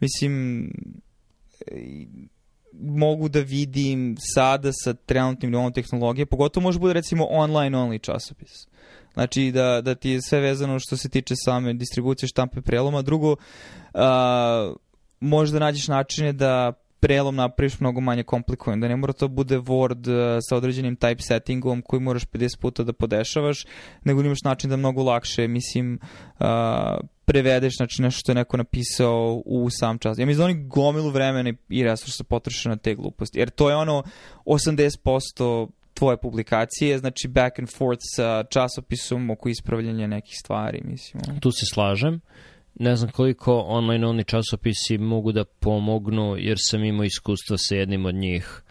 mislim, 0.00 0.66
mogu 2.80 3.28
da 3.28 3.40
vidim 3.40 4.16
sada 4.34 4.70
sa 4.72 4.94
trenutnim 4.94 5.50
novom 5.50 5.72
tehnologije, 5.72 6.26
pogotovo 6.26 6.62
može 6.62 6.78
bude 6.78 6.92
recimo 6.92 7.26
online 7.30 7.78
only 7.78 8.02
časopis. 8.02 8.69
Znači 9.14 9.50
da, 9.54 9.80
da 9.80 9.94
ti 9.94 10.10
je 10.10 10.22
sve 10.22 10.40
vezano 10.40 10.78
što 10.78 10.96
se 10.96 11.08
tiče 11.08 11.34
same 11.36 11.74
distribucije 11.74 12.28
štampe 12.28 12.60
preloma. 12.60 13.02
Drugo, 13.02 13.32
uh, 13.32 14.00
možda 15.20 15.58
nađeš 15.58 15.88
načine 15.88 16.32
da 16.32 16.72
prelom 17.00 17.36
napraviš 17.36 17.80
mnogo 17.80 18.00
manje 18.00 18.22
komplikovan, 18.22 18.80
da 18.80 18.88
ne 18.88 18.96
mora 18.96 19.12
to 19.12 19.28
bude 19.28 19.58
Word 19.58 20.08
uh, 20.08 20.38
sa 20.48 20.56
određenim 20.56 20.96
typesettingom 20.96 21.82
koji 21.82 22.00
moraš 22.00 22.26
50 22.26 22.58
puta 22.60 22.82
da 22.82 22.92
podešavaš, 22.92 23.66
nego 24.04 24.22
imaš 24.22 24.42
način 24.44 24.70
da 24.70 24.76
mnogo 24.76 25.02
lakše, 25.02 25.48
mislim, 25.48 25.98
uh, 26.40 26.46
prevedeš 27.24 27.76
znači 27.76 28.02
nešto 28.02 28.18
što 28.18 28.32
je 28.32 28.36
neko 28.36 28.56
napisao 28.56 29.42
u 29.46 29.70
sam 29.70 29.98
čas. 29.98 30.18
Ja 30.18 30.26
mislim 30.26 30.38
da 30.38 30.44
oni 30.44 30.68
gomilu 30.68 31.10
vremena 31.10 31.52
i 31.68 31.84
resursa 31.84 32.24
potroše 32.24 32.68
na 32.68 32.76
te 32.76 32.94
gluposti. 32.94 33.38
Jer 33.38 33.50
to 33.50 33.70
je 33.70 33.76
ono 33.76 34.02
80% 34.44 35.68
tvoje 36.00 36.16
publikacije, 36.16 36.98
znači 36.98 37.28
back 37.28 37.58
and 37.58 37.68
forth 37.68 38.02
sa 38.16 38.44
časopisom 38.50 39.30
oko 39.30 39.48
ispravljanja 39.48 40.06
nekih 40.06 40.34
stvari, 40.38 40.80
mislim. 40.84 41.40
Tu 41.40 41.52
se 41.52 41.66
slažem. 41.72 42.20
Ne 42.74 42.96
znam 42.96 43.10
koliko 43.10 43.58
online 43.66 44.06
oni 44.06 44.24
časopisi 44.24 44.98
mogu 44.98 45.32
da 45.32 45.44
pomognu, 45.44 46.36
jer 46.38 46.56
sam 46.60 46.84
imao 46.84 47.04
iskustva 47.04 47.58
sa 47.58 47.74
jednim 47.74 48.06
od 48.06 48.14
njih 48.14 48.62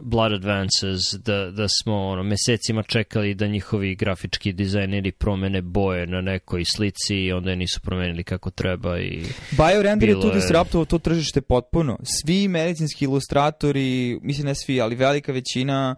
Blood 0.00 0.32
Advances, 0.32 1.00
da, 1.24 1.50
da 1.50 1.68
smo 1.68 1.94
ono, 1.94 2.22
mesecima 2.22 2.82
čekali 2.82 3.34
da 3.34 3.46
njihovi 3.46 3.94
grafički 3.94 4.52
dizajneri 4.52 5.12
promene 5.12 5.62
boje 5.62 6.06
na 6.06 6.20
nekoj 6.20 6.64
slici 6.64 7.14
i 7.14 7.32
onda 7.32 7.50
je 7.50 7.56
nisu 7.56 7.80
promenili 7.80 8.24
kako 8.24 8.50
treba. 8.50 8.98
I 9.00 9.22
Biorender 9.50 10.08
je 10.08 10.20
tu 10.20 10.30
disruptovao 10.30 10.84
to 10.84 10.98
tržište 10.98 11.40
potpuno. 11.40 11.98
Svi 12.02 12.48
medicinski 12.48 13.04
ilustratori, 13.04 14.18
mislim 14.22 14.46
ne 14.46 14.54
svi, 14.54 14.80
ali 14.80 14.94
velika 14.94 15.32
većina 15.32 15.94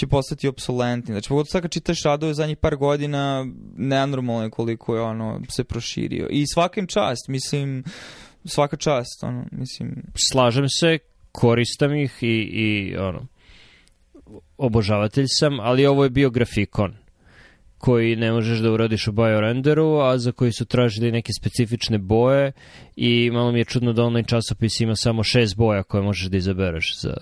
će 0.00 0.06
postati 0.06 0.48
obsolentni. 0.48 1.14
Znači, 1.14 1.28
pogotovo 1.28 1.50
sad 1.50 1.62
kad 1.62 1.70
čitaš 1.70 2.02
radove 2.02 2.34
zadnjih 2.34 2.56
par 2.56 2.76
godina, 2.76 3.46
nenormalno 3.76 4.42
je 4.42 4.50
koliko 4.50 4.94
je 4.94 5.02
ono 5.02 5.40
se 5.48 5.64
proširio. 5.64 6.28
I 6.30 6.46
svakim 6.46 6.86
čast, 6.86 7.28
mislim, 7.28 7.84
svaka 8.44 8.76
čast, 8.76 9.22
ono, 9.22 9.44
mislim... 9.50 10.02
Slažem 10.30 10.68
se, 10.68 10.98
koristam 11.32 11.94
ih 11.94 12.18
i, 12.20 12.48
i 12.52 12.96
ono, 12.96 13.26
obožavatelj 14.56 15.26
sam, 15.28 15.60
ali 15.60 15.86
ovo 15.86 16.04
je 16.04 16.10
bio 16.10 16.30
grafikon 16.30 17.03
koji 17.84 18.16
ne 18.16 18.32
možeš 18.32 18.58
da 18.58 18.70
uradiš 18.70 19.08
u 19.08 19.12
biorenderu, 19.12 19.98
a 20.00 20.18
za 20.18 20.32
koji 20.32 20.52
su 20.52 20.64
tražili 20.64 21.12
neke 21.12 21.32
specifične 21.32 21.98
boje 21.98 22.52
i 22.96 23.30
malo 23.30 23.52
mi 23.52 23.58
je 23.58 23.64
čudno 23.64 23.92
da 23.92 24.02
online 24.02 24.28
časopis 24.28 24.80
ima 24.80 24.96
samo 24.96 25.22
šest 25.22 25.56
boja 25.56 25.82
koje 25.82 26.02
možeš 26.02 26.26
da 26.26 26.36
izabereš 26.36 27.00
za, 27.00 27.14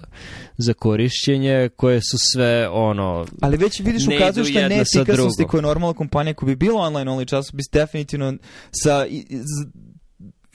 za 0.59 0.75
korišćenje, 0.75 1.69
koje 1.77 2.01
su 2.01 2.17
sve 2.33 2.69
ono... 2.69 3.27
Ali 3.41 3.57
već 3.57 3.81
vidiš 3.81 4.03
ukazuješ 4.17 4.55
na 4.55 4.69
neefikasnosti 4.69 5.45
koje 5.45 5.59
je 5.59 5.63
normalna 5.63 5.95
kompanija 5.95 6.35
koja 6.35 6.47
bi 6.47 6.57
bila 6.57 6.81
online 6.81 7.11
only 7.11 7.29
časopis 7.29 7.67
definitivno 7.73 8.35
sa 8.71 9.07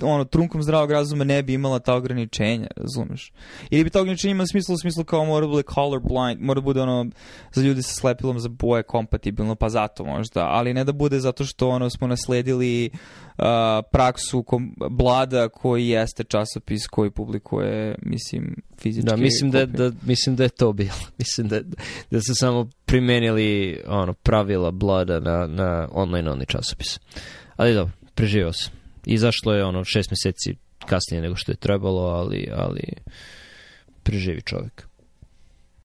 ono, 0.02 0.26
trunkom 0.26 0.64
zdravog 0.64 0.92
razuma 0.92 1.24
ne 1.24 1.44
bi 1.44 1.54
imala 1.54 1.80
ta 1.80 1.96
ograničenja, 1.96 2.68
razumeš? 2.76 3.32
Ili 3.70 3.84
bi 3.84 3.90
ta 3.90 4.02
ograničenja 4.02 4.32
imala 4.32 4.48
smisla 4.48 4.76
u 4.76 4.78
smislu 4.78 5.04
kao 5.04 5.26
mora 5.26 5.46
da 5.46 5.52
bude 5.52 5.64
color 5.74 6.00
blind, 6.00 6.42
mora 6.42 6.60
da 6.60 6.66
bude 6.66 6.82
ono 6.82 7.06
za 7.52 7.62
ljudi 7.62 7.82
sa 7.82 7.94
slepilom 7.94 8.40
za 8.40 8.50
boje 8.50 8.84
kompatibilno, 8.84 9.56
pa 9.56 9.70
zato 9.70 10.06
možda, 10.06 10.46
ali 10.46 10.74
ne 10.74 10.84
da 10.84 10.92
bude 10.92 11.20
zato 11.20 11.44
što 11.44 11.70
ono 11.70 11.90
smo 11.90 12.08
nasledili 12.08 12.90
uh, 13.38 13.44
praksu 13.92 14.44
kom, 14.44 14.76
Blada 14.90 15.50
koji 15.50 15.88
jeste 15.88 16.24
časopis 16.24 16.88
koji 16.88 17.12
publikuje, 17.12 17.96
mislim, 18.02 18.56
fizički. 18.78 19.10
Da, 19.10 19.16
mislim 19.16 19.52
da, 19.52 19.66
da, 19.66 19.92
mislim 20.06 20.36
da 20.36 20.44
je 20.44 20.50
to 20.50 20.74
bilo. 20.74 21.00
mislim 21.20 21.48
da, 21.48 21.62
da 22.12 22.22
su 22.22 22.36
samo 22.36 22.70
primenili 22.86 23.80
ono, 23.88 24.14
pravila 24.14 24.72
Blada 24.72 25.20
na, 25.20 25.48
na 25.48 25.88
online 25.92 26.32
only 26.32 26.46
časopis. 26.46 27.00
Ali 27.56 27.74
dobro, 27.74 27.94
preživao 28.16 28.54
sam. 28.54 28.78
Izašlo 29.10 29.54
je 29.54 29.66
ono 29.66 29.84
šest 29.84 30.12
meseci 30.12 30.56
kasnije 30.86 31.22
nego 31.22 31.36
što 31.36 31.52
je 31.52 31.56
trebalo, 31.56 32.02
ali, 32.02 32.50
ali 32.56 32.84
preživi 34.04 34.42
čovjek. 34.42 34.87